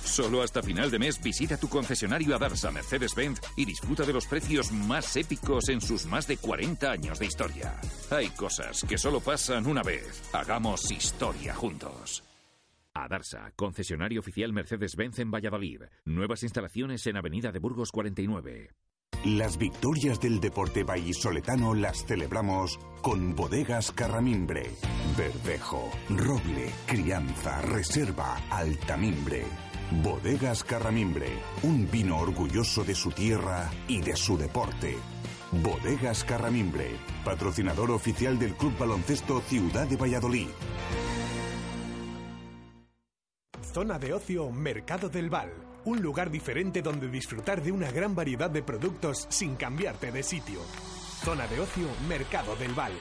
Solo 0.05 0.43
hasta 0.43 0.61
final 0.61 0.91
de 0.91 0.99
mes 0.99 1.19
visita 1.19 1.57
tu 1.57 1.67
concesionario 1.67 2.35
Adarsa 2.35 2.69
Mercedes-Benz 2.69 3.41
y 3.57 3.65
disfruta 3.65 4.03
de 4.03 4.13
los 4.13 4.27
precios 4.27 4.71
más 4.71 5.15
épicos 5.17 5.69
en 5.69 5.81
sus 5.81 6.05
más 6.05 6.27
de 6.27 6.37
40 6.37 6.91
años 6.91 7.17
de 7.17 7.25
historia. 7.25 7.81
Hay 8.11 8.29
cosas 8.29 8.85
que 8.87 8.99
solo 8.99 9.21
pasan 9.21 9.65
una 9.65 9.81
vez. 9.81 10.21
Hagamos 10.33 10.91
historia 10.91 11.55
juntos. 11.55 12.23
Adarsa, 12.93 13.51
concesionario 13.55 14.19
oficial 14.19 14.53
Mercedes-Benz 14.53 15.17
en 15.17 15.31
Valladolid. 15.31 15.81
Nuevas 16.05 16.43
instalaciones 16.43 17.07
en 17.07 17.17
Avenida 17.17 17.51
de 17.51 17.57
Burgos 17.57 17.91
49. 17.91 18.69
Las 19.25 19.57
victorias 19.57 20.19
del 20.19 20.41
deporte 20.41 20.83
vallisoletano 20.83 21.73
las 21.73 22.05
celebramos 22.05 22.77
con 23.01 23.35
bodegas 23.35 23.91
Carramimbre. 23.93 24.69
Verdejo, 25.17 25.89
roble, 26.09 26.69
crianza, 26.85 27.61
reserva, 27.61 28.41
altamimbre. 28.49 29.45
Bodegas 30.03 30.63
Carramimbre, 30.63 31.27
un 31.63 31.89
vino 31.89 32.17
orgulloso 32.17 32.83
de 32.83 32.95
su 32.95 33.11
tierra 33.11 33.69
y 33.87 34.01
de 34.01 34.17
su 34.17 34.37
deporte. 34.37 34.97
Bodegas 35.51 36.25
Carramimbre, 36.25 36.97
patrocinador 37.23 37.91
oficial 37.91 38.37
del 38.37 38.55
Club 38.55 38.77
Baloncesto 38.77 39.39
Ciudad 39.41 39.87
de 39.87 39.95
Valladolid. 39.95 40.47
Zona 43.73 43.97
de 43.97 44.13
ocio 44.13 44.51
Mercado 44.51 45.07
del 45.07 45.29
Val 45.29 45.72
un 45.85 46.01
lugar 46.01 46.31
diferente 46.31 46.81
donde 46.81 47.09
disfrutar 47.09 47.61
de 47.61 47.71
una 47.71 47.91
gran 47.91 48.15
variedad 48.15 48.49
de 48.49 48.63
productos 48.63 49.25
sin 49.29 49.55
cambiarte 49.55 50.11
de 50.11 50.23
sitio. 50.23 50.59
Zona 51.23 51.47
de 51.47 51.59
ocio 51.59 51.87
Mercado 52.07 52.55
del 52.55 52.73
Val. 52.73 52.93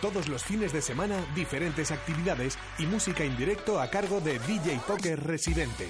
Todos 0.00 0.28
los 0.28 0.44
fines 0.44 0.72
de 0.72 0.80
semana, 0.80 1.16
diferentes 1.34 1.90
actividades 1.90 2.58
y 2.78 2.86
música 2.86 3.24
en 3.24 3.36
directo 3.36 3.80
a 3.80 3.90
cargo 3.90 4.20
de 4.20 4.38
DJ 4.38 4.80
Poker 4.86 5.22
Residente. 5.22 5.88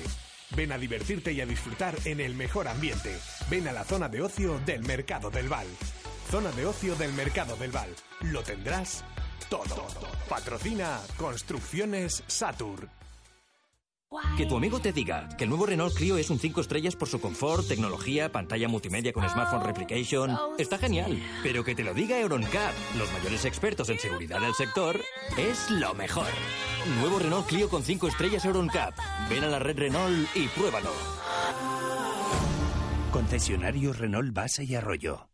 Ven 0.56 0.72
a 0.72 0.78
divertirte 0.78 1.32
y 1.32 1.40
a 1.40 1.46
disfrutar 1.46 1.94
en 2.04 2.20
el 2.20 2.34
mejor 2.34 2.66
ambiente. 2.66 3.16
Ven 3.48 3.68
a 3.68 3.72
la 3.72 3.84
zona 3.84 4.08
de 4.08 4.20
ocio 4.20 4.58
del 4.66 4.82
Mercado 4.82 5.30
del 5.30 5.48
Val. 5.48 5.66
Zona 6.30 6.50
de 6.52 6.66
ocio 6.66 6.96
del 6.96 7.12
Mercado 7.12 7.56
del 7.56 7.70
Val. 7.70 7.94
Lo 8.22 8.42
tendrás 8.42 9.04
todo. 9.48 9.86
Patrocina 10.28 11.00
Construcciones 11.16 12.22
Satur. 12.26 12.99
Que 14.36 14.44
tu 14.44 14.56
amigo 14.56 14.80
te 14.80 14.92
diga 14.92 15.28
que 15.36 15.44
el 15.44 15.50
nuevo 15.50 15.66
Renault 15.66 15.94
Clio 15.94 16.16
es 16.16 16.30
un 16.30 16.40
5 16.40 16.62
estrellas 16.62 16.96
por 16.96 17.06
su 17.06 17.20
confort, 17.20 17.68
tecnología, 17.68 18.32
pantalla 18.32 18.66
multimedia 18.66 19.12
con 19.12 19.28
smartphone 19.28 19.62
replication, 19.62 20.36
está 20.58 20.78
genial. 20.78 21.22
Pero 21.44 21.62
que 21.62 21.76
te 21.76 21.84
lo 21.84 21.94
diga 21.94 22.18
Euroncap, 22.18 22.72
los 22.98 23.12
mayores 23.12 23.44
expertos 23.44 23.88
en 23.88 24.00
seguridad 24.00 24.40
del 24.40 24.54
sector, 24.54 25.00
es 25.38 25.70
lo 25.70 25.94
mejor. 25.94 26.26
Nuevo 26.98 27.20
Renault 27.20 27.46
Clio 27.46 27.68
con 27.68 27.84
5 27.84 28.08
estrellas 28.08 28.44
Euroncap. 28.44 28.94
Ven 29.28 29.44
a 29.44 29.48
la 29.48 29.60
red 29.60 29.78
Renault 29.78 30.28
y 30.34 30.48
pruébalo. 30.48 30.90
Concesionario 33.12 33.92
Renault 33.92 34.34
Base 34.34 34.64
y 34.64 34.74
Arroyo. 34.74 35.28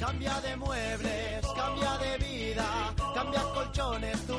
Cambia 0.00 0.40
de 0.40 0.56
muebles, 0.56 1.17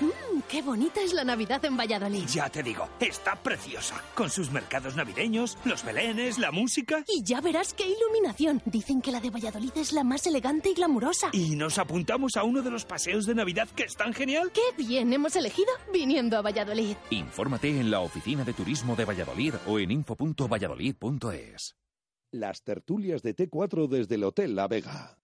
Mmm, 0.00 0.42
qué 0.48 0.62
bonita 0.62 1.00
es 1.02 1.12
la 1.12 1.24
Navidad 1.24 1.64
en 1.64 1.76
Valladolid. 1.76 2.26
Ya 2.26 2.48
te 2.48 2.62
digo, 2.62 2.88
está 3.00 3.34
preciosa. 3.34 4.02
Con 4.14 4.30
sus 4.30 4.50
mercados 4.50 4.94
navideños, 4.94 5.58
los 5.64 5.84
belenes, 5.84 6.38
la 6.38 6.52
música. 6.52 7.04
Y 7.08 7.22
ya 7.24 7.40
verás 7.40 7.74
qué 7.74 7.84
iluminación. 7.88 8.62
Dicen 8.64 9.00
que 9.00 9.10
la 9.10 9.20
de 9.20 9.30
Valladolid 9.30 9.72
es 9.76 9.92
la 9.92 10.04
más 10.04 10.26
elegante 10.26 10.70
y 10.70 10.74
glamurosa. 10.74 11.30
Y 11.32 11.56
nos 11.56 11.78
apuntamos 11.78 12.36
a 12.36 12.44
uno 12.44 12.62
de 12.62 12.70
los 12.70 12.84
paseos 12.84 13.26
de 13.26 13.34
Navidad 13.34 13.68
que 13.74 13.84
es 13.84 13.96
tan 13.96 14.12
genial. 14.12 14.52
Qué 14.52 14.60
bien 14.76 15.12
hemos 15.12 15.34
elegido 15.36 15.70
viniendo 15.92 16.36
a 16.36 16.42
Valladolid. 16.42 16.96
Infórmate 17.10 17.68
en 17.68 17.90
la 17.90 18.00
Oficina 18.00 18.44
de 18.44 18.52
Turismo 18.52 18.94
de 18.94 19.04
Valladolid 19.04 19.54
o 19.66 19.78
en 19.78 19.90
info.valladolid.es. 19.90 21.76
Las 22.30 22.62
tertulias 22.62 23.22
de 23.22 23.34
T4 23.34 23.88
desde 23.88 24.16
el 24.16 24.24
Hotel 24.24 24.54
La 24.54 24.68
Vega. 24.68 25.17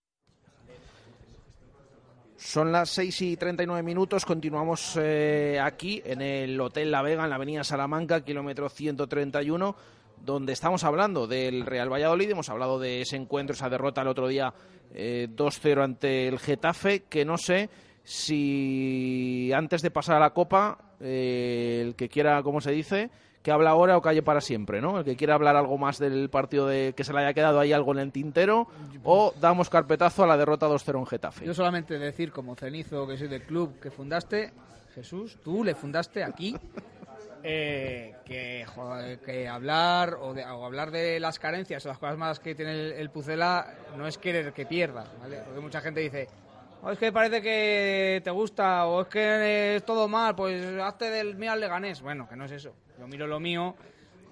Son 2.45 2.70
las 2.70 2.90
6 2.90 3.22
y 3.22 3.36
39 3.38 3.82
minutos. 3.82 4.26
Continuamos 4.26 4.99
eh, 5.01 5.59
aquí 5.61 6.03
en 6.05 6.20
el 6.20 6.61
Hotel 6.61 6.90
La 6.90 7.01
Vega, 7.01 7.24
en 7.24 7.30
la 7.30 7.36
Avenida 7.36 7.64
Salamanca, 7.64 8.22
kilómetro 8.22 8.68
131, 8.68 9.74
donde 10.20 10.53
estamos 10.53 10.84
hablando 10.84 11.26
del 11.26 11.64
Real 11.64 11.90
Valladolid. 11.90 12.30
Hemos 12.30 12.51
hablado 12.51 12.78
de 12.78 13.01
ese 13.01 13.16
encuentro, 13.16 13.55
esa 13.55 13.70
derrota 13.70 14.03
el 14.03 14.09
otro 14.09 14.28
día 14.28 14.53
eh, 14.92 15.26
2-0 15.34 15.82
ante 15.82 16.28
el 16.28 16.38
Getafe, 16.38 17.05
que 17.05 17.24
no 17.24 17.38
sé 17.38 17.70
si 18.05 19.51
antes 19.55 19.80
de 19.80 19.90
pasar 19.90 20.16
a 20.16 20.20
la 20.20 20.34
Copa, 20.34 20.97
eh, 21.01 21.80
el 21.82 21.95
que 21.97 22.11
quiera, 22.11 22.42
como 22.42 22.61
se 22.61 22.72
dice, 22.72 23.11
que 23.45 23.53
habla 23.53 23.70
ahora 23.70 23.97
o 23.97 24.01
calle 24.03 24.22
para 24.22 24.40
siempre, 24.40 24.80
¿no? 24.80 24.99
El 25.01 25.05
que 25.05 25.16
quiera 25.16 25.34
hablar 25.34 25.55
algo 25.55 25.76
más 25.76 25.99
del 25.99 26.30
partido 26.30 26.66
de 26.66 26.95
que 26.97 27.05
se 27.05 27.12
le 27.12 27.20
haya 27.20 27.34
quedado 27.34 27.61
ahí 27.61 27.74
algo 27.74 27.92
en 27.92 27.99
el 27.99 28.11
tintero 28.11 28.66
o 29.05 29.34
damos 29.38 29.68
carpetazo 29.68 30.24
a 30.24 30.26
la 30.26 30.38
derrota 30.38 30.66
2-0 30.66 30.99
en 30.99 31.07
Getafe. 31.07 31.45
Yo 31.45 31.53
solamente 31.53 31.99
decir, 31.99 32.32
como 32.32 32.57
cenizo 32.57 33.07
que 33.07 33.18
soy 33.18 33.28
del 33.28 33.42
club 33.42 33.78
que 33.80 33.90
fundaste, 33.90 34.51
Jesús, 34.95 35.36
tú 35.45 35.62
le 35.62 35.74
fundaste 35.74 36.24
aquí, 36.24 36.57
eh, 37.42 38.14
que, 38.24 38.64
que 39.26 39.47
hablar 39.49 40.14
o, 40.20 40.32
de- 40.32 40.45
o 40.47 40.64
hablar 40.64 40.90
de 40.90 41.20
las 41.20 41.38
carencias 41.38 41.84
o 41.84 41.88
las 41.90 41.99
cosas 41.99 42.16
malas 42.16 42.40
que 42.40 42.55
tiene 42.55 42.72
el, 42.72 42.92
el 42.92 43.11
Pucela 43.11 43.66
no 43.99 44.07
es 44.07 44.16
querer 44.16 44.55
que 44.55 44.64
pierda, 44.64 45.05
¿vale? 45.20 45.40
Porque 45.45 45.61
mucha 45.61 45.82
gente 45.82 46.01
dice, 46.01 46.28
"Oh, 46.82 46.90
es 46.90 46.99
que 46.99 47.12
parece 47.12 47.42
que 47.42 48.22
te 48.24 48.30
gusta 48.30 48.86
o 48.86 49.03
es 49.03 49.09
que 49.09 49.76
es 49.76 49.84
todo 49.84 50.09
mal, 50.09 50.34
pues 50.34 50.64
hazte 50.80 51.11
del 51.11 51.36
mío 51.36 51.53
al 51.53 51.61
Leganés. 51.61 52.01
Bueno, 52.01 52.26
que 52.26 52.36
no 52.36 52.47
es 52.47 52.53
eso. 52.53 52.74
Miro 53.07 53.26
lo 53.26 53.40
mío, 53.40 53.74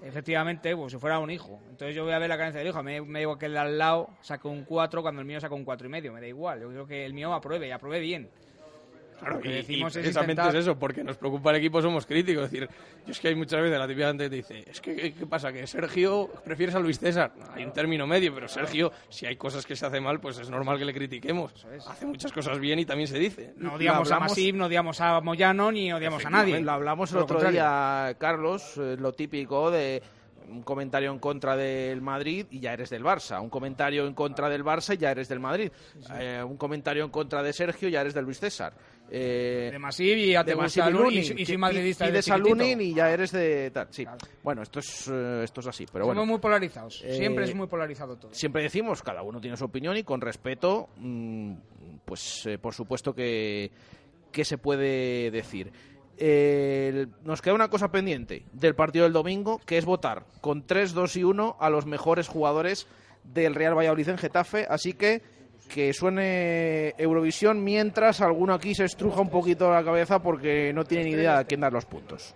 efectivamente, 0.01 0.75
pues 0.75 0.93
si 0.93 0.99
fuera 0.99 1.19
un 1.19 1.31
hijo. 1.31 1.59
Entonces 1.69 1.95
yo 1.95 2.03
voy 2.03 2.13
a 2.13 2.19
ver 2.19 2.29
la 2.29 2.37
carencia 2.37 2.59
del 2.59 2.67
hijo. 2.69 2.83
Me, 2.83 3.01
me 3.01 3.19
digo 3.19 3.37
que 3.37 3.47
el 3.47 3.57
al 3.57 3.77
lado 3.77 4.09
saca 4.21 4.47
un 4.47 4.63
4 4.63 5.01
cuando 5.01 5.21
el 5.21 5.27
mío 5.27 5.39
saca 5.39 5.55
un 5.55 5.65
cuatro 5.65 5.87
y 5.87 5.89
medio. 5.89 6.13
Me 6.13 6.21
da 6.21 6.27
igual. 6.27 6.61
Yo 6.61 6.69
creo 6.69 6.87
que 6.87 7.05
el 7.05 7.13
mío 7.13 7.33
apruebe 7.33 7.67
y 7.67 7.71
apruebe 7.71 7.99
bien. 7.99 8.29
Claro, 9.23 9.37
Lo 9.37 9.41
que 9.41 9.49
y, 9.49 9.53
decimos 9.53 9.95
y 9.95 9.99
es 9.99 10.03
precisamente 10.03 10.41
intentar- 10.41 10.55
es 10.55 10.61
eso, 10.61 10.77
porque 10.77 11.03
nos 11.03 11.17
preocupa 11.17 11.51
el 11.51 11.55
equipo, 11.57 11.81
somos 11.81 12.05
críticos. 12.05 12.45
Es 12.45 12.51
decir, 12.51 12.69
yo 13.05 13.11
es 13.11 13.19
que 13.19 13.29
hay 13.29 13.35
muchas 13.35 13.61
veces 13.61 13.79
la 13.79 13.87
típica 13.87 14.07
gente 14.07 14.23
que 14.25 14.29
te 14.29 14.35
dice, 14.35 14.63
es 14.69 14.81
que, 14.81 15.13
¿qué 15.13 15.25
pasa? 15.25 15.51
¿Que 15.53 15.65
Sergio 15.65 16.29
prefieres 16.43 16.75
a 16.75 16.79
Luis 16.79 16.99
César? 16.99 17.31
No, 17.37 17.45
hay 17.53 17.63
un 17.63 17.71
término 17.71 18.05
medio, 18.05 18.33
pero 18.33 18.47
Sergio, 18.47 18.91
si 19.09 19.25
hay 19.25 19.35
cosas 19.37 19.65
que 19.65 19.75
se 19.75 19.85
hace 19.85 20.01
mal, 20.01 20.19
pues 20.19 20.37
es 20.39 20.49
normal 20.49 20.77
que 20.77 20.85
le 20.85 20.93
critiquemos. 20.93 21.53
Hace 21.87 22.05
muchas 22.05 22.31
cosas 22.31 22.59
bien 22.59 22.79
y 22.79 22.85
también 22.85 23.07
se 23.07 23.17
dice. 23.17 23.53
No 23.57 23.75
odiamos 23.75 24.11
a 24.11 24.19
Masip, 24.19 24.55
no 24.55 24.65
odiamos 24.65 24.99
a 24.99 25.21
Moyano, 25.21 25.71
ni 25.71 25.91
odiamos 25.93 26.25
a 26.25 26.29
nadie. 26.29 26.59
Lo 26.59 26.71
hablamos 26.73 27.11
el 27.11 27.17
otro 27.19 27.35
contrario. 27.37 27.61
día, 27.61 28.15
Carlos, 28.19 28.77
eh, 28.77 28.97
lo 28.99 29.13
típico 29.13 29.71
de 29.71 30.01
un 30.49 30.61
comentario 30.61 31.09
en 31.09 31.19
contra 31.19 31.55
del 31.55 32.01
Madrid 32.01 32.45
y 32.51 32.59
ya 32.59 32.73
eres 32.73 32.89
del 32.89 33.03
Barça. 33.03 33.41
Un 33.41 33.49
comentario 33.49 34.05
en 34.05 34.13
contra 34.13 34.49
del 34.49 34.63
Barça 34.63 34.93
y 34.93 34.97
ya 34.97 35.11
eres 35.11 35.29
del 35.29 35.39
Madrid. 35.39 35.71
Eh, 36.19 36.43
un 36.45 36.57
comentario 36.57 37.05
en 37.05 37.09
contra 37.09 37.41
de 37.41 37.53
Sergio 37.53 37.87
y 37.87 37.91
ya 37.93 38.01
eres 38.01 38.13
del 38.13 38.25
Luis 38.25 38.39
César. 38.39 38.73
Eh, 39.09 39.69
De 39.71 39.77
Masip 39.79 40.17
y 40.17 40.31
ya 40.31 40.43
te 40.43 40.51
de 40.51 40.55
gusta 40.55 40.89
y 40.89 40.93
Lunin, 40.93 41.13
y 41.13 41.19
y 41.19 41.45
soy 41.45 41.55
Pi- 41.55 41.57
madridista 41.57 42.05
Pides 42.05 42.13
desde 42.25 42.31
a 42.31 42.35
chiquitito. 42.37 42.55
Lunin 42.63 42.81
y 42.81 42.93
ya 42.95 43.11
eres 43.11 43.31
de 43.31 43.69
tal. 43.71 43.87
Sí. 43.91 44.05
Bueno, 44.41 44.63
esto 44.63 44.79
es, 44.79 45.07
eh, 45.11 45.41
esto 45.43 45.59
es 45.61 45.67
así, 45.67 45.85
pero 45.91 46.05
bueno. 46.05 46.21
Somos 46.21 46.31
muy 46.33 46.39
polarizados. 46.39 47.01
Eh, 47.03 47.15
Siempre 47.17 47.45
es 47.45 47.53
muy 47.53 47.67
polarizado 47.67 48.15
todo. 48.17 48.33
Siempre 48.33 48.63
decimos, 48.63 49.03
cada 49.03 49.21
uno 49.21 49.39
tiene 49.39 49.55
su 49.57 49.65
opinión 49.65 49.95
y 49.97 50.03
con 50.03 50.19
respeto, 50.21 50.89
mm, 50.97 51.53
pues 52.05 52.45
eh, 52.47 52.57
por 52.57 52.73
supuesto 52.73 53.13
que, 53.13 53.69
que 54.31 54.45
se 54.45 54.57
puede 54.57 55.29
decir. 55.31 55.71
Eh, 56.17 57.07
nos 57.23 57.41
queda 57.41 57.53
una 57.55 57.69
cosa 57.69 57.91
pendiente 57.91 58.45
del 58.53 58.75
partido 58.75 59.03
del 59.03 59.13
domingo, 59.13 59.59
que 59.65 59.77
es 59.77 59.85
votar 59.85 60.25
con 60.41 60.65
3, 60.65 60.93
2 60.93 61.17
y 61.17 61.23
1 61.23 61.57
a 61.59 61.69
los 61.69 61.85
mejores 61.85 62.27
jugadores 62.27 62.87
del 63.23 63.55
Real 63.55 63.75
Valladolid 63.75 64.09
en 64.09 64.17
Getafe, 64.17 64.67
así 64.69 64.93
que 64.93 65.21
que 65.69 65.93
suene 65.93 66.93
Eurovisión 66.97 67.63
mientras 67.63 68.21
alguno 68.21 68.53
aquí 68.53 68.75
se 68.75 68.85
estruja 68.85 69.21
un 69.21 69.29
poquito 69.29 69.71
la 69.71 69.83
cabeza 69.83 70.19
porque 70.19 70.71
no 70.73 70.83
tiene 70.83 71.05
ni 71.05 71.11
idea 71.11 71.39
de 71.39 71.45
quién 71.45 71.61
dar 71.61 71.73
los 71.73 71.85
puntos. 71.85 72.35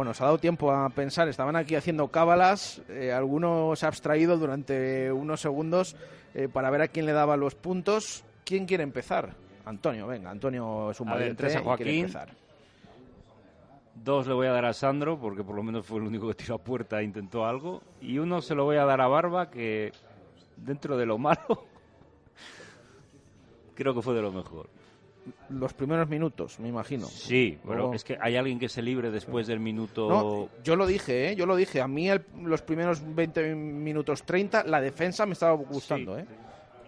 Bueno, 0.00 0.14
se 0.14 0.22
ha 0.22 0.26
dado 0.28 0.38
tiempo 0.38 0.72
a 0.72 0.88
pensar, 0.88 1.28
estaban 1.28 1.56
aquí 1.56 1.74
haciendo 1.74 2.08
cábalas, 2.08 2.80
eh, 2.88 3.12
alguno 3.12 3.76
se 3.76 3.84
ha 3.84 3.90
abstraído 3.90 4.38
durante 4.38 5.12
unos 5.12 5.42
segundos 5.42 5.94
eh, 6.32 6.48
para 6.50 6.70
ver 6.70 6.80
a 6.80 6.88
quién 6.88 7.04
le 7.04 7.12
daba 7.12 7.36
los 7.36 7.54
puntos. 7.54 8.24
¿Quién 8.46 8.64
quiere 8.64 8.82
empezar? 8.82 9.34
Antonio, 9.66 10.06
venga, 10.06 10.30
Antonio 10.30 10.90
es 10.90 11.00
un 11.00 11.10
valiente 11.10 11.34
tres 11.34 11.56
a 11.56 11.76
quiere 11.76 11.98
empezar. 11.98 12.30
Dos 13.94 14.26
le 14.26 14.32
voy 14.32 14.46
a 14.46 14.52
dar 14.52 14.64
a 14.64 14.72
Sandro, 14.72 15.18
porque 15.18 15.44
por 15.44 15.54
lo 15.54 15.62
menos 15.62 15.84
fue 15.84 15.98
el 15.98 16.04
único 16.04 16.28
que 16.28 16.34
tiró 16.34 16.54
a 16.54 16.58
puerta 16.58 16.98
e 17.00 17.04
intentó 17.04 17.44
algo. 17.44 17.82
Y 18.00 18.16
uno 18.16 18.40
se 18.40 18.54
lo 18.54 18.64
voy 18.64 18.78
a 18.78 18.86
dar 18.86 19.02
a 19.02 19.06
Barba, 19.06 19.50
que 19.50 19.92
dentro 20.56 20.96
de 20.96 21.04
lo 21.04 21.18
malo, 21.18 21.66
creo 23.74 23.94
que 23.94 24.00
fue 24.00 24.14
de 24.14 24.22
lo 24.22 24.32
mejor. 24.32 24.70
Los 25.50 25.74
primeros 25.74 26.08
minutos, 26.08 26.58
me 26.60 26.68
imagino. 26.68 27.06
Sí, 27.06 27.58
pero 27.62 27.74
Luego- 27.76 27.94
es 27.94 28.04
que 28.04 28.16
hay 28.20 28.36
alguien 28.36 28.58
que 28.58 28.68
se 28.68 28.82
libre 28.82 29.10
después 29.10 29.46
del 29.46 29.60
minuto... 29.60 30.08
No, 30.08 30.48
yo 30.64 30.76
lo 30.76 30.86
dije, 30.86 31.30
¿eh? 31.30 31.36
yo 31.36 31.44
lo 31.46 31.56
dije. 31.56 31.80
A 31.80 31.88
mí 31.88 32.08
el- 32.08 32.24
los 32.42 32.62
primeros 32.62 33.02
20 33.14 33.54
minutos 33.54 34.22
30, 34.24 34.64
la 34.64 34.80
defensa 34.80 35.26
me 35.26 35.32
estaba 35.34 35.52
gustando. 35.52 36.18
¿eh? 36.18 36.24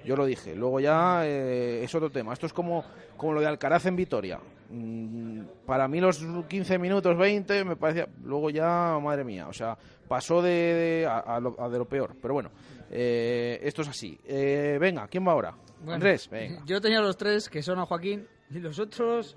Yo 0.05 0.17
lo 0.17 0.25
dije. 0.27 0.57
Luego 0.57 0.81
ya 0.81 1.23
eh, 1.27 1.83
es 1.85 1.95
otro 1.95 2.11
tema. 2.11 2.33
Esto 2.33 2.47
es 2.47 2.53
como, 2.53 2.85
como 3.17 3.35
lo 3.35 3.41
de 3.41 3.47
Alcaraz 3.47 3.87
en 3.87 3.97
Vitoria. 3.97 4.41
Mm, 4.71 5.43
para 5.67 5.87
mí 5.87 6.01
los 6.01 6.25
15 6.49 6.79
minutos 6.79 7.17
20 7.17 7.65
me 7.65 7.77
parecía... 7.77 8.09
Luego 8.25 8.51
ya, 8.51 8.99
madre 9.03 9.25
mía, 9.25 9.47
o 9.49 9.53
sea, 9.53 9.77
pasó 10.09 10.41
de, 10.43 10.51
de- 10.51 11.07
a, 11.07 11.19
a 11.19 11.39
lo, 11.41 11.55
a 11.61 11.69
de 11.69 11.79
lo 11.79 11.85
peor. 11.85 12.17
Pero 12.21 12.35
bueno, 12.35 12.51
eh, 12.91 13.61
esto 13.63 13.83
es 13.83 13.89
así. 13.89 14.19
Eh, 14.25 14.79
venga, 14.81 15.07
¿quién 15.09 15.27
va 15.27 15.33
ahora? 15.33 15.55
Bueno, 15.83 15.95
Andrés, 15.95 16.29
venga. 16.31 16.63
Yo 16.65 16.81
tenía 16.81 17.01
los 17.01 17.17
tres, 17.17 17.49
que 17.49 17.63
son 17.63 17.79
a 17.79 17.87
Joaquín, 17.87 18.27
y 18.51 18.59
los 18.59 18.79
otros, 18.79 19.37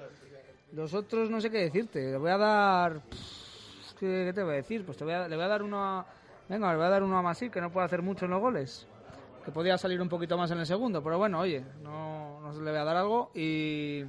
los 0.73 0.93
otros 0.93 1.29
no 1.29 1.39
sé 1.41 1.49
qué 1.49 1.57
decirte. 1.59 2.11
Le 2.11 2.17
voy 2.17 2.31
a 2.31 2.37
dar... 2.37 3.01
pff, 3.01 3.93
¿Qué, 3.99 4.31
te 4.33 4.43
voy 4.43 4.53
a 4.53 4.55
decir? 4.57 4.85
Pues 4.85 4.97
te 4.97 5.03
voy 5.05 5.13
a- 5.13 5.27
le 5.27 5.35
voy 5.35 5.45
a 5.45 5.47
dar 5.47 5.63
uno 5.63 5.83
a... 5.83 6.05
Venga, 6.49 6.69
le 6.71 6.77
voy 6.77 6.85
a 6.85 6.89
dar 6.89 7.01
uno 7.03 7.17
a 7.17 7.21
Masip, 7.21 7.51
que 7.51 7.61
no 7.61 7.71
puede 7.71 7.85
hacer 7.85 8.01
mucho 8.01 8.25
en 8.25 8.31
los 8.31 8.41
goles. 8.41 8.87
Que 9.43 9.51
podía 9.51 9.77
salir 9.77 10.01
un 10.01 10.09
poquito 10.09 10.37
más 10.37 10.51
en 10.51 10.59
el 10.59 10.65
segundo, 10.65 11.01
pero 11.03 11.17
bueno, 11.17 11.39
oye, 11.39 11.63
no, 11.81 12.39
no 12.41 12.51
le 12.61 12.71
voy 12.71 12.79
a 12.79 12.83
dar 12.83 12.95
algo 12.97 13.31
y, 13.33 14.03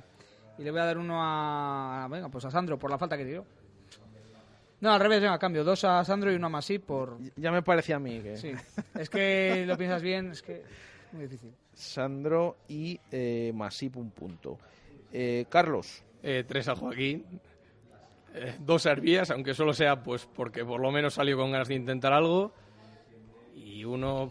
y 0.59 0.63
le 0.63 0.71
voy 0.71 0.81
a 0.81 0.85
dar 0.87 0.99
uno 0.99 1.19
a... 1.23 2.09
Venga, 2.11 2.29
pues 2.29 2.45
a 2.45 2.51
Sandro, 2.51 2.79
por 2.79 2.91
la 2.91 2.99
falta 2.99 3.17
que 3.17 3.25
tiró. 3.25 3.45
No, 4.81 4.93
al 4.93 5.01
revés, 5.01 5.21
venga, 5.23 5.39
cambio. 5.39 5.65
Dos 5.65 5.85
a 5.85 6.05
Sandro 6.05 6.31
y 6.33 6.37
uno 6.37 6.47
a 6.49 6.51
Masip 6.51 6.85
por... 6.85 7.17
Ya 7.37 7.51
me 7.51 7.63
parecía 7.63 7.97
a 7.97 7.99
mí 8.01 8.21
que... 8.21 8.37
Sí, 8.37 8.53
es 8.95 9.09
que 9.09 9.65
lo 9.67 9.77
piensas 9.79 10.03
bien, 10.03 10.33
es 10.33 10.43
que 10.43 10.57
es 10.57 11.13
muy 11.13 11.23
difícil. 11.23 11.53
Sandro 11.77 12.57
y 12.69 12.99
eh, 13.13 13.53
Masip 13.55 13.97
un 13.97 14.11
punto. 14.11 14.59
Eh, 15.13 15.45
Carlos. 15.49 16.03
Eh, 16.23 16.45
tres 16.49 16.69
a 16.69 16.75
Joaquín. 16.75 17.25
Eh, 18.35 18.57
dos 18.61 18.87
a 18.87 18.93
Herbías, 18.93 19.31
aunque 19.31 19.55
solo 19.55 19.75
sea 19.75 20.03
pues 20.03 20.27
porque 20.27 20.65
por 20.65 20.81
lo 20.81 20.91
menos 20.91 21.15
salió 21.15 21.37
con 21.37 21.53
ganas 21.53 21.69
de 21.69 21.75
intentar 21.75 22.15
algo. 22.15 22.53
Y 23.55 23.85
uno, 23.85 24.31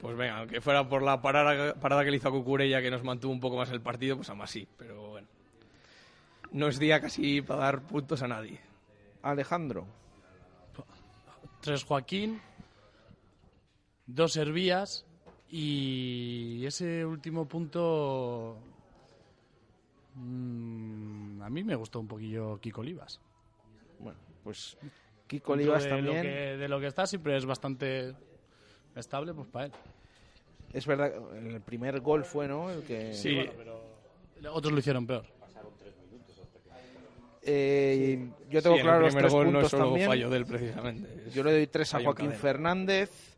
pues 0.00 0.16
venga, 0.16 0.38
aunque 0.38 0.62
fuera 0.62 0.88
por 0.88 1.02
la 1.02 1.20
parada, 1.20 1.74
parada 1.74 2.04
que 2.04 2.10
le 2.10 2.16
hizo 2.16 2.28
a 2.28 2.32
Cucurella 2.32 2.80
que 2.80 2.90
nos 2.90 3.04
mantuvo 3.04 3.32
un 3.32 3.40
poco 3.40 3.58
más 3.58 3.70
el 3.70 3.82
partido, 3.82 4.16
pues 4.16 4.30
a 4.30 4.34
Masip. 4.34 4.68
Pero 4.78 5.10
bueno, 5.10 5.28
no 6.52 6.68
es 6.68 6.78
día 6.78 7.00
casi 7.00 7.42
para 7.42 7.64
dar 7.64 7.82
puntos 7.82 8.22
a 8.22 8.28
nadie. 8.28 8.60
Alejandro. 9.22 9.86
Tres 11.60 11.84
Joaquín, 11.84 12.40
dos 14.06 14.36
Hervías 14.36 15.06
y 15.56 16.66
ese 16.66 17.04
último 17.04 17.46
punto 17.46 18.58
mm, 20.16 21.42
a 21.42 21.48
mí 21.48 21.62
me 21.62 21.76
gustó 21.76 22.00
un 22.00 22.08
poquillo 22.08 22.58
Kiko 22.58 22.80
Olivas. 22.80 23.20
Bueno, 24.00 24.18
pues 24.42 24.76
Kiko 25.28 25.52
Olivas 25.52 25.84
de 25.84 25.90
también. 25.90 26.16
Lo 26.16 26.22
que, 26.22 26.28
de 26.56 26.68
lo 26.68 26.80
que 26.80 26.86
está 26.88 27.06
siempre 27.06 27.36
es 27.36 27.46
bastante 27.46 28.14
estable, 28.96 29.32
pues 29.32 29.46
para 29.46 29.66
él. 29.66 29.72
Es 30.72 30.86
verdad, 30.86 31.12
el 31.36 31.60
primer 31.60 32.00
gol 32.00 32.24
fue, 32.24 32.48
¿no? 32.48 32.70
El 32.70 32.82
que... 32.82 33.14
Sí, 33.14 33.38
otros 34.50 34.72
lo 34.72 34.78
hicieron 34.80 35.06
peor. 35.06 35.24
Eh, 37.42 38.26
yo 38.50 38.60
tengo 38.62 38.76
Sí, 38.76 38.82
claro 38.82 38.98
el 38.98 39.04
los 39.04 39.14
primer 39.14 39.22
tres 39.24 39.32
gol 39.32 39.46
no 39.46 39.52
puntos 39.52 39.64
es 39.66 39.70
solo 39.70 39.84
también. 39.84 40.08
fallo 40.08 40.30
de 40.30 40.36
él, 40.36 40.46
precisamente. 40.46 41.30
Yo 41.32 41.44
le 41.44 41.52
doy 41.52 41.66
tres 41.68 41.94
a 41.94 42.02
Joaquín 42.02 42.26
cadena. 42.26 42.40
Fernández. 42.42 43.33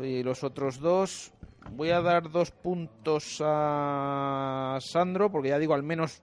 Y 0.00 0.22
los 0.22 0.44
otros 0.44 0.78
dos. 0.78 1.32
Voy 1.70 1.90
a 1.90 2.00
dar 2.00 2.30
dos 2.30 2.50
puntos 2.50 3.40
a 3.40 4.78
Sandro, 4.80 5.30
porque 5.30 5.50
ya 5.50 5.58
digo, 5.58 5.74
al 5.74 5.82
menos 5.82 6.22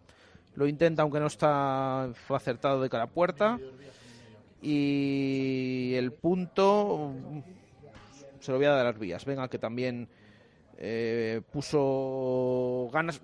lo 0.55 0.67
intenta, 0.67 1.01
aunque 1.01 1.19
no 1.19 1.27
está 1.27 2.03
acertado 2.03 2.81
de 2.81 2.89
cara 2.89 3.05
a 3.05 3.07
puerta. 3.07 3.59
Y 4.61 5.93
el 5.95 6.11
punto 6.11 7.13
se 8.39 8.51
lo 8.51 8.57
voy 8.57 8.67
a 8.67 8.71
dar 8.71 8.85
a 8.85 8.89
Arbías. 8.89 9.25
Venga, 9.25 9.47
que 9.47 9.57
también 9.57 10.09
eh, 10.77 11.41
puso 11.51 12.89
ganas. 12.91 13.21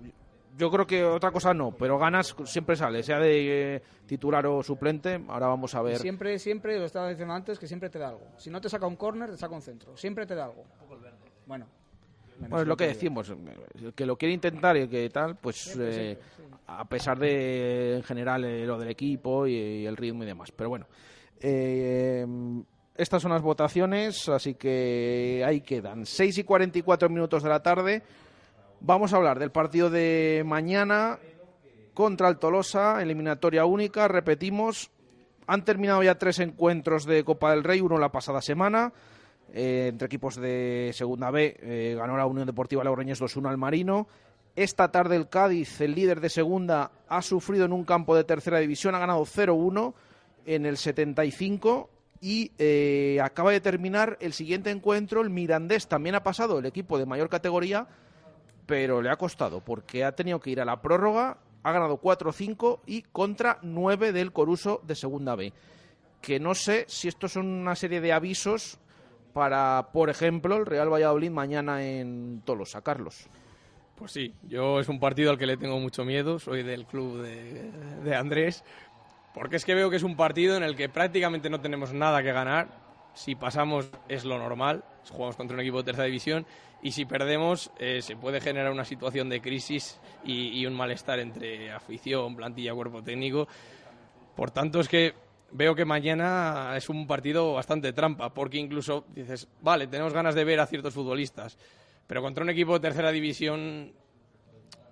Yo 0.57 0.71
creo 0.71 0.87
que 0.87 1.03
otra 1.03 1.31
cosa 1.31 1.53
no, 1.53 1.71
pero 1.71 1.97
ganas 1.97 2.35
siempre 2.45 2.75
sale, 2.75 3.03
sea 3.03 3.19
de 3.19 3.75
eh, 3.75 3.81
titular 4.05 4.45
o 4.47 4.63
suplente. 4.63 5.21
Ahora 5.27 5.47
vamos 5.47 5.75
a 5.75 5.81
ver. 5.81 5.97
Siempre, 5.97 6.39
siempre, 6.39 6.79
lo 6.79 6.85
estaba 6.85 7.09
diciendo 7.09 7.33
antes, 7.33 7.59
que 7.59 7.67
siempre 7.67 7.89
te 7.89 7.99
da 7.99 8.09
algo. 8.09 8.27
Si 8.37 8.49
no 8.49 8.61
te 8.61 8.69
saca 8.69 8.87
un 8.87 8.95
córner, 8.95 9.31
te 9.31 9.37
saca 9.37 9.55
un 9.55 9.61
centro. 9.61 9.97
Siempre 9.97 10.25
te 10.25 10.35
da 10.35 10.45
algo. 10.45 10.63
Bueno. 11.45 11.65
Bueno, 12.37 12.61
es 12.61 12.67
lo 12.67 12.75
que 12.75 12.87
decimos, 12.87 13.29
el 13.29 13.93
que 13.93 14.05
lo 14.05 14.17
quiere 14.17 14.33
intentar 14.33 14.75
y 14.75 14.81
el 14.81 14.89
que 14.89 15.09
tal, 15.09 15.37
pues 15.37 15.55
Siempre, 15.55 16.11
eh, 16.11 16.19
siempre, 16.35 16.57
a 16.67 16.83
pesar 16.83 17.17
de 17.17 17.95
en 17.95 18.03
general 18.03 18.43
eh, 18.43 18.65
lo 18.65 18.77
del 18.77 18.89
equipo 18.89 19.47
y, 19.47 19.53
y 19.53 19.85
el 19.85 19.95
ritmo 19.95 20.23
y 20.23 20.25
demás. 20.25 20.51
Pero 20.51 20.69
bueno, 20.69 20.85
eh, 21.39 22.25
estas 22.95 23.21
son 23.21 23.31
las 23.31 23.41
votaciones, 23.41 24.29
así 24.29 24.55
que 24.55 25.43
ahí 25.45 25.61
quedan. 25.61 26.05
6 26.05 26.37
y 26.39 26.43
44 26.43 27.09
minutos 27.09 27.43
de 27.43 27.49
la 27.49 27.61
tarde. 27.61 28.03
Vamos 28.87 29.13
a 29.13 29.17
hablar 29.17 29.39
del 29.39 29.49
partido 29.49 29.89
de 29.89 30.43
mañana 30.45 31.17
contra 31.95 32.29
el 32.29 32.37
Tolosa, 32.37 33.01
eliminatoria 33.01 33.65
única, 33.65 34.07
repetimos. 34.07 34.91
Han 35.47 35.65
terminado 35.65 36.03
ya 36.03 36.19
tres 36.19 36.37
encuentros 36.37 37.03
de 37.05 37.23
Copa 37.23 37.49
del 37.49 37.63
Rey, 37.63 37.81
uno 37.81 37.97
la 37.97 38.11
pasada 38.11 38.43
semana, 38.43 38.93
eh, 39.51 39.87
entre 39.89 40.05
equipos 40.05 40.35
de 40.35 40.91
Segunda 40.93 41.31
B. 41.31 41.57
eh, 41.61 41.95
ganó 41.97 42.15
la 42.15 42.27
Unión 42.27 42.45
Deportiva 42.45 42.83
Logroñés 42.83 43.19
2-1 43.19 43.49
al 43.49 43.57
Marino. 43.57 44.07
Esta 44.55 44.91
tarde 44.91 45.15
el 45.15 45.29
Cádiz, 45.29 45.81
el 45.81 45.95
líder 45.95 46.21
de 46.21 46.29
Segunda, 46.29 46.91
ha 47.07 47.23
sufrido 47.23 47.65
en 47.65 47.73
un 47.73 47.85
campo 47.85 48.15
de 48.15 48.23
Tercera 48.23 48.59
División, 48.59 48.93
ha 48.93 48.99
ganado 48.99 49.25
0-1 49.25 49.95
en 50.45 50.67
el 50.67 50.77
75 50.77 51.89
y 52.21 52.51
eh, 52.59 53.17
acaba 53.23 53.51
de 53.51 53.61
terminar 53.61 54.15
el 54.21 54.33
siguiente 54.33 54.69
encuentro. 54.69 55.21
El 55.21 55.31
Mirandés 55.31 55.87
también 55.87 56.13
ha 56.13 56.21
pasado, 56.21 56.59
el 56.59 56.67
equipo 56.67 56.99
de 56.99 57.07
mayor 57.07 57.29
categoría, 57.29 57.87
pero 58.65 59.01
le 59.01 59.09
ha 59.09 59.17
costado 59.17 59.61
porque 59.61 60.03
ha 60.03 60.13
tenido 60.13 60.39
que 60.39 60.51
ir 60.51 60.61
a 60.61 60.65
la 60.65 60.81
prórroga, 60.81 61.37
ha 61.63 61.71
ganado 61.71 61.99
4-5 61.99 62.81
y 62.85 63.01
contra 63.01 63.59
9 63.61 64.11
del 64.11 64.31
Coruso 64.31 64.81
de 64.83 64.95
Segunda 64.95 65.35
B. 65.35 65.53
Que 66.21 66.39
no 66.39 66.55
sé 66.55 66.85
si 66.87 67.07
estos 67.07 67.33
son 67.33 67.47
una 67.47 67.75
serie 67.75 68.01
de 68.01 68.13
avisos 68.13 68.79
para, 69.33 69.89
por 69.91 70.09
ejemplo, 70.09 70.57
el 70.57 70.65
Real 70.65 70.91
Valladolid 70.91 71.29
mañana 71.29 71.83
en 71.83 72.41
Tolosa. 72.45 72.81
Carlos. 72.81 73.27
Pues 73.95 74.11
sí, 74.11 74.33
yo 74.43 74.79
es 74.79 74.89
un 74.89 74.99
partido 74.99 75.31
al 75.31 75.37
que 75.37 75.45
le 75.45 75.57
tengo 75.57 75.79
mucho 75.79 76.03
miedo, 76.03 76.39
soy 76.39 76.63
del 76.63 76.85
club 76.85 77.21
de, 77.21 77.71
de 78.03 78.15
Andrés, 78.15 78.63
porque 79.33 79.55
es 79.55 79.65
que 79.65 79.73
veo 79.73 79.89
que 79.89 79.95
es 79.95 80.03
un 80.03 80.17
partido 80.17 80.57
en 80.57 80.63
el 80.63 80.75
que 80.75 80.89
prácticamente 80.89 81.49
no 81.49 81.61
tenemos 81.61 81.93
nada 81.93 82.21
que 82.21 82.31
ganar. 82.31 82.84
Si 83.15 83.33
pasamos 83.33 83.89
es 84.09 84.25
lo 84.25 84.37
normal, 84.37 84.83
jugamos 85.09 85.35
contra 85.35 85.55
un 85.55 85.61
equipo 85.61 85.77
de 85.77 85.85
tercera 85.85 86.05
división, 86.05 86.45
y 86.83 86.91
si 86.91 87.05
perdemos 87.05 87.71
eh, 87.79 88.01
se 88.01 88.15
puede 88.15 88.41
generar 88.41 88.71
una 88.71 88.85
situación 88.85 89.29
de 89.29 89.41
crisis 89.41 89.99
y, 90.23 90.65
un 90.65 90.73
malestar 90.73 91.19
entre 91.19 91.71
afición, 91.71 92.35
plantilla, 92.35 92.73
cuerpo 92.73 93.01
técnico. 93.01 93.47
Por 94.35 94.51
tanto, 94.51 94.81
es 94.81 94.89
que 94.89 95.13
veo 95.51 95.73
que 95.73 95.85
mañana 95.85 96.73
es 96.75 96.89
un 96.89 97.07
partido 97.07 97.53
bastante 97.53 97.93
trampa, 97.93 98.33
porque 98.33 98.57
incluso 98.57 99.05
dices, 99.15 99.47
vale, 99.61 99.87
tenemos 99.87 100.13
ganas 100.13 100.35
de 100.35 100.43
ver 100.43 100.59
a 100.59 100.67
ciertos 100.67 100.93
futbolistas, 100.93 101.57
pero 102.05 102.21
contra 102.21 102.43
un 102.43 102.49
equipo 102.49 102.73
de 102.73 102.81
tercera 102.81 103.11
división 103.11 103.93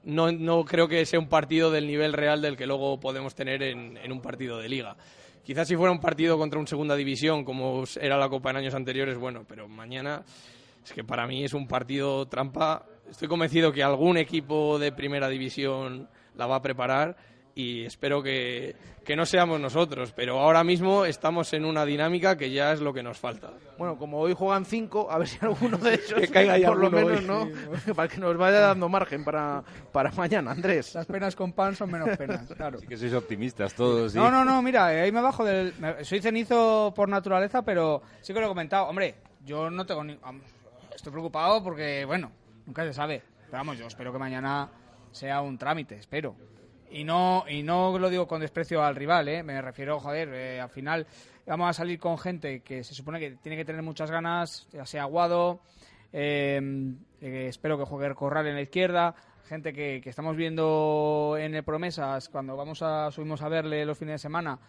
no, 0.04 0.32
no 0.32 0.64
creo 0.66 0.88
que 0.88 1.06
sea 1.06 1.20
un 1.20 1.30
partido 1.30 1.72
del 1.72 1.88
nivel 1.88 2.14
real 2.14 2.42
del 2.42 2.58
que 2.58 2.68
luego 2.68 3.00
podemos 3.00 3.36
tener 3.36 3.62
en, 3.64 3.98
en 3.98 4.12
un 4.12 4.22
partido 4.22 4.58
de 4.60 4.70
liga. 4.70 4.96
Quizás 5.44 5.68
si 5.68 5.76
fuera 5.76 5.92
un 5.92 6.00
partido 6.00 6.38
contra 6.38 6.58
un 6.58 6.68
segunda 6.68 6.96
división, 6.96 7.44
como 7.44 7.84
era 8.00 8.18
la 8.18 8.30
Copa 8.30 8.52
en 8.52 8.58
años 8.58 8.74
anteriores, 8.76 9.18
bueno, 9.18 9.44
pero 9.46 9.68
mañana 9.68 10.24
es 10.86 10.94
que 10.94 11.04
para 11.04 11.28
mí 11.28 11.44
es 11.44 11.54
un 11.54 11.68
partido 11.68 12.26
trampa. 12.28 12.86
Estoy 13.10 13.28
convencido 13.28 13.74
que 13.74 13.84
algún 13.84 14.16
equipo 14.16 14.80
de 14.80 14.94
primera 14.94 15.28
división 15.28 16.08
la 16.36 16.48
va 16.48 16.56
a 16.56 16.62
preparar 16.62 17.18
y 17.56 17.86
espero 17.86 18.24
que, 18.24 18.76
que 19.04 19.16
no 19.16 19.26
seamos 19.26 19.60
nosotros, 19.60 20.12
pero 20.12 20.40
ahora 20.40 20.64
mismo 20.64 21.06
estamos 21.06 21.54
en 21.54 21.66
una 21.66 21.86
dinámica 21.86 22.36
que 22.36 22.52
ya 22.52 22.72
es 22.72 22.80
lo 22.80 22.94
que 22.94 23.04
nos 23.04 23.20
falta. 23.20 23.52
Bueno, 23.78 23.98
como 23.98 24.20
hoy 24.20 24.34
juegan 24.34 24.66
cinco, 24.66 25.12
a 25.12 25.20
ver 25.20 25.28
si 25.28 25.38
alguno 25.42 25.78
de 25.78 25.94
ellos, 25.94 26.14
Que 26.20 26.28
caiga 26.30 26.68
por 26.68 26.78
lo 26.78 26.90
menos, 26.90 27.20
hoy. 27.20 27.26
¿no? 27.26 27.48
para 27.96 28.08
que 28.08 28.18
nos 28.18 28.36
vaya 28.38 28.60
dando 28.60 28.90
margen 28.90 29.24
para, 29.24 29.64
para 29.92 30.12
mañana, 30.12 30.52
Andrés. 30.52 30.96
Las 30.96 31.06
penas 31.06 31.36
con 31.36 31.54
pan 31.54 31.76
son 31.76 31.92
menos 31.92 32.18
penas, 32.18 32.48
claro. 32.58 32.80
Sí 32.80 32.88
que 32.88 32.98
sois 32.98 33.14
optimistas 33.14 33.74
todos. 33.76 34.14
¿sí? 34.14 34.18
No, 34.18 34.32
no, 34.32 34.44
no, 34.44 34.62
mira, 34.62 34.88
ahí 34.88 35.12
me 35.12 35.22
bajo 35.22 35.46
del... 35.46 35.74
Soy 36.02 36.22
cenizo 36.22 36.92
por 36.96 37.08
naturaleza, 37.10 37.62
pero 37.64 38.02
sí 38.22 38.34
que 38.34 38.40
lo 38.40 38.48
he 38.48 38.50
comentado. 38.50 38.88
Hombre, 38.88 39.16
yo 39.46 39.70
no 39.70 39.86
tengo 39.86 40.04
ni... 40.04 40.18
Estoy 40.96 41.12
preocupado 41.12 41.64
porque, 41.64 42.06
bueno, 42.06 42.32
nunca 42.66 42.84
se 42.84 42.94
sabe. 42.94 43.22
Pero 43.46 43.58
vamos, 43.58 43.78
yo 43.78 43.86
espero 43.86 44.12
que 44.12 44.18
mañana 44.18 44.70
sea 45.12 45.42
un 45.42 45.58
trámite, 45.58 45.96
espero. 45.96 46.36
Y 46.94 47.06
no, 47.06 47.44
y 47.50 47.64
no 47.64 47.98
lo 47.98 48.08
digo 48.08 48.28
con 48.28 48.40
desprecio 48.40 48.84
al 48.84 48.96
rival, 48.96 49.28
¿eh? 49.28 49.42
Me 49.42 49.60
refiero, 49.64 50.00
joder, 50.00 50.30
eh, 50.32 50.62
al 50.62 50.70
final 50.70 51.08
vamos 51.48 51.68
a 51.68 51.74
salir 51.74 52.00
con 52.00 52.20
gente 52.20 52.62
que 52.62 52.84
se 52.84 52.94
supone 52.94 53.20
que 53.20 53.32
tiene 53.32 53.58
que 53.58 53.66
tener 53.66 53.82
muchas 53.82 54.12
ganas, 54.12 54.68
ya 54.72 54.86
sea 54.86 55.02
Aguado, 55.02 55.60
eh, 56.12 56.62
eh, 57.20 57.48
espero 57.50 57.80
que 57.80 57.86
juegue 57.86 58.14
Corral 58.14 58.46
en 58.46 58.54
la 58.54 58.62
izquierda, 58.62 59.16
gente 59.46 59.74
que, 59.74 60.02
que 60.04 60.10
estamos 60.12 60.36
viendo 60.36 61.36
en 61.40 61.56
el 61.56 61.64
Promesas 61.64 62.30
cuando 62.30 62.56
vamos 62.56 62.84
a 62.84 63.10
subimos 63.10 63.42
a 63.42 63.50
verle 63.50 63.86
los 63.86 63.98
fines 63.98 64.14
de 64.14 64.20
semana 64.20 64.60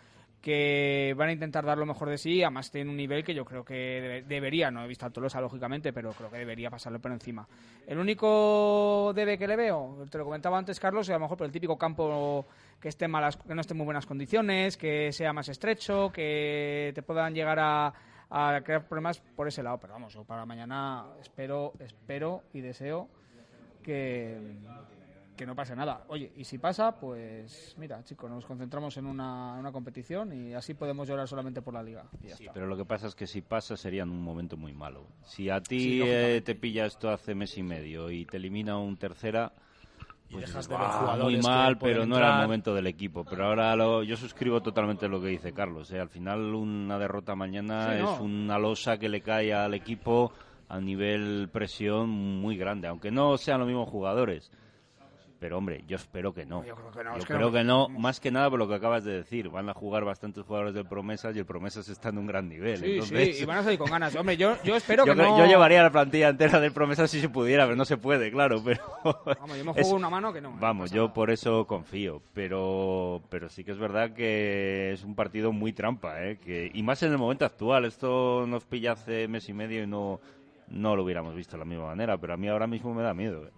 que 0.45 1.15
van 1.17 1.31
a 1.31 1.33
intentar 1.33 1.65
dar 1.65 1.79
lo 1.79 1.87
mejor 1.87 2.11
de 2.11 2.19
sí, 2.19 2.43
además 2.43 2.71
tiene 2.71 2.91
un 2.91 2.99
nivel 2.99 3.25
que 3.25 3.33
yo 3.33 3.47
creo 3.47 3.65
que 3.65 3.75
debe- 4.03 4.23
debería, 4.25 4.71
no 4.71 4.85
he 4.85 4.87
visto 4.87 5.07
a 5.07 5.11
Tolosa 5.11 5.41
lógicamente, 5.41 5.91
pero 5.95 6.13
creo 6.13 6.31
que 6.31 6.37
debería 6.37 6.69
pasarle 6.69 6.99
por 6.99 7.11
encima. 7.13 7.49
El 7.87 7.97
único 7.99 9.13
debe 9.15 9.39
que 9.39 9.49
le 9.49 9.57
veo, 9.57 10.05
te 10.11 10.19
lo 10.19 10.25
comentaba 10.25 10.59
antes 10.59 10.79
Carlos, 10.79 11.09
a 11.09 11.15
lo 11.15 11.21
mejor 11.21 11.39
por 11.39 11.47
el 11.47 11.53
típico 11.53 11.79
campo 11.79 12.45
que 12.79 12.89
esté 12.91 13.09
malas, 13.09 13.39
que 13.39 13.55
no 13.55 13.63
esté 13.63 13.73
en 13.73 13.79
muy 13.79 13.87
buenas 13.87 14.05
condiciones, 14.05 14.77
que 14.77 15.13
sea 15.13 15.33
más 15.33 15.49
estrecho, 15.49 16.13
que 16.13 16.93
te 16.95 17.01
puedan 17.03 17.33
llegar 17.35 17.59
a, 17.59 17.95
a 18.29 18.61
crear 18.63 18.87
problemas 18.87 19.21
por 19.35 19.49
ese 19.49 19.63
lado, 19.63 19.79
pero 19.79 19.95
vamos, 19.95 20.13
yo 20.13 20.25
para 20.25 20.45
mañana 20.45 21.07
espero, 21.23 21.73
espero 21.81 22.43
y 22.53 22.61
deseo 22.61 23.09
que, 23.83 24.37
que 25.37 25.47
no 25.47 25.55
pase 25.55 25.75
nada. 25.75 26.05
Oye, 26.09 26.33
y 26.37 26.45
si 26.45 26.59
pasa, 26.59 26.93
pues 26.99 27.75
mira, 27.79 28.03
chicos, 28.05 28.31
nos 28.31 28.45
concentramos 28.47 28.97
en 28.97 29.07
una, 29.07 29.55
una 29.55 29.73
competición 29.73 30.33
y 30.33 30.55
así 30.55 30.75
podemos 30.75 31.09
llorar 31.09 31.27
solamente 31.29 31.61
por 31.63 31.75
la 31.75 31.83
liga. 31.83 32.05
Y 32.23 32.29
ya 32.29 32.37
Sí, 32.37 32.43
está. 32.45 32.53
pero 32.55 32.67
lo 32.67 32.77
que 32.77 32.85
pasa 32.85 33.07
es 33.09 33.15
que 33.15 33.27
si 33.27 33.41
pasa 33.43 33.77
sería 33.77 34.03
en 34.05 34.11
un 34.11 34.23
momento 34.23 34.57
muy 34.57 34.73
malo. 34.75 35.07
Si 35.25 35.51
a 35.51 35.61
ti 35.61 36.01
eh, 36.05 36.41
te 36.45 36.55
pilla 36.55 36.87
esto 36.87 37.11
hace 37.11 37.35
mes 37.35 37.57
y 37.59 37.63
medio 37.63 38.11
y 38.11 38.25
te 38.27 38.37
elimina 38.37 38.79
un 38.79 38.97
tercera, 38.97 39.53
pues 40.31 40.47
dejas 40.47 40.69
de 40.69 40.75
ver 40.77 40.87
"Buah, 40.87 40.99
jugadores 41.01 41.37
muy 41.43 41.51
mal, 41.51 41.79
pero 41.79 42.07
no 42.07 42.17
era 42.17 42.27
el 42.27 42.33
entrar". 42.33 42.47
momento 42.47 42.75
del 42.75 42.87
equipo. 42.87 43.25
Pero 43.25 43.47
ahora 43.47 43.75
lo- 43.77 44.03
yo 44.03 44.17
suscribo 44.17 44.63
totalmente 44.63 45.09
lo 45.09 45.21
que 45.21 45.29
dice 45.29 45.53
Carlos. 45.53 45.91
eh. 45.93 46.01
Al 46.01 46.09
final 46.09 46.55
una 46.55 46.99
derrota 46.99 47.35
mañana 47.35 47.93
Sí, 47.97 48.03
no. 48.03 48.15
es 48.15 48.21
una 48.21 48.59
losa 48.59 48.99
que 48.99 49.09
le 49.09 49.21
cae 49.21 49.53
al 49.53 49.75
equipo 49.75 50.33
a 50.69 50.81
nivel 50.81 51.49
presión 51.53 52.09
muy 52.09 52.57
grande, 52.57 52.89
aunque 52.89 53.11
no 53.11 53.37
sean 53.37 53.59
los 53.59 53.67
mismos 53.69 53.89
jugadores. 53.89 54.51
Pero 55.45 55.59
hombre, 55.59 55.85
yo 55.87 55.97
espero 55.97 56.33
que 56.33 56.47
no. 56.47 56.65
Yo 56.65 56.75
creo 56.75 56.91
que 56.91 57.05
no. 57.05 57.11
Yo 57.13 57.19
es 57.19 57.27
que 57.27 57.35
creo 57.35 57.53
que 57.53 57.65
no, 57.65 57.91
más 57.91 58.19
que 58.19 58.31
nada 58.31 58.49
por 58.49 58.59
lo 58.59 58.67
que 58.67 58.77
acabas 58.77 59.05
de 59.05 59.13
decir. 59.13 59.51
Van 59.51 59.69
a 59.69 59.75
jugar 59.75 60.03
bastantes 60.03 60.43
jugadores 60.43 60.73
del 60.73 60.87
Promesas 60.87 61.37
y 61.37 61.39
el 61.41 61.45
Promesas 61.45 61.87
está 61.91 62.09
en 62.09 62.17
un 62.17 62.27
gran 62.27 62.49
nivel. 62.49 62.79
Sí, 62.79 62.93
entonces- 62.95 63.37
sí, 63.37 63.43
y 63.43 63.45
van 63.45 63.59
a 63.59 63.63
salir 63.63 63.79
con 63.79 63.91
ganas. 63.91 64.17
Hombre, 64.17 64.39
yo, 64.39 64.57
yo 64.65 64.75
espero 64.75 65.05
yo, 65.07 65.15
que 65.15 65.21
no... 65.23 65.37
yo 65.39 65.45
llevaría 65.45 65.83
la 65.83 65.91
plantilla 65.91 66.31
entera 66.31 66.61
del 66.61 66.73
Promesas 66.73 67.11
si 67.11 67.21
se 67.21 67.29
pudiera, 67.29 67.65
pero 67.65 67.77
no 67.77 67.85
se 67.85 67.99
puede, 67.99 68.31
claro. 68.31 68.63
Pero 68.65 68.81
Vamos, 69.39 69.59
yo 69.59 69.65
me 69.67 69.73
juego 69.75 69.87
es- 69.87 69.93
una 69.93 70.09
mano 70.09 70.33
que 70.33 70.41
no. 70.41 70.49
¿eh? 70.49 70.57
Vamos, 70.59 70.91
yo 70.91 71.13
por 71.13 71.31
eso 71.31 71.67
confío, 71.67 72.23
pero 72.33 73.21
pero 73.29 73.51
sí 73.51 73.65
que 73.65 73.73
es 73.73 73.79
verdad 73.79 74.13
que 74.15 74.93
es 74.95 75.05
un 75.05 75.15
partido 75.15 75.53
muy 75.53 75.75
trampa, 75.75 76.25
¿eh? 76.25 76.39
que, 76.39 76.71
y 76.73 76.83
más 76.83 77.03
en 77.03 77.13
el 77.13 77.19
momento 77.19 77.45
actual. 77.45 77.85
Esto 77.85 78.47
nos 78.47 78.65
pilla 78.65 78.93
hace 78.93 79.29
mes 79.29 79.47
y 79.51 79.53
medio 79.53 79.83
y 79.83 79.87
no, 79.87 80.21
no 80.69 80.97
lo 80.97 81.05
hubiéramos 81.05 81.35
visto 81.35 81.53
de 81.53 81.59
la 81.59 81.65
misma 81.67 81.85
manera, 81.89 82.17
pero 82.17 82.33
a 82.33 82.39
mí 82.39 82.49
ahora 82.49 82.67
mismo 82.67 82.95
me 82.95 83.03
da 83.03 83.13
miedo. 83.13 83.45
¿eh? 83.45 83.51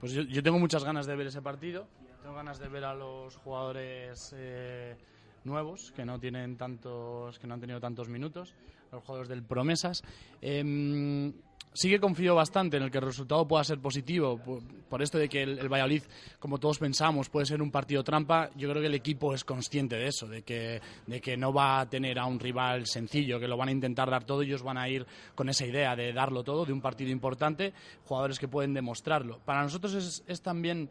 Pues 0.00 0.12
yo, 0.12 0.22
yo 0.22 0.42
tengo 0.42 0.58
muchas 0.58 0.84
ganas 0.84 1.06
de 1.06 1.16
ver 1.16 1.26
ese 1.28 1.42
partido. 1.42 1.86
Tengo 2.22 2.34
ganas 2.34 2.58
de 2.58 2.68
ver 2.68 2.84
a 2.84 2.94
los 2.94 3.36
jugadores 3.36 4.34
eh, 4.36 4.96
nuevos 5.44 5.92
que 5.92 6.04
no 6.04 6.18
tienen 6.18 6.56
tantos, 6.56 7.38
que 7.38 7.46
no 7.46 7.54
han 7.54 7.60
tenido 7.60 7.80
tantos 7.80 8.08
minutos, 8.08 8.54
los 8.92 9.02
jugadores 9.02 9.28
del 9.28 9.42
Promesas. 9.42 10.02
Em, 10.40 11.32
sí 11.76 11.90
que 11.90 12.00
confío 12.00 12.34
bastante 12.34 12.78
en 12.78 12.84
el 12.84 12.90
que 12.90 12.98
el 12.98 13.04
resultado 13.04 13.46
pueda 13.46 13.62
ser 13.62 13.78
positivo, 13.78 14.40
por, 14.88 15.02
esto 15.02 15.18
de 15.18 15.28
que 15.28 15.42
el, 15.42 15.68
Valladolid, 15.68 16.02
como 16.38 16.58
todos 16.58 16.78
pensamos, 16.78 17.28
puede 17.28 17.44
ser 17.44 17.60
un 17.60 17.70
partido 17.70 18.02
trampa. 18.02 18.50
Yo 18.56 18.70
creo 18.70 18.80
que 18.80 18.88
el 18.88 18.94
equipo 18.94 19.34
es 19.34 19.44
consciente 19.44 19.96
de 19.96 20.06
eso, 20.08 20.26
de 20.26 20.42
que, 20.42 20.80
de 21.06 21.20
que 21.20 21.36
no 21.36 21.52
va 21.52 21.80
a 21.80 21.88
tener 21.88 22.18
a 22.18 22.24
un 22.24 22.40
rival 22.40 22.86
sencillo, 22.86 23.38
que 23.38 23.46
lo 23.46 23.58
van 23.58 23.68
a 23.68 23.72
intentar 23.72 24.10
dar 24.10 24.24
todo. 24.24 24.40
Ellos 24.40 24.62
van 24.62 24.78
a 24.78 24.88
ir 24.88 25.06
con 25.34 25.50
esa 25.50 25.66
idea 25.66 25.94
de 25.94 26.14
darlo 26.14 26.42
todo, 26.42 26.64
de 26.64 26.72
un 26.72 26.80
partido 26.80 27.10
importante, 27.10 27.74
jugadores 28.06 28.38
que 28.38 28.48
pueden 28.48 28.72
demostrarlo. 28.72 29.38
Para 29.44 29.62
nosotros 29.62 29.92
es, 29.94 30.24
es 30.26 30.40
también 30.40 30.88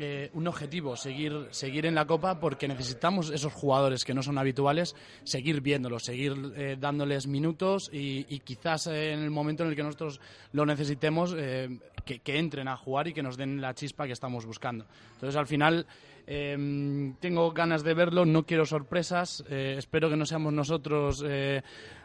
eh, 0.00 0.30
un 0.34 0.48
objetivo 0.48 0.96
seguir, 0.96 1.48
seguir 1.50 1.86
en 1.86 1.94
la 1.94 2.06
Copa 2.06 2.40
porque 2.40 2.68
necesitamos 2.68 3.30
esos 3.30 3.52
jugadores 3.52 4.04
que 4.04 4.14
no 4.14 4.22
son 4.22 4.38
habituales, 4.38 4.94
seguir 5.24 5.60
viéndolos, 5.60 6.04
seguir 6.04 6.52
eh, 6.56 6.76
dándoles 6.78 7.26
minutos 7.26 7.90
y, 7.92 8.24
quizás 8.40 8.86
en 8.86 9.20
el 9.20 9.30
momento 9.30 9.62
en 9.62 9.70
el 9.70 9.76
que 9.76 9.82
nosotros 9.82 10.20
lo 10.52 10.64
necesitemos, 10.66 11.34
eh, 11.36 11.78
que, 12.04 12.38
entren 12.38 12.68
a 12.68 12.76
jugar 12.76 13.08
y 13.08 13.12
que 13.12 13.22
nos 13.22 13.36
den 13.36 13.60
la 13.60 13.74
chispa 13.74 14.06
que 14.06 14.12
estamos 14.12 14.46
buscando. 14.46 14.86
Entonces, 15.14 15.36
al 15.36 15.46
final, 15.46 15.86
eh, 16.26 17.12
tengo 17.20 17.52
ganas 17.52 17.82
de 17.84 17.94
verlo, 17.94 18.24
no 18.24 18.44
quiero 18.46 18.64
sorpresas, 18.66 19.44
espero 19.48 20.08
que 20.08 20.16
no 20.16 20.26
seamos 20.26 20.52
nosotros 20.52 21.24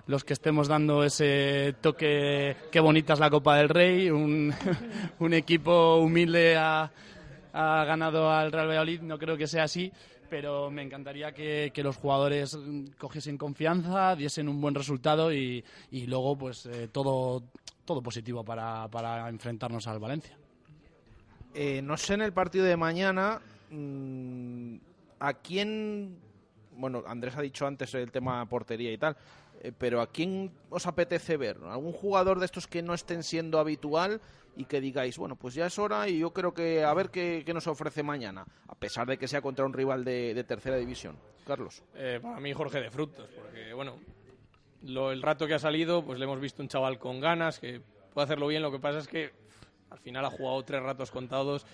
los 0.07 0.23
que 0.23 0.33
estemos 0.33 0.67
dando 0.67 1.03
ese 1.03 1.75
toque, 1.81 2.55
qué 2.71 2.79
bonita 2.79 3.13
es 3.13 3.19
la 3.19 3.29
Copa 3.29 3.57
del 3.57 3.69
Rey, 3.69 4.09
un, 4.09 4.53
un 5.19 5.33
equipo 5.33 5.97
humilde 5.97 6.55
a 6.57 6.91
ha 7.55 7.85
ganado 7.85 8.29
al 8.29 8.51
Real 8.51 8.67
Valladolid, 8.67 9.01
no 9.01 9.17
creo 9.17 9.37
que 9.37 9.47
sea 9.47 9.63
así, 9.63 9.91
pero 10.29 10.69
me 10.69 10.81
encantaría 10.81 11.31
que, 11.31 11.71
que 11.73 11.83
los 11.83 11.95
jugadores 11.95 12.57
cogiesen 12.97 13.37
confianza, 13.37 14.15
diesen 14.15 14.49
un 14.49 14.59
buen 14.59 14.75
resultado 14.75 15.33
y, 15.33 15.63
y 15.91 16.05
luego 16.05 16.37
pues 16.37 16.65
eh, 16.65 16.89
todo, 16.91 17.43
todo 17.85 18.03
positivo 18.03 18.43
para, 18.43 18.89
para 18.89 19.29
enfrentarnos 19.29 19.87
al 19.87 19.99
Valencia. 19.99 20.37
Eh, 21.53 21.81
no 21.81 21.95
sé 21.95 22.15
en 22.15 22.21
el 22.21 22.33
partido 22.33 22.65
de 22.65 22.75
mañana 22.75 23.39
mm, 23.69 24.75
a 25.19 25.33
quién. 25.35 26.19
Bueno, 26.73 27.03
Andrés 27.07 27.37
ha 27.37 27.41
dicho 27.41 27.65
antes 27.65 27.93
el 27.93 28.11
tema 28.11 28.45
portería 28.49 28.91
y 28.91 28.97
tal, 28.97 29.15
eh, 29.61 29.71
pero 29.77 30.01
¿a 30.01 30.07
quién 30.07 30.51
os 30.69 30.85
apetece 30.87 31.37
ver? 31.37 31.57
¿Algún 31.69 31.93
jugador 31.93 32.39
de 32.39 32.45
estos 32.45 32.67
que 32.67 32.81
no 32.81 32.93
estén 32.93 33.23
siendo 33.23 33.59
habitual 33.59 34.19
y 34.55 34.65
que 34.65 34.79
digáis, 34.81 35.17
bueno, 35.17 35.35
pues 35.35 35.53
ya 35.53 35.65
es 35.65 35.77
hora 35.77 36.07
y 36.07 36.19
yo 36.19 36.31
creo 36.31 36.53
que 36.53 36.83
a 36.83 36.93
ver 36.93 37.09
qué, 37.09 37.43
nos 37.53 37.67
ofrece 37.67 38.03
mañana, 38.03 38.45
a 38.67 38.75
pesar 38.75 39.07
de 39.07 39.17
que 39.17 39.27
sea 39.27 39.41
contra 39.41 39.65
un 39.65 39.73
rival 39.73 40.03
de, 40.03 40.43
tercera 40.47 40.77
división? 40.77 41.17
Carlos. 41.45 41.83
Eh, 41.95 42.19
para 42.21 42.39
mí 42.39 42.53
Jorge 42.53 42.81
de 42.81 42.89
Frutos, 42.89 43.29
porque 43.35 43.73
bueno, 43.73 43.97
lo, 44.83 45.11
el 45.11 45.21
rato 45.21 45.47
que 45.47 45.53
ha 45.53 45.59
salido, 45.59 46.03
pues 46.03 46.19
le 46.19 46.25
hemos 46.25 46.39
visto 46.39 46.61
un 46.61 46.69
chaval 46.69 46.97
con 46.97 47.19
ganas, 47.19 47.59
que 47.59 47.81
puede 48.13 48.25
hacerlo 48.25 48.47
bien, 48.47 48.61
lo 48.61 48.71
que 48.71 48.79
pasa 48.79 48.99
es 48.99 49.07
que 49.07 49.31
al 49.89 49.99
final 49.99 50.25
ha 50.25 50.31
jugado 50.31 50.63
tres 50.63 50.81
ratos 50.81 51.11
contados 51.11 51.65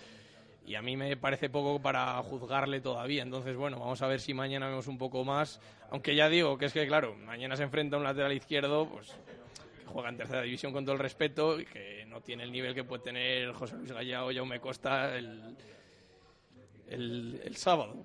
y 0.66 0.76
a 0.76 0.82
mí 0.82 0.96
me 0.96 1.18
parece 1.18 1.50
poco 1.50 1.82
para 1.82 2.22
juzgarle 2.24 2.82
todavía. 2.82 3.24
Entonces, 3.24 3.56
bueno, 3.56 3.80
vamos 3.80 4.02
a 4.02 4.08
ver 4.08 4.20
si 4.20 4.34
mañana 4.34 4.68
vemos 4.68 4.88
un 4.88 4.98
poco 4.98 5.26
más. 5.26 5.60
Aunque 5.90 6.16
ya 6.16 6.30
digo 6.30 6.58
que 6.58 6.66
es 6.66 6.74
que, 6.74 6.86
claro, 6.88 7.16
mañana 7.16 7.56
se 7.58 7.64
enfrenta 7.64 7.96
a 7.96 8.00
un 8.00 8.06
lateral 8.06 8.32
izquierdo, 8.32 8.88
pues 8.88 9.16
juega 9.92 10.10
en 10.10 10.18
tercera 10.18 10.42
división 10.42 10.74
con 10.74 10.84
todo 10.84 10.94
el 10.94 11.00
respeto 11.00 11.60
y 11.60 11.66
que 11.66 12.06
no 12.08 12.22
tiene 12.22 12.44
el 12.44 12.52
nivel 12.52 12.74
que 12.74 12.84
puede 12.84 13.04
tener 13.04 13.52
José 13.54 13.76
Luis 13.76 13.92
Gallao 13.92 14.30
o 14.30 14.34
Jaume 14.34 14.60
Costa 14.60 15.16
el, 15.18 15.56
el, 16.88 17.42
el 17.44 17.56
sábado. 17.56 18.04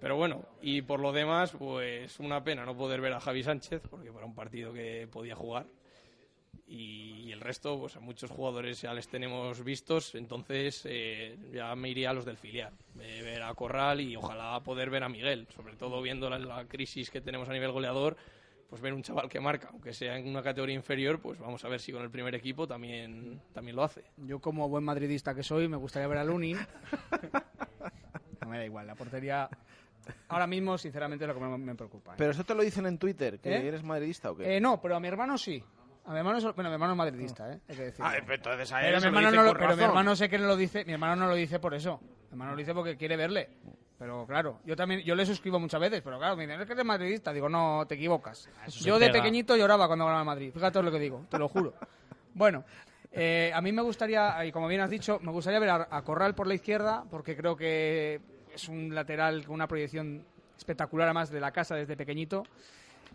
Pero 0.00 0.16
bueno, 0.16 0.46
y 0.62 0.80
por 0.80 0.98
lo 1.00 1.12
demás, 1.12 1.52
pues 1.52 2.18
una 2.20 2.42
pena 2.42 2.64
no 2.64 2.74
poder 2.74 3.02
ver 3.02 3.12
a 3.12 3.20
Javi 3.20 3.42
Sánchez, 3.42 3.82
porque 3.90 4.10
para 4.10 4.24
un 4.24 4.34
partido 4.34 4.72
que 4.72 5.06
podía 5.10 5.34
jugar. 5.34 5.66
Y 6.66 7.30
el 7.32 7.40
resto, 7.40 7.78
pues 7.78 7.96
a 7.96 8.00
muchos 8.00 8.30
jugadores 8.30 8.80
ya 8.80 8.94
les 8.94 9.08
tenemos 9.08 9.62
vistos, 9.62 10.14
entonces 10.14 10.82
eh, 10.84 11.36
ya 11.52 11.74
me 11.74 11.90
iría 11.90 12.10
a 12.10 12.12
los 12.14 12.24
del 12.24 12.38
filial. 12.38 12.72
Eh, 13.00 13.22
ver 13.22 13.42
a 13.42 13.52
Corral 13.54 14.00
y 14.00 14.16
ojalá 14.16 14.60
poder 14.62 14.88
ver 14.88 15.02
a 15.02 15.08
Miguel, 15.08 15.48
sobre 15.54 15.76
todo 15.76 16.00
viendo 16.00 16.30
la, 16.30 16.38
la 16.38 16.64
crisis 16.66 17.10
que 17.10 17.20
tenemos 17.20 17.48
a 17.48 17.52
nivel 17.52 17.72
goleador, 17.72 18.16
pues 18.70 18.80
ver 18.80 18.94
un 18.94 19.02
chaval 19.02 19.28
que 19.28 19.40
marca, 19.40 19.68
aunque 19.72 19.92
sea 19.92 20.16
en 20.16 20.28
una 20.28 20.42
categoría 20.42 20.76
inferior, 20.76 21.18
pues 21.20 21.38
vamos 21.40 21.64
a 21.64 21.68
ver 21.68 21.80
si 21.80 21.92
con 21.92 22.02
el 22.02 22.10
primer 22.10 22.34
equipo 22.36 22.66
también, 22.68 23.40
también 23.52 23.74
lo 23.76 23.82
hace. 23.82 24.04
Yo, 24.16 24.38
como 24.40 24.68
buen 24.68 24.84
madridista 24.84 25.34
que 25.34 25.42
soy, 25.42 25.66
me 25.68 25.76
gustaría 25.76 26.06
ver 26.06 26.18
a 26.18 26.24
Lunin. 26.24 26.56
no 28.40 28.48
me 28.48 28.58
da 28.58 28.64
igual, 28.64 28.86
la 28.86 28.94
portería. 28.94 29.48
Ahora 30.28 30.46
mismo, 30.46 30.78
sinceramente, 30.78 31.24
es 31.24 31.28
lo 31.28 31.34
que 31.34 31.40
me, 31.40 31.58
me 31.58 31.74
preocupa. 31.74 32.12
¿eh? 32.12 32.14
Pero 32.18 32.30
eso 32.30 32.44
te 32.44 32.54
lo 32.54 32.62
dicen 32.62 32.86
en 32.86 32.96
Twitter, 32.98 33.38
que 33.40 33.54
¿Eh? 33.56 33.66
eres 33.68 33.82
madridista 33.82 34.30
o 34.30 34.36
qué. 34.36 34.56
Eh, 34.56 34.60
no, 34.60 34.80
pero 34.80 34.96
a 34.96 35.00
mi 35.00 35.08
hermano 35.08 35.36
sí. 35.36 35.62
A 36.06 36.12
mi 36.12 36.18
hermano, 36.18 36.38
es- 36.38 36.44
bueno, 36.54 36.70
mi 36.70 36.74
hermano 36.74 36.92
es 36.92 36.96
madridista, 36.98 37.52
¿eh? 37.52 37.60
Hay 37.68 37.76
que 37.76 37.82
decirlo. 37.82 38.06
Ah, 38.06 38.12
pero 38.20 38.34
entonces 38.34 38.72
a 38.72 38.76
Pero 38.80 38.88
él 38.88 38.94
mi 38.94 39.00
se 39.00 39.10
lo 39.10 39.18
hermano 39.18 39.36
no 39.36 39.42
lo- 39.52 39.58
pero 39.58 39.76
mi 39.76 39.82
hermano 39.82 40.16
sé 40.16 40.28
que 40.28 40.38
no 40.38 40.46
lo 40.46 40.56
dice, 40.56 40.84
mi 40.84 40.92
hermano 40.92 41.16
no 41.16 41.26
lo 41.28 41.34
dice 41.34 41.58
por 41.58 41.74
eso. 41.74 42.00
Mi 42.02 42.30
hermano 42.32 42.52
lo 42.52 42.56
dice 42.56 42.72
porque 42.72 42.96
quiere 42.96 43.16
verle. 43.16 43.50
Pero 44.00 44.26
claro, 44.26 44.60
yo 44.64 44.74
también, 44.74 45.02
yo 45.02 45.14
le 45.14 45.26
suscribo 45.26 45.60
muchas 45.60 45.78
veces, 45.78 46.00
pero 46.00 46.18
claro, 46.18 46.34
me 46.34 46.46
dicen, 46.46 46.58
es 46.58 46.66
que 46.66 46.72
eres 46.72 46.86
madridista. 46.86 47.34
Digo, 47.34 47.50
no, 47.50 47.84
te 47.86 47.96
equivocas. 47.96 48.48
se 48.66 48.80
Yo 48.82 48.98
de 48.98 49.08
pega. 49.08 49.18
pequeñito 49.18 49.54
lloraba 49.58 49.86
cuando 49.88 50.06
ganaba 50.06 50.24
Madrid. 50.24 50.52
Fíjate 50.54 50.82
lo 50.82 50.90
que 50.90 50.98
digo, 50.98 51.26
te 51.28 51.38
lo 51.38 51.48
juro. 51.48 51.74
Bueno, 52.32 52.64
eh, 53.10 53.50
a 53.52 53.60
mí 53.60 53.72
me 53.72 53.82
gustaría, 53.82 54.42
y 54.46 54.52
como 54.52 54.68
bien 54.68 54.80
has 54.80 54.88
dicho, 54.88 55.18
me 55.20 55.32
gustaría 55.32 55.58
ver 55.58 55.68
a, 55.68 55.88
a 55.90 56.02
Corral 56.02 56.34
por 56.36 56.46
la 56.46 56.54
izquierda, 56.54 57.04
porque 57.10 57.36
creo 57.36 57.56
que 57.56 58.20
es 58.54 58.68
un 58.68 58.94
lateral 58.94 59.44
con 59.44 59.54
una 59.54 59.66
proyección 59.66 60.24
espectacular, 60.56 61.08
además 61.08 61.28
de 61.30 61.40
la 61.40 61.50
casa 61.50 61.74
desde 61.74 61.96
pequeñito. 61.96 62.44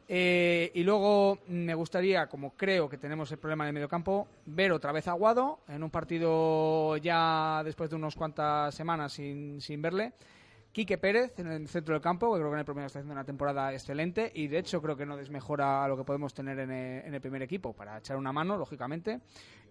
Eh, 0.08 0.70
y 0.76 0.84
luego 0.84 1.40
me 1.48 1.74
gustaría, 1.74 2.28
como 2.28 2.52
creo 2.52 2.88
que 2.90 2.98
tenemos 2.98 3.32
el 3.32 3.38
problema 3.40 3.64
en 3.64 3.70
el 3.70 3.74
mediocampo, 3.74 4.28
ver 4.46 4.72
otra 4.74 4.92
vez 4.92 5.08
a 5.08 5.12
Aguado 5.12 5.60
en 5.68 5.82
un 5.82 5.90
partido 5.90 6.98
ya 6.98 7.62
después 7.64 7.90
de 7.90 7.96
unas 7.96 8.16
cuantas 8.16 8.76
semanas 8.76 9.14
sin, 9.14 9.62
sin 9.62 9.82
verle. 9.82 10.12
Quique 10.76 10.98
Pérez 10.98 11.40
en 11.40 11.48
el 11.48 11.70
centro 11.70 11.94
del 11.94 12.02
campo, 12.02 12.34
que 12.34 12.40
creo 12.40 12.50
que 12.50 12.56
en 12.56 12.60
el 12.60 12.66
primer 12.66 12.86
está 12.86 13.00
haciendo 13.00 13.14
una 13.14 13.24
temporada 13.24 13.72
excelente 13.72 14.30
y 14.36 14.48
de 14.48 14.58
hecho 14.58 14.82
creo 14.82 14.98
que 14.98 15.06
no 15.06 15.16
desmejora 15.16 15.88
lo 15.88 15.96
que 15.96 16.04
podemos 16.04 16.34
tener 16.34 16.60
en 16.60 16.70
el, 16.70 17.06
en 17.06 17.14
el 17.14 17.22
primer 17.22 17.42
equipo 17.42 17.72
para 17.72 17.98
echar 18.00 18.18
una 18.18 18.34
mano, 18.34 18.58
lógicamente. 18.58 19.22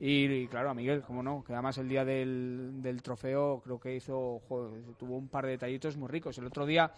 Y, 0.01 0.47
claro, 0.47 0.71
a 0.71 0.75
Miguel, 0.75 1.03
como 1.03 1.23
no, 1.23 1.45
que 1.45 1.53
además 1.53 1.77
el 1.77 1.91
día 1.91 2.07
del, 2.07 3.01
trofeo 3.03 3.61
creo 3.63 3.79
que 3.79 3.95
hizo, 3.95 4.41
tuvo 4.99 5.19
un 5.19 5.29
par 5.29 5.45
de 5.45 5.51
detallitos 5.51 5.95
muy 5.99 6.09
ricos. 6.09 6.39
El 6.39 6.47
otro 6.47 6.65
día, 6.65 6.91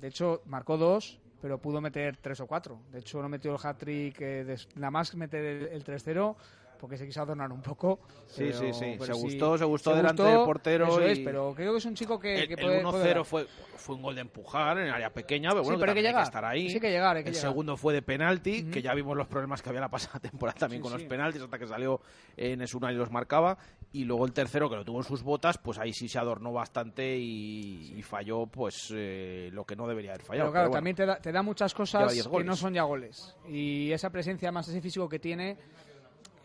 de 0.00 0.08
hecho, 0.08 0.42
marcó 0.46 0.76
dos, 0.76 1.20
pero 1.40 1.58
pudo 1.58 1.80
meter 1.80 2.16
tres 2.16 2.40
o 2.40 2.48
cuatro. 2.48 2.80
De 2.90 2.98
hecho, 2.98 3.22
no 3.22 3.28
metió 3.28 3.52
el 3.52 3.58
hat-trick, 3.62 4.20
eh, 4.22 4.56
nada 4.74 4.90
más 4.90 5.14
meter 5.14 5.44
el, 5.44 5.68
el 5.68 5.84
3-0 5.84 6.34
porque 6.80 6.96
se 6.96 7.06
quiso 7.06 7.20
adornar 7.22 7.52
un 7.52 7.60
poco. 7.60 8.00
Sí, 8.26 8.44
pero- 8.50 8.58
sí, 8.58 8.72
sí. 8.72 8.96
Se 9.04 9.12
gustó, 9.12 9.58
se 9.58 9.64
gustó 9.64 9.94
delante 9.94 10.22
gustó, 10.22 10.36
del 10.38 10.44
portero 10.46 10.86
Eso 10.88 11.00
es, 11.02 11.18
pero 11.20 11.52
creo 11.54 11.72
que 11.72 11.78
es 11.78 11.84
un 11.84 11.94
chico 11.94 12.18
que, 12.18 12.40
El, 12.42 12.48
que 12.48 12.56
puede, 12.56 12.80
puede 12.82 13.04
1-0 13.04 13.14
dar. 13.16 13.24
fue, 13.24 13.46
fue 13.76 13.96
un 13.96 14.02
gol 14.02 14.14
de 14.14 14.22
empujar 14.22 14.78
en 14.78 14.88
área 14.88 15.10
pequeña, 15.12 15.50
pero 15.50 15.62
Sí, 15.62 15.66
bueno, 15.66 15.80
pero 15.80 15.92
hay 15.92 15.96
que 15.96 16.02
llegar. 16.02 16.22
estar 16.22 16.44
ahí. 16.44 16.70
Sí, 16.70 16.80
que 16.80 16.90
llegar, 16.90 17.16
hay 17.16 17.22
que 17.22 17.28
el 17.30 17.34
llegar. 17.34 17.50
segundo 17.50 17.76
fue 17.76 17.92
de 17.92 18.02
penalti, 18.02 18.64
que 18.70 18.80
ya 18.82 18.94
vimos 18.94 19.16
los 19.16 19.26
problemas 19.26 19.60
que 19.62 19.68
había 19.68 19.80
la 19.82 19.90
pasada 19.90 20.18
temporada 20.20 20.58
también 20.58 20.80
Sí, 20.80 20.88
con 20.88 20.92
los 20.92 21.02
penaltis, 21.08 21.42
hasta 21.42 21.58
que 21.58 21.66
salió 21.66 22.00
en 22.36 22.62
Esuna 22.62 22.90
y 22.92 22.94
los 22.96 23.10
marcaba. 23.10 23.58
Y 23.92 24.04
luego 24.04 24.24
el 24.24 24.32
tercero, 24.32 24.70
que 24.70 24.76
lo 24.76 24.84
tuvo 24.84 24.98
en 24.98 25.04
sus 25.04 25.22
botas, 25.22 25.58
pues 25.58 25.78
ahí 25.78 25.92
sí 25.92 26.08
se 26.08 26.18
adornó 26.18 26.52
bastante 26.52 27.16
y, 27.18 27.92
y 27.96 28.02
falló 28.02 28.46
pues 28.46 28.92
eh, 28.94 29.50
lo 29.52 29.64
que 29.64 29.74
no 29.76 29.86
debería 29.88 30.12
haber 30.12 30.22
fallado. 30.22 30.46
Pero 30.46 30.52
claro, 30.52 30.64
Pero 30.64 30.70
bueno. 30.70 30.78
también 30.78 30.96
te 30.96 31.06
da, 31.06 31.16
te 31.20 31.32
da 31.32 31.42
muchas 31.42 31.74
cosas 31.74 32.12
10 32.12 32.28
que 32.28 32.44
no 32.44 32.54
son 32.56 32.72
ya 32.74 32.82
goles. 32.84 33.36
Y 33.48 33.90
esa 33.92 34.10
presencia, 34.10 34.52
más 34.52 34.68
ese 34.68 34.80
físico 34.80 35.08
que 35.08 35.18
tiene, 35.18 35.56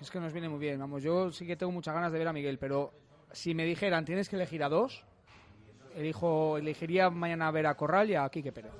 es 0.01 0.11
que 0.11 0.19
nos 0.19 0.33
viene 0.33 0.49
muy 0.49 0.59
bien. 0.59 0.79
Vamos, 0.79 1.03
yo 1.03 1.31
sí 1.31 1.45
que 1.45 1.55
tengo 1.55 1.71
muchas 1.71 1.93
ganas 1.93 2.11
de 2.11 2.19
ver 2.19 2.27
a 2.27 2.33
Miguel, 2.33 2.57
pero 2.57 2.93
si 3.31 3.53
me 3.53 3.65
dijeran 3.65 4.05
tienes 4.05 4.29
que 4.29 4.35
elegir 4.35 4.63
a 4.63 4.69
dos, 4.69 5.03
elijo, 5.95 6.57
elegiría 6.57 7.09
mañana 7.09 7.51
ver 7.51 7.67
a 7.67 7.75
Corral 7.75 8.09
y 8.09 8.15
a 8.15 8.29
Quique 8.29 8.51
Pérez. 8.51 8.71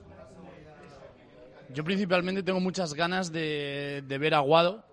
Yo 1.74 1.84
principalmente 1.84 2.43
tengo 2.43 2.59
muchas 2.59 2.93
ganas 2.93 3.32
de, 3.32 4.03
de 4.07 4.18
ver 4.18 4.34
a 4.34 4.39
Guado, 4.39 4.84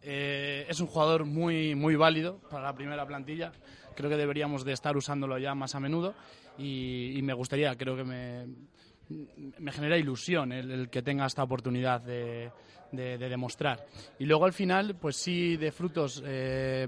Eh, 0.00 0.64
es 0.68 0.78
un 0.80 0.86
jugador 0.86 1.24
muy, 1.24 1.74
muy 1.74 1.96
válido 1.96 2.38
para 2.48 2.62
la 2.62 2.72
primera 2.72 3.04
plantilla. 3.04 3.50
Creo 3.96 4.08
que 4.08 4.16
deberíamos 4.16 4.64
de 4.64 4.72
estar 4.72 4.96
usándolo 4.96 5.36
ya 5.38 5.56
más 5.56 5.74
a 5.74 5.80
menudo 5.80 6.14
y, 6.56 7.18
y 7.18 7.22
me 7.22 7.34
gustaría, 7.34 7.74
creo 7.76 7.96
que 7.96 8.04
me, 8.04 8.46
me 9.58 9.72
genera 9.72 9.96
ilusión 9.96 10.52
el, 10.52 10.88
que 10.90 11.02
tenga 11.02 11.26
esta 11.26 11.42
oportunidad 11.42 12.00
de, 12.00 12.50
de- 12.92 13.18
de 13.18 13.28
demostrar. 13.28 13.84
Y 14.18 14.26
luego 14.26 14.44
al 14.44 14.52
final, 14.52 14.96
pues 14.96 15.16
sí, 15.16 15.56
de 15.56 15.72
frutos, 15.72 16.22
eh, 16.26 16.86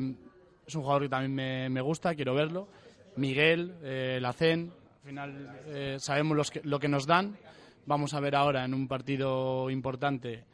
es 0.67 0.75
un 0.75 0.83
jugador 0.83 1.03
que 1.03 1.09
también 1.09 1.73
me, 1.73 1.81
gusta, 1.81 2.15
quiero 2.15 2.35
verlo. 2.35 2.69
Miguel, 3.17 3.75
eh, 3.83 4.19
Lacen, 4.21 4.71
al 5.03 5.09
final 5.09 5.61
eh, 5.67 5.97
sabemos 5.99 6.53
lo 6.63 6.79
que 6.79 6.89
nos 6.89 7.07
dan. 7.07 7.37
Vamos 7.87 8.15
a 8.15 8.21
ver 8.21 8.37
ahora 8.37 8.65
en 8.65 8.75
un 8.75 8.87
partido 8.87 9.69
importante, 9.71 10.45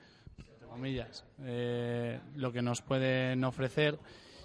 comillas, 0.71 1.25
eh, 1.43 2.19
lo 2.37 2.53
que 2.53 2.63
nos 2.63 2.81
pueden 2.83 3.43
ofrecer 3.45 3.99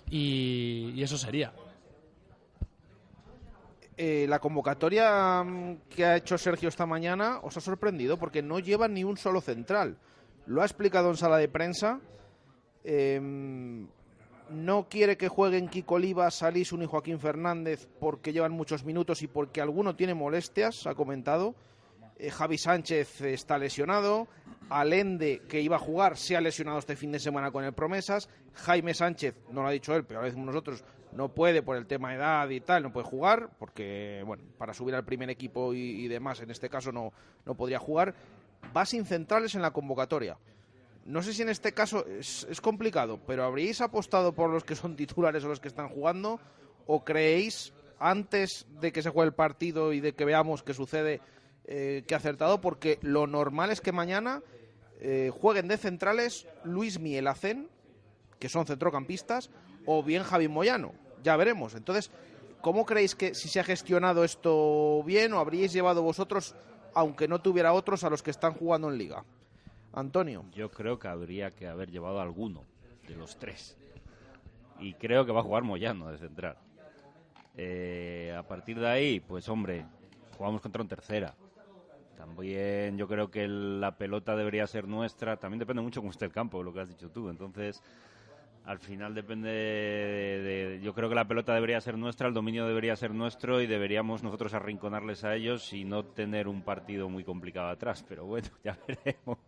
y 0.09 1.01
eso 1.01 1.17
sería. 1.17 1.53
Eh, 4.03 4.25
la 4.27 4.39
convocatoria 4.39 5.43
mm, 5.43 5.81
que 5.87 6.03
ha 6.03 6.15
hecho 6.15 6.35
Sergio 6.35 6.69
esta 6.69 6.87
mañana 6.87 7.37
os 7.43 7.55
ha 7.55 7.61
sorprendido 7.61 8.17
porque 8.17 8.41
no 8.41 8.57
lleva 8.57 8.87
ni 8.87 9.03
un 9.03 9.15
solo 9.15 9.41
central. 9.41 9.95
Lo 10.47 10.63
ha 10.63 10.65
explicado 10.65 11.11
en 11.11 11.17
sala 11.17 11.37
de 11.37 11.47
prensa. 11.47 11.99
Em, 12.83 13.87
no 14.49 14.89
quiere 14.89 15.17
que 15.17 15.27
jueguen 15.27 15.67
Kiko 15.67 15.95
Olivas, 15.95 16.33
Salisun 16.33 16.81
y 16.81 16.87
Joaquín 16.87 17.19
Fernández 17.19 17.87
porque 17.99 18.33
llevan 18.33 18.53
muchos 18.53 18.83
minutos 18.85 19.21
y 19.21 19.27
porque 19.27 19.61
alguno 19.61 19.95
tiene 19.95 20.15
molestias, 20.15 20.87
ha 20.87 20.95
comentado. 20.95 21.53
Eh, 22.17 22.31
Javi 22.31 22.57
Sánchez 22.57 23.21
está 23.21 23.59
lesionado. 23.59 24.27
Alende, 24.71 25.43
que 25.47 25.61
iba 25.61 25.75
a 25.75 25.79
jugar, 25.79 26.17
se 26.17 26.35
ha 26.35 26.41
lesionado 26.41 26.79
este 26.79 26.95
fin 26.95 27.11
de 27.11 27.19
semana 27.19 27.51
con 27.51 27.63
el 27.63 27.73
Promesas. 27.73 28.29
Jaime 28.55 28.95
Sánchez, 28.95 29.35
no 29.51 29.61
lo 29.61 29.67
ha 29.67 29.71
dicho 29.71 29.93
él, 29.93 30.05
pero 30.05 30.21
lo 30.21 30.25
decimos 30.25 30.47
nosotros, 30.47 30.83
no 31.13 31.29
puede 31.29 31.61
por 31.61 31.77
el 31.77 31.85
tema 31.85 32.09
de 32.09 32.15
edad 32.15 32.49
y 32.49 32.61
tal, 32.61 32.83
no 32.83 32.93
puede 32.93 33.05
jugar, 33.05 33.49
porque, 33.59 34.23
bueno, 34.25 34.43
para 34.57 34.73
subir 34.73 34.95
al 34.95 35.05
primer 35.05 35.29
equipo 35.29 35.73
y, 35.73 36.07
demás, 36.07 36.41
en 36.41 36.51
este 36.51 36.69
caso 36.69 36.91
no, 36.91 37.11
no 37.45 37.55
podría 37.55 37.79
jugar. 37.79 38.15
Va 38.75 38.85
sin 38.85 39.05
centrales 39.05 39.55
en 39.55 39.61
la 39.61 39.71
convocatoria. 39.71 40.37
No 41.05 41.23
sé 41.23 41.33
si 41.33 41.41
en 41.41 41.49
este 41.49 41.73
caso 41.73 42.05
es, 42.05 42.45
es 42.49 42.61
complicado, 42.61 43.19
pero 43.25 43.43
¿habríais 43.43 43.81
apostado 43.81 44.33
por 44.33 44.49
los 44.49 44.63
que 44.63 44.75
son 44.75 44.95
titulares 44.97 45.43
o 45.43 45.47
los 45.47 45.59
que 45.59 45.67
están 45.67 45.89
jugando? 45.89 46.39
¿O 46.85 47.03
creéis, 47.03 47.73
antes 47.99 48.67
de 48.79 48.91
que 48.91 49.01
se 49.01 49.09
juegue 49.09 49.27
el 49.27 49.35
partido 49.35 49.93
y 49.93 49.99
de 49.99 50.13
que 50.13 50.25
veamos 50.25 50.63
qué 50.63 50.73
sucede, 50.73 51.21
eh, 51.65 52.03
que 52.07 52.13
ha 52.13 52.17
acertado? 52.17 52.61
Porque 52.61 52.99
lo 53.01 53.27
normal 53.27 53.71
es 53.71 53.81
que 53.81 53.91
mañana 53.91 54.41
eh, 54.99 55.31
jueguen 55.33 55.67
de 55.67 55.77
centrales 55.77 56.47
Luis 56.63 56.99
Mielacén, 56.99 57.69
que 58.39 58.49
son 58.49 58.67
centrocampistas, 58.67 59.49
o 59.85 60.03
bien 60.03 60.23
Javi 60.23 60.47
Moyano. 60.47 60.93
Ya 61.23 61.35
veremos. 61.35 61.75
Entonces, 61.75 62.11
¿cómo 62.61 62.85
creéis 62.85 63.15
que 63.15 63.33
si 63.35 63.49
se 63.49 63.59
ha 63.59 63.63
gestionado 63.63 64.23
esto 64.23 65.03
bien 65.03 65.33
o 65.33 65.39
habríais 65.39 65.73
llevado 65.73 66.01
vosotros, 66.01 66.55
aunque 66.93 67.27
no 67.27 67.39
tuviera 67.39 67.73
otros, 67.73 68.03
a 68.03 68.09
los 68.09 68.23
que 68.23 68.31
están 68.31 68.53
jugando 68.53 68.89
en 68.89 68.97
liga? 68.97 69.23
Antonio. 69.93 70.45
Yo 70.53 70.71
creo 70.71 70.97
que 70.99 71.07
habría 71.07 71.51
que 71.51 71.67
haber 71.67 71.91
llevado 71.91 72.21
alguno 72.21 72.63
de 73.07 73.15
los 73.15 73.37
tres. 73.37 73.77
Y 74.79 74.93
creo 74.93 75.25
que 75.25 75.31
va 75.31 75.41
a 75.41 75.43
jugar 75.43 75.63
Moyano 75.63 76.11
de 76.11 76.17
central. 76.17 76.57
Eh, 77.57 78.33
a 78.37 78.43
partir 78.43 78.79
de 78.79 78.87
ahí, 78.87 79.19
pues 79.19 79.47
hombre, 79.49 79.85
jugamos 80.37 80.61
contra 80.61 80.81
un 80.81 80.87
tercera. 80.87 81.35
También 82.15 82.97
yo 82.97 83.07
creo 83.07 83.29
que 83.29 83.47
la 83.47 83.97
pelota 83.97 84.35
debería 84.35 84.65
ser 84.67 84.87
nuestra. 84.87 85.37
También 85.37 85.59
depende 85.59 85.81
mucho 85.81 86.01
cómo 86.01 86.11
esté 86.11 86.25
el 86.25 86.31
campo, 86.31 86.63
lo 86.63 86.73
que 86.73 86.81
has 86.81 86.89
dicho 86.89 87.09
tú. 87.09 87.29
Entonces, 87.29 87.81
al 88.65 88.79
final 88.79 89.13
depende 89.15 89.49
de, 89.49 90.41
de- 90.41 90.79
Yo 90.81 90.93
creo 90.93 91.09
que 91.09 91.15
la 91.15 91.25
pelota 91.27 91.53
debería 91.53 91.81
ser 91.81 91.97
nuestra, 91.97 92.27
el 92.27 92.33
dominio 92.33 92.67
debería 92.67 92.95
ser 92.95 93.13
nuestro 93.13 93.61
y 93.61 93.67
deberíamos 93.67 94.23
nosotros 94.23 94.53
arrinconarles 94.53 95.23
a 95.23 95.35
ellos 95.35 95.73
y 95.73 95.83
no 95.83 96.05
tener 96.05 96.47
un 96.47 96.61
partido 96.61 97.09
muy 97.09 97.23
complicado 97.23 97.69
atrás. 97.69 98.05
Pero 98.07 98.25
bueno, 98.25 98.47
ya 98.63 98.77
veremos. 98.87 99.39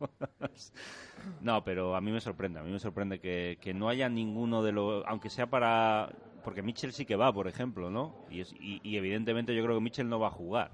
No, 1.42 1.64
pero 1.64 1.96
a 1.96 2.02
mí 2.02 2.12
me 2.12 2.22
sorprende, 2.22 2.60
a 2.60 2.64
mí 2.64 2.72
me 2.72 2.80
sorprende 2.80 3.20
que, 3.20 3.58
que 3.62 3.74
no 3.74 3.88
haya 3.90 4.10
ninguno 4.10 4.64
de 4.64 4.72
los, 4.72 5.04
aunque 5.08 5.30
sea 5.30 5.48
para, 5.48 6.10
porque 6.44 6.62
Mitchell 6.62 6.92
sí 6.92 7.06
que 7.06 7.16
va, 7.16 7.32
por 7.32 7.48
ejemplo, 7.48 7.90
¿no? 7.90 8.16
Y, 8.30 8.42
es- 8.42 8.54
y, 8.54 8.80
y 8.84 8.98
evidentemente 8.98 9.56
yo 9.56 9.64
creo 9.64 9.76
que 9.78 9.82
Mitchell 9.84 10.10
no 10.10 10.20
va 10.20 10.28
a 10.28 10.32
jugar. 10.32 10.72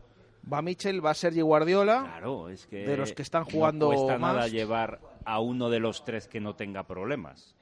Va 0.51 0.61
Michel, 0.61 1.05
va 1.05 1.13
Sergi 1.13 1.41
Guardiola. 1.41 1.99
Claro, 2.03 2.47
es 2.49 2.65
que 2.65 2.77
de 2.77 2.95
los 2.97 3.11
que 3.11 3.21
están 3.21 3.43
jugando 3.43 3.87
no 3.87 3.91
cuesta 3.91 4.17
más. 4.17 4.35
nada 4.35 4.47
llevar 4.47 5.01
a 5.25 5.39
uno 5.41 5.69
de 5.69 5.79
los 5.81 6.05
tres 6.05 6.27
que 6.27 6.39
no 6.39 6.55
tenga 6.55 6.83
problemas. 6.87 7.55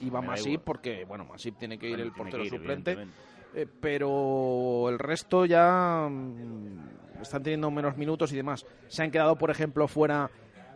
Y 0.00 0.10
va 0.10 0.20
Me 0.20 0.26
da 0.26 0.32
Masip 0.32 0.62
porque, 0.62 1.04
bueno, 1.04 1.24
Masip 1.24 1.56
tiene 1.58 1.78
que 1.78 1.86
ir 1.88 1.96
Bueno, 1.96 2.04
el 2.04 2.12
portero 2.12 2.44
ir, 2.44 2.50
suplente. 2.50 3.06
eh, 3.54 3.66
pero 3.80 4.88
el 4.88 4.98
resto 4.98 5.44
ya 5.46 6.08
mm, 6.10 7.20
están 7.22 7.42
teniendo 7.42 7.70
menos 7.70 7.96
minutos 7.96 8.32
y 8.32 8.36
demás. 8.36 8.66
Se 8.88 9.02
han 9.02 9.10
quedado, 9.10 9.36
por 9.36 9.50
ejemplo, 9.50 9.88
fuera 9.88 10.30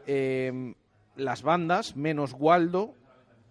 eh, 0.07 0.75
las 1.17 1.43
bandas, 1.43 1.97
menos 1.97 2.35
Waldo, 2.39 2.95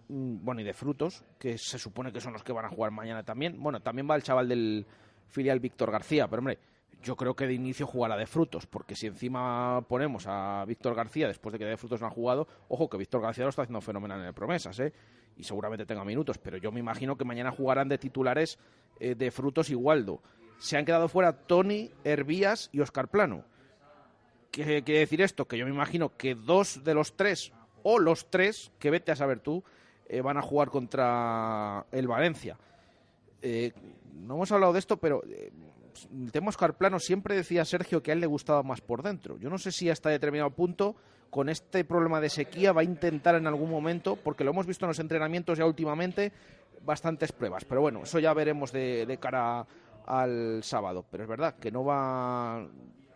mm, 0.08 0.44
bueno, 0.44 0.60
y 0.60 0.64
de 0.64 0.72
Frutos, 0.72 1.24
que 1.38 1.56
se 1.58 1.78
supone 1.78 2.12
que 2.12 2.20
son 2.20 2.32
los 2.32 2.42
que 2.42 2.52
van 2.52 2.64
a 2.64 2.68
jugar 2.70 2.90
mañana 2.90 3.22
también. 3.22 3.62
Bueno, 3.62 3.80
también 3.80 4.08
va 4.10 4.16
el 4.16 4.22
chaval 4.22 4.48
del 4.48 4.86
filial 5.28 5.60
Víctor 5.60 5.92
García, 5.92 6.26
pero 6.28 6.40
hombre, 6.40 6.58
yo 7.02 7.16
creo 7.16 7.34
que 7.34 7.46
de 7.46 7.54
inicio 7.54 7.86
jugará 7.86 8.16
de 8.16 8.26
Frutos, 8.26 8.66
porque 8.66 8.94
si 8.94 9.06
encima 9.06 9.80
ponemos 9.88 10.26
a 10.26 10.64
Víctor 10.66 10.94
García 10.94 11.28
después 11.28 11.52
de 11.52 11.58
que 11.58 11.64
de 11.64 11.76
Frutos 11.78 12.00
no 12.00 12.08
ha 12.08 12.10
jugado, 12.10 12.46
ojo 12.68 12.90
que 12.90 12.98
Víctor 12.98 13.22
García 13.22 13.44
lo 13.44 13.50
está 13.50 13.62
haciendo 13.62 13.80
fenomenal 13.80 14.20
en 14.20 14.26
el 14.26 14.34
Promesas, 14.34 14.78
¿eh? 14.80 14.92
Y 15.40 15.44
seguramente 15.44 15.86
tenga 15.86 16.04
minutos, 16.04 16.36
pero 16.38 16.58
yo 16.58 16.70
me 16.70 16.80
imagino 16.80 17.16
que 17.16 17.24
mañana 17.24 17.50
jugarán 17.50 17.88
de 17.88 17.96
titulares 17.96 18.58
eh, 19.00 19.14
de 19.14 19.30
Frutos 19.30 19.70
y 19.70 19.74
Waldo. 19.74 20.20
Se 20.58 20.76
han 20.76 20.84
quedado 20.84 21.08
fuera 21.08 21.32
Tony, 21.32 21.90
Hervías 22.04 22.68
y 22.72 22.80
Oscar 22.80 23.08
Plano. 23.08 23.44
¿Qué 24.50 24.82
quiere 24.84 25.00
decir 25.00 25.22
esto? 25.22 25.46
Que 25.46 25.56
yo 25.56 25.64
me 25.64 25.72
imagino 25.72 26.14
que 26.16 26.34
dos 26.34 26.84
de 26.84 26.92
los 26.92 27.16
tres, 27.16 27.52
o 27.82 27.98
los 27.98 28.28
tres, 28.30 28.70
que 28.78 28.90
vete 28.90 29.12
a 29.12 29.16
saber 29.16 29.40
tú, 29.40 29.64
eh, 30.08 30.20
van 30.20 30.36
a 30.36 30.42
jugar 30.42 30.68
contra 30.68 31.86
el 31.90 32.06
Valencia. 32.06 32.58
Eh, 33.40 33.72
no 34.12 34.34
hemos 34.34 34.52
hablado 34.52 34.74
de 34.74 34.80
esto, 34.80 34.98
pero 34.98 35.22
el 35.24 36.32
tema 36.32 36.50
Oscar 36.50 36.76
Plano 36.76 36.98
siempre 36.98 37.34
decía 37.34 37.64
Sergio 37.64 38.02
que 38.02 38.10
a 38.10 38.14
él 38.14 38.20
le 38.20 38.26
gustaba 38.26 38.62
más 38.62 38.82
por 38.82 39.02
dentro. 39.02 39.38
Yo 39.38 39.48
no 39.48 39.56
sé 39.56 39.72
si 39.72 39.88
hasta 39.88 40.10
determinado 40.10 40.50
punto, 40.50 40.96
con 41.30 41.48
este 41.48 41.84
problema 41.84 42.20
de 42.20 42.28
sequía, 42.28 42.72
va 42.72 42.82
a 42.82 42.84
intentar 42.84 43.36
en 43.36 43.46
algún 43.46 43.70
momento, 43.70 44.16
porque 44.16 44.44
lo 44.44 44.50
hemos 44.50 44.66
visto 44.66 44.84
en 44.84 44.88
los 44.88 44.98
entrenamientos 44.98 45.58
ya 45.58 45.64
últimamente, 45.64 46.32
bastantes 46.84 47.32
pruebas. 47.32 47.64
Pero 47.64 47.80
bueno, 47.80 48.02
eso 48.02 48.18
ya 48.18 48.34
veremos 48.34 48.72
de, 48.72 49.06
de 49.06 49.16
cara 49.18 49.66
al 50.06 50.62
sábado. 50.62 51.04
Pero 51.10 51.24
es 51.24 51.28
verdad 51.28 51.54
que 51.56 51.70
no 51.70 51.84
va 51.84 52.66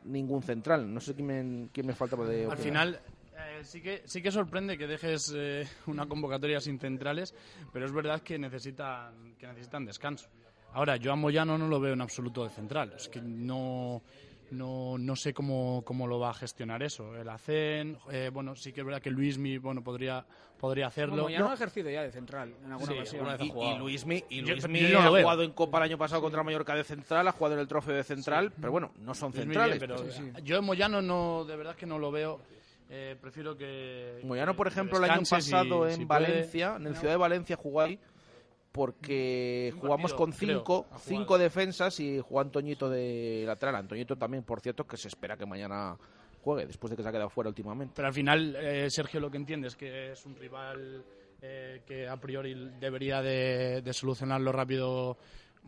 ningún 0.05 0.43
central. 0.43 0.93
No 0.93 1.01
sé 1.01 1.15
quién 1.15 1.27
me, 1.27 1.69
quién 1.73 1.87
me 1.87 1.95
falta 1.95 2.17
de 2.17 2.47
Al 2.47 2.59
final, 2.59 3.01
eh, 3.37 3.65
sí, 3.65 3.81
que, 3.81 4.03
sí 4.05 4.23
que 4.23 4.31
sorprende 4.31 4.79
que 4.79 4.87
dejes 4.87 5.33
eh, 5.35 5.67
una 5.87 6.07
convocatoria 6.07 6.61
sin 6.61 6.79
centrales, 6.79 7.35
pero 7.73 7.85
es 7.87 7.93
verdad 7.93 8.21
que 8.21 8.39
necesitan, 8.39 9.35
que 9.39 9.47
necesitan 9.47 9.85
descanso. 9.85 10.29
Ahora, 10.73 10.97
yo 10.97 11.13
a 11.13 11.17
Moyano 11.17 11.57
no 11.57 11.69
lo 11.69 11.79
veo 11.81 11.93
en 11.93 12.01
absoluto 12.01 12.45
de 12.45 12.51
central. 12.51 12.95
Es 12.97 13.09
que 13.09 13.21
no, 13.21 14.03
no, 14.51 14.97
no 14.99 15.17
sé 15.17 15.33
cómo, 15.35 15.83
cómo 15.85 16.07
lo 16.07 16.19
va 16.21 16.31
a 16.31 16.35
gestionar 16.35 16.83
eso. 16.83 17.17
El 17.17 17.29
ACEN, 17.29 17.99
eh, 18.11 18.31
bueno, 18.33 18.55
sí 18.55 18.73
que 18.73 18.81
es 18.81 18.87
verdad 18.87 19.01
que 19.03 19.11
Luismi 19.11 19.59
bueno, 19.59 19.83
podría, 19.83 20.25
podría 20.59 20.87
hacerlo. 20.87 21.17
Como 21.25 21.31
ya 21.31 21.41
no 21.41 21.51
ha 21.51 21.55
ejercido 21.55 21.91
ya 21.91 22.03
de 22.03 22.13
central 22.13 22.55
en 22.65 22.73
alguna 22.73 22.93
Sí, 22.93 22.99
ocasión. 22.99 23.27
alguna 23.29 23.37
vez 23.37 23.41
ha 23.41 23.45
Y, 23.73 23.75
y 23.75 23.79
Luismi, 23.79 24.25
y 24.29 24.41
Luismi 24.43 24.81
yo 24.89 25.01
no 25.03 25.17
ha 25.17 25.21
jugado 25.21 25.43
en 25.43 25.53
Copa 25.53 25.79
el 25.79 25.85
año 25.85 25.99
pasado 25.99 26.23
contra 26.23 26.43
Mallorca 26.43 26.75
de 26.75 26.85
central, 26.85 27.27
ha 27.29 27.33
jugado 27.33 27.55
en 27.55 27.61
el 27.61 27.69
trofeo 27.69 27.95
de 27.95 28.05
central, 28.05 28.53
pero 28.61 28.73
bueno, 28.73 28.93
no 29.01 29.15
son 29.15 29.31
Luismi 29.33 29.55
centrales. 29.55 29.79
bien, 29.79 29.91
pero 29.97 30.11
Sí, 30.11 30.23
sí. 30.37 30.43
Yo 30.45 30.59
en 30.59 30.65
Moyano 30.65 31.03
no, 31.03 31.45
de 31.45 31.57
verdad 31.57 31.75
que 31.77 31.87
no 31.87 31.99
lo 31.99 32.11
veo. 32.11 32.41
Eh, 32.91 33.17
prefiero 33.21 33.57
que. 33.57 34.21
Moyano, 34.25 34.55
por 34.55 34.69
ejemplo, 34.69 34.99
el 34.99 35.05
año 35.11 35.23
pasado 35.29 35.87
en 35.89 35.97
si 35.97 36.05
puede. 36.07 36.21
Valencia, 36.21 36.77
en 36.77 36.87
el 36.87 36.97
Ciudad 36.97 37.15
de 37.15 37.19
Valencia 37.19 37.57
jugó 37.57 37.81
ahí 37.81 37.99
porque 38.75 39.73
jugamos 39.81 40.11
partido, 40.11 40.17
con 40.17 40.33
cinco, 40.33 40.87
cinco 40.99 41.39
defensas 41.39 42.01
y 42.01 42.19
jugó 42.19 42.41
Antoñito 42.41 42.91
de 42.91 43.45
lateral. 43.47 43.77
Antoñito 43.77 44.17
también, 44.17 44.43
por 44.43 44.61
cierto, 44.61 44.85
que 44.85 44.97
se 44.97 45.07
espera 45.07 45.37
que 45.37 45.47
mañana 45.47 45.97
juegue, 46.43 46.67
después 46.67 46.91
de 46.91 46.97
que 46.97 47.05
se 47.05 47.09
ha 47.09 47.13
quedado 47.13 47.31
fuera 47.31 47.49
últimamente. 47.49 47.93
Pero 47.95 48.09
al 48.09 48.15
final, 48.15 48.57
eh, 48.57 48.91
Sergio 48.91 49.21
lo 49.21 49.31
que 49.31 49.37
entiende 49.37 49.69
es 49.69 49.77
que 49.77 50.11
es 50.11 50.27
un 50.27 50.35
rival 50.35 51.05
eh, 51.41 51.83
que 51.87 52.09
a 52.09 52.17
priori 52.17 52.73
debería 52.81 53.23
de, 53.23 53.81
de 53.81 53.93
solucionarlo 53.93 54.51
rápido 54.51 55.19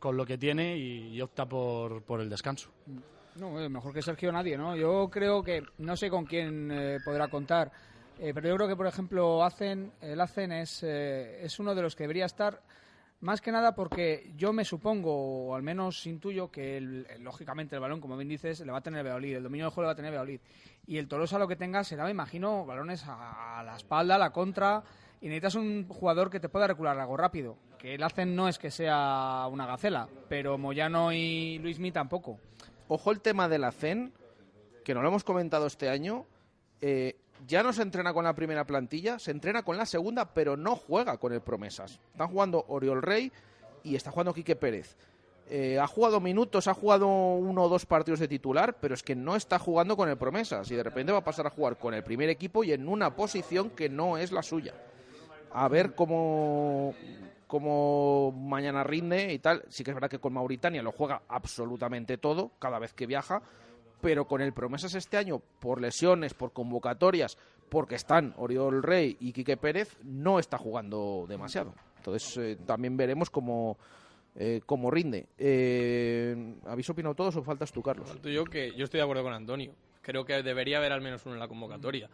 con 0.01 0.17
lo 0.17 0.27
que 0.27 0.37
tiene 0.37 0.77
y, 0.77 1.15
y 1.15 1.21
opta 1.21 1.47
por, 1.47 2.03
por 2.03 2.21
el 2.21 2.29
descanso. 2.29 2.73
No, 3.37 3.61
eh, 3.61 3.69
mejor 3.69 3.95
que 3.95 4.03
Sergio 4.03 4.33
nadie, 4.33 4.59
¿no? 4.59 4.75
Yo 4.75 5.09
creo 5.13 5.45
que, 5.45 5.63
no 5.79 5.95
sé 5.97 6.11
con 6.11 6.25
quién 6.25 6.73
eh, 6.73 6.99
podrá 7.05 7.29
contar, 7.29 7.71
eh, 8.19 8.33
pero 8.35 8.49
yo 8.49 8.57
creo 8.57 8.69
que, 8.69 8.77
por 8.77 8.89
ejemplo, 8.89 9.45
hacen, 9.45 9.93
el 10.01 10.21
Hacen 10.21 10.51
es, 10.51 10.83
eh, 10.83 11.45
es 11.45 11.57
uno 11.61 11.73
de 11.73 11.83
los 11.83 11.95
que 11.95 12.03
debería 12.03 12.25
estar, 12.25 12.61
más 13.21 13.41
que 13.41 13.51
nada 13.53 13.75
porque 13.75 14.33
yo 14.37 14.53
me 14.53 14.65
supongo, 14.65 15.49
o 15.49 15.55
al 15.55 15.63
menos 15.63 16.07
intuyo, 16.07 16.51
que 16.51 16.77
el- 16.77 17.07
lógicamente 17.21 17.75
el 17.75 17.81
balón, 17.81 18.01
como 18.01 18.17
bien 18.17 18.29
dices, 18.29 18.61
le 18.61 18.71
va 18.73 18.79
a 18.79 18.83
tener 18.83 19.03
Valladolid, 19.05 19.37
el 19.37 19.43
dominio 19.43 19.67
del 19.67 19.71
juego 19.73 19.83
le 19.83 19.87
va 19.87 19.93
a 19.93 19.97
tener 19.97 20.11
Valladolid. 20.13 20.41
Y 20.87 20.99
el 20.99 21.09
Tolosa 21.09 21.39
lo 21.39 21.49
que 21.49 21.57
tenga 21.57 21.83
será, 21.83 22.05
me 22.05 22.11
imagino, 22.11 22.65
balones 22.67 23.05
a, 23.07 23.63
la 23.65 23.77
espalda, 23.77 24.17
a 24.17 24.19
la 24.19 24.31
contra, 24.31 24.83
y 25.21 25.27
necesitas 25.29 25.55
un 25.57 25.89
jugador 25.89 26.31
que 26.31 26.41
te 26.41 26.49
pueda 26.49 26.67
recular 26.67 26.99
algo 26.99 27.17
rápido. 27.17 27.57
Que 27.79 27.95
el 27.95 28.03
Hacen 28.03 28.37
no 28.37 28.49
es 28.49 28.59
que 28.59 28.71
sea 28.71 29.47
una 29.51 29.67
gacela, 29.67 30.09
pero 30.29 30.59
Moyano 30.59 31.13
y 31.13 31.59
Luismi 31.59 31.91
tampoco. 31.93 32.39
Ojo 32.89 33.11
el 33.11 33.21
tema 33.21 33.49
de 33.49 33.59
la 33.59 33.73
CEN, 33.73 34.13
que 34.85 34.95
no 34.95 35.03
lo 35.03 35.09
hemos 35.09 35.25
comentado 35.25 35.67
este 35.67 35.89
año. 35.89 36.27
eh, 36.83 37.17
ya 37.47 37.63
no 37.63 37.73
se 37.73 37.83
entrena 37.83 38.13
con 38.13 38.25
la 38.25 38.35
primera 38.35 38.65
plantilla, 38.65 39.19
se 39.19 39.31
entrena 39.31 39.63
con 39.63 39.77
la 39.77 39.87
segunda, 39.87 40.33
pero 40.33 40.57
no 40.57 40.77
juega 40.77 41.19
con 41.19 41.33
el 41.33 41.41
Promesas. 41.41 42.01
Están 42.13 42.29
jugando 42.29 42.65
Oriol 42.69 43.03
Rey 43.03 43.33
y 43.83 43.97
está 43.97 44.11
jugando 44.11 44.35
Quique 44.35 44.57
Pérez. 44.57 44.97
Eh, 45.49 45.79
ha 45.79 45.87
jugado 45.87 46.21
minutos, 46.21 46.67
ha 46.67 46.75
jugado 46.75 47.07
uno 47.07 47.65
o 47.65 47.69
dos 47.69 47.87
partidos 47.87 48.19
de 48.19 48.27
titular, 48.27 48.79
pero 48.81 48.95
es 48.95 49.03
que 49.05 49.15
no 49.15 49.37
está 49.37 49.61
jugando 49.61 49.97
con 49.97 50.09
el 50.09 50.17
Promesas 50.17 50.69
y 50.73 50.75
de 50.75 50.83
repente 50.83 51.13
va 51.13 51.19
a 51.19 51.25
pasar 51.25 51.47
a 51.47 51.51
jugar 51.51 51.79
con 51.79 51.95
el 51.95 52.03
primer 52.03 52.29
equipo 52.31 52.65
y 52.65 52.73
en 52.73 52.89
una 52.89 53.15
posición 53.15 53.71
que 53.71 53.89
no 53.89 54.19
es 54.19 54.33
la 54.33 54.43
suya. 54.43 54.75
A 55.53 55.69
ver 55.69 55.95
cómo, 55.95 56.95
cómo 57.47 58.33
mañana 58.33 58.83
rinde 58.83 59.33
y 59.33 59.39
tal. 59.39 59.65
Sí 59.69 59.85
que 59.85 59.93
es 59.93 59.95
verdad 59.95 60.11
que 60.11 60.19
con 60.19 60.33
Mauritania 60.33 60.83
lo 60.83 60.91
juega 60.91 61.23
absolutamente 61.29 62.19
todo 62.19 62.51
cada 62.59 62.81
vez 62.81 62.93
que 62.93 63.07
viaja, 63.07 63.41
pero 64.01 64.27
con 64.27 64.41
el 64.41 64.53
Promesas 64.53 64.95
este 64.95 65.17
año, 65.17 65.41
por 65.61 65.81
lesiones, 65.81 66.35
por 66.35 66.53
convocatorias, 66.53 67.39
porque 67.69 67.97
están 67.97 68.35
Oriol 68.37 68.83
Rey 68.83 69.17
y 69.21 69.33
Quique 69.33 69.57
Pérez, 69.57 69.97
no 70.03 70.39
está 70.39 70.59
jugando 70.59 71.27
demasiado. 71.29 71.75
Entonces 71.97 72.37
eh, 72.37 72.57
también 72.65 72.97
veremos 72.97 73.31
cómo, 73.31 73.79
eh, 74.37 74.61
cómo 74.65 74.91
rinde. 74.91 75.27
Eh, 75.39 76.55
¿Habéis 76.67 76.89
opinado 76.91 77.15
todos 77.15 77.37
o 77.37 77.43
faltas 77.43 77.73
tú, 77.73 77.83
Carlos? 77.83 78.21
Yo 78.23 78.45
que 78.45 78.73
yo 78.77 78.85
estoy 78.85 78.99
de 78.99 79.05
acuerdo 79.05 79.25
con 79.25 79.33
Antonio. 79.33 79.75
Creo 80.03 80.25
que 80.25 80.43
debería 80.43 80.79
haber 80.79 80.93
al 80.93 81.01
menos 81.01 81.27
uno 81.27 81.35
en 81.35 81.41
la 81.41 81.49
convocatoria. 81.49 82.09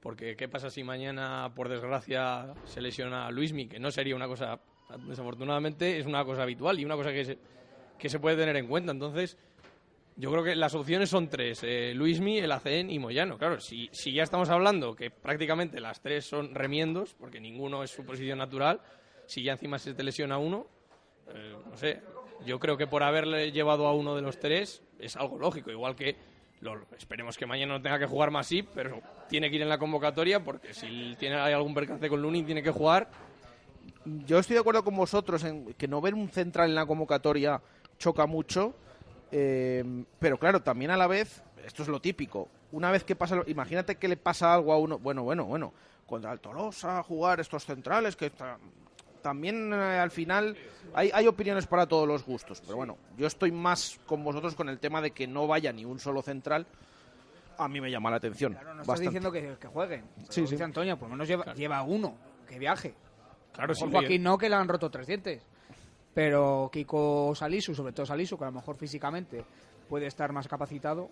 Porque 0.00 0.36
¿qué 0.36 0.48
pasa 0.48 0.70
si 0.70 0.84
mañana, 0.84 1.52
por 1.54 1.68
desgracia, 1.68 2.54
se 2.64 2.80
lesiona 2.80 3.26
a 3.26 3.30
Luismi? 3.30 3.68
Que 3.68 3.78
no 3.78 3.90
sería 3.90 4.14
una 4.14 4.26
cosa, 4.26 4.60
desafortunadamente, 5.06 5.98
es 5.98 6.06
una 6.06 6.24
cosa 6.24 6.42
habitual 6.42 6.78
y 6.78 6.84
una 6.84 6.94
cosa 6.94 7.12
que 7.12 7.24
se, 7.24 7.38
que 7.98 8.08
se 8.08 8.20
puede 8.20 8.36
tener 8.36 8.56
en 8.56 8.68
cuenta. 8.68 8.92
Entonces, 8.92 9.36
yo 10.18 10.30
creo 10.32 10.42
que 10.44 10.56
las 10.56 10.74
opciones 10.74 11.08
son 11.08 11.28
tres, 11.28 11.60
eh, 11.62 11.92
Luismi, 11.94 12.38
el 12.38 12.50
ACN 12.52 12.90
y 12.90 12.98
Moyano. 12.98 13.38
Claro, 13.38 13.60
si, 13.60 13.88
ya 14.12 14.22
estamos 14.24 14.50
hablando 14.50 14.94
que 14.94 15.10
prácticamente 15.10 15.80
las 15.80 16.00
tres 16.00 16.26
son 16.26 16.54
remiendos, 16.54 17.14
porque 17.14 17.40
ninguno 17.40 17.82
es 17.84 17.90
su 17.90 18.04
posición 18.04 18.38
natural, 18.38 18.80
si 19.26 19.42
ya 19.42 19.52
encima 19.52 19.78
se 19.78 19.94
te 19.94 20.02
lesiona 20.02 20.36
uno, 20.38 20.66
eh, 21.34 21.54
no 21.70 21.76
sé, 21.76 22.00
yo 22.44 22.58
creo 22.58 22.76
que 22.76 22.86
por 22.86 23.02
haberle 23.02 23.52
llevado 23.52 23.86
a 23.86 23.94
uno 23.94 24.16
de 24.16 24.22
los 24.22 24.38
tres 24.38 24.82
es 24.98 25.16
algo 25.16 25.38
lógico, 25.38 25.70
igual 25.70 25.94
que 25.94 26.16
lo- 26.60 26.84
esperemos 26.96 27.36
que 27.36 27.46
mañana 27.46 27.74
no 27.74 27.82
tenga 27.82 27.98
que 28.00 28.06
jugar 28.06 28.30
más 28.32 28.46
sí, 28.48 28.62
pero 28.62 29.00
tiene 29.28 29.48
que 29.50 29.56
ir 29.56 29.62
en 29.62 29.68
la 29.68 29.78
convocatoria 29.78 30.42
porque 30.42 30.74
si 30.74 31.14
tiene 31.18 31.36
hay 31.36 31.52
algún 31.52 31.74
percance 31.74 32.08
con 32.08 32.20
Lunin 32.20 32.44
tiene 32.44 32.62
que 32.62 32.70
jugar. 32.72 33.08
Yo 34.26 34.38
estoy 34.38 34.54
de 34.54 34.60
acuerdo 34.60 34.82
con 34.82 34.96
vosotros 34.96 35.44
en 35.44 35.74
que 35.74 35.86
no 35.86 36.00
ver 36.00 36.14
un 36.14 36.28
central 36.30 36.70
en 36.70 36.74
la 36.74 36.86
convocatoria 36.86 37.60
choca 37.98 38.26
mucho, 38.26 38.74
eh, 39.30 40.04
pero 40.18 40.38
claro, 40.38 40.62
también 40.62 40.90
a 40.90 40.96
la 40.96 41.06
vez, 41.06 41.42
esto 41.64 41.82
es 41.82 41.88
lo 41.88 42.00
típico, 42.00 42.48
una 42.72 42.90
vez 42.90 43.04
que 43.04 43.16
pasa, 43.16 43.36
lo- 43.36 43.44
imagínate 43.48 43.96
que 43.96 44.08
le 44.08 44.16
pasa 44.16 44.52
algo 44.54 44.72
a 44.72 44.78
uno, 44.78 44.98
bueno, 44.98 45.22
bueno, 45.22 45.44
bueno, 45.44 45.72
contra 46.06 46.32
el 46.32 46.40
Tolosa 46.40 47.02
jugar 47.02 47.40
estos 47.40 47.64
centrales, 47.64 48.16
que 48.16 48.26
está- 48.26 48.58
también 49.22 49.72
eh, 49.72 49.76
al 49.98 50.10
final 50.10 50.56
hay, 50.94 51.10
hay 51.12 51.26
opiniones 51.26 51.66
para 51.66 51.86
todos 51.86 52.06
los 52.08 52.24
gustos, 52.24 52.60
pero 52.62 52.76
bueno, 52.76 52.96
yo 53.16 53.26
estoy 53.26 53.52
más 53.52 53.98
con 54.06 54.22
vosotros 54.24 54.54
con 54.54 54.68
el 54.68 54.78
tema 54.78 55.00
de 55.02 55.10
que 55.10 55.26
no 55.26 55.46
vaya 55.46 55.72
ni 55.72 55.84
un 55.84 55.98
solo 55.98 56.22
central, 56.22 56.66
a 57.58 57.66
mí 57.68 57.80
me 57.80 57.90
llama 57.90 58.10
la 58.10 58.16
atención. 58.18 58.52
No 58.76 58.82
estás 58.82 59.00
diciendo 59.00 59.32
que, 59.32 59.56
que 59.60 59.66
jueguen. 59.66 60.04
Sí, 60.28 60.46
sí. 60.46 60.52
dice 60.52 60.62
Antonio, 60.62 60.96
por 60.96 61.08
lo 61.08 61.14
menos 61.16 61.26
lleva, 61.26 61.52
lleva 61.54 61.82
uno, 61.82 62.14
que 62.48 62.58
viaje. 62.58 62.94
Claro, 63.52 63.74
sí, 63.74 63.84
Joaquín 63.90 64.22
no, 64.22 64.38
que 64.38 64.48
le 64.48 64.54
han 64.54 64.68
roto 64.68 64.88
tres 64.90 65.08
dientes. 65.08 65.42
Pero 66.18 66.68
Kiko 66.72 67.32
Salisu, 67.32 67.76
sobre 67.76 67.92
todo 67.92 68.04
Salisu, 68.04 68.36
que 68.36 68.42
a 68.42 68.48
lo 68.48 68.54
mejor 68.54 68.74
físicamente 68.74 69.44
puede 69.88 70.08
estar 70.08 70.32
más 70.32 70.48
capacitado. 70.48 71.10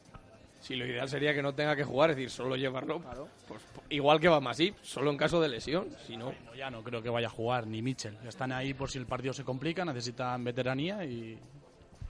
Si 0.61 0.75
lo 0.75 0.85
ideal 0.85 1.09
sería 1.09 1.33
que 1.33 1.43
no 1.43 1.55
tenga 1.55 1.77
que 1.77 1.85
jugar, 1.85 2.11
es 2.11 2.17
decir, 2.17 2.29
solo 2.29 2.57
llevarlo, 2.57 3.01
pues, 3.47 3.63
igual 3.89 4.19
que 4.19 4.27
va 4.27 4.41
Masip, 4.41 4.75
solo 4.83 5.13
en 5.13 5.17
caso 5.17 5.41
de 5.41 5.49
lesión, 5.49 5.87
si 6.09 6.17
no... 6.17 6.33
Ya 6.57 6.71
no 6.71 6.83
creo 6.83 7.03
que 7.03 7.09
vaya 7.09 7.29
a 7.29 7.31
jugar 7.31 7.69
ni 7.69 7.83
Mitchell. 7.83 8.19
Están 8.27 8.51
ahí 8.51 8.75
por 8.75 8.91
si 8.91 8.99
el 8.99 9.07
partido 9.07 9.33
se 9.33 9.45
complica, 9.45 9.85
necesitan 9.85 10.43
veteranía 10.43 11.05
y 11.05 11.39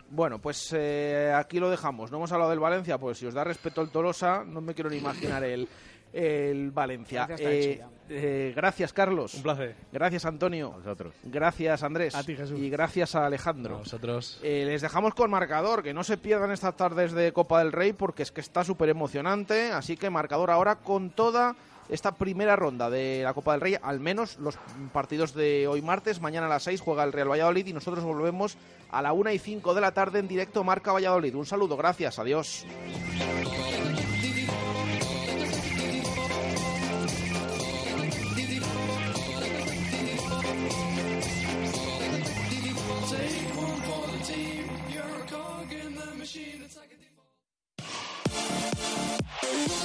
Bueno, 0.09 0.39
pues 0.39 0.73
eh, 0.73 1.35
aquí 1.37 1.61
lo 1.61 1.69
dejamos. 1.69 2.11
No 2.11 2.17
hemos 2.17 2.33
hablado 2.33 2.49
del 2.49 2.61
Valencia, 2.61 2.97
pues 2.97 3.19
si 3.19 3.27
os 3.27 3.35
da 3.35 3.45
respeto 3.45 3.83
el 3.83 3.91
Tolosa, 3.91 4.43
no 4.43 4.63
me 4.63 4.73
quiero 4.73 4.89
ni 4.89 4.97
imaginar 4.97 5.45
el, 5.45 5.69
el 6.17 6.71
Valencia. 6.71 7.29
Eh, 7.39 7.83
eh, 8.09 8.53
gracias, 8.57 8.93
Carlos. 8.93 9.35
Un 9.35 9.43
placer. 9.43 9.77
Gracias, 9.93 10.25
Antonio. 10.25 10.71
Vosotros. 10.71 11.13
Gracias, 11.25 11.83
Andrés. 11.83 12.15
A 12.15 12.23
ti, 12.25 12.35
Jesús. 12.35 12.59
Y 12.59 12.71
gracias 12.71 13.15
a 13.15 13.27
Alejandro. 13.27 13.79
nosotros. 13.79 14.41
Eh, 14.43 14.65
les 14.67 14.81
dejamos 14.81 15.15
con 15.15 15.31
marcador, 15.31 15.83
que 15.83 15.93
no 15.93 16.05
se 16.05 16.17
pierdan 16.17 16.53
estas 16.53 16.77
tardes 16.77 17.13
de 17.13 17.33
Copa 17.33 17.59
del 17.59 17.73
Rey 17.73 17.93
porque 17.93 18.23
es 18.23 18.33
que 18.33 18.41
está 18.41 18.65
súper 18.65 18.89
emocionante. 18.89 19.73
Así 19.73 19.97
que 19.97 20.09
marcador 20.09 20.51
ahora 20.51 20.77
con 20.77 21.11
toda 21.11 21.55
esta 21.91 22.13
primera 22.13 22.57
ronda 22.57 22.89
de 22.89 23.21
la 23.23 23.35
Copa 23.35 23.53
del 23.53 23.61
Rey, 23.61 23.77
al 23.81 24.01
menos 24.01 24.39
los 24.39 24.59
partidos 24.93 25.35
de 25.35 25.69
hoy 25.69 25.83
martes. 25.83 26.21
Mañana 26.21 26.47
a 26.47 26.51
las 26.51 26.63
6 26.63 26.81
juega 26.81 27.05
el 27.05 27.13
Real 27.13 27.31
Valladolid 27.31 27.67
y 27.67 27.73
nosotros 27.75 28.03
volvemos 28.03 28.57
a 28.91 29.03
la 29.03 29.13
1 29.13 29.33
y 29.33 29.39
5 29.39 29.75
de 29.75 29.81
la 29.83 29.93
tarde 29.93 30.19
en 30.21 30.29
directo 30.29 30.65
Marca 30.65 30.93
Valladolid. 30.93 31.35
Un 31.35 31.47
saludo, 31.47 31.77
gracias, 31.77 32.19
adiós. 32.19 32.65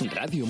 Radio 0.10 0.46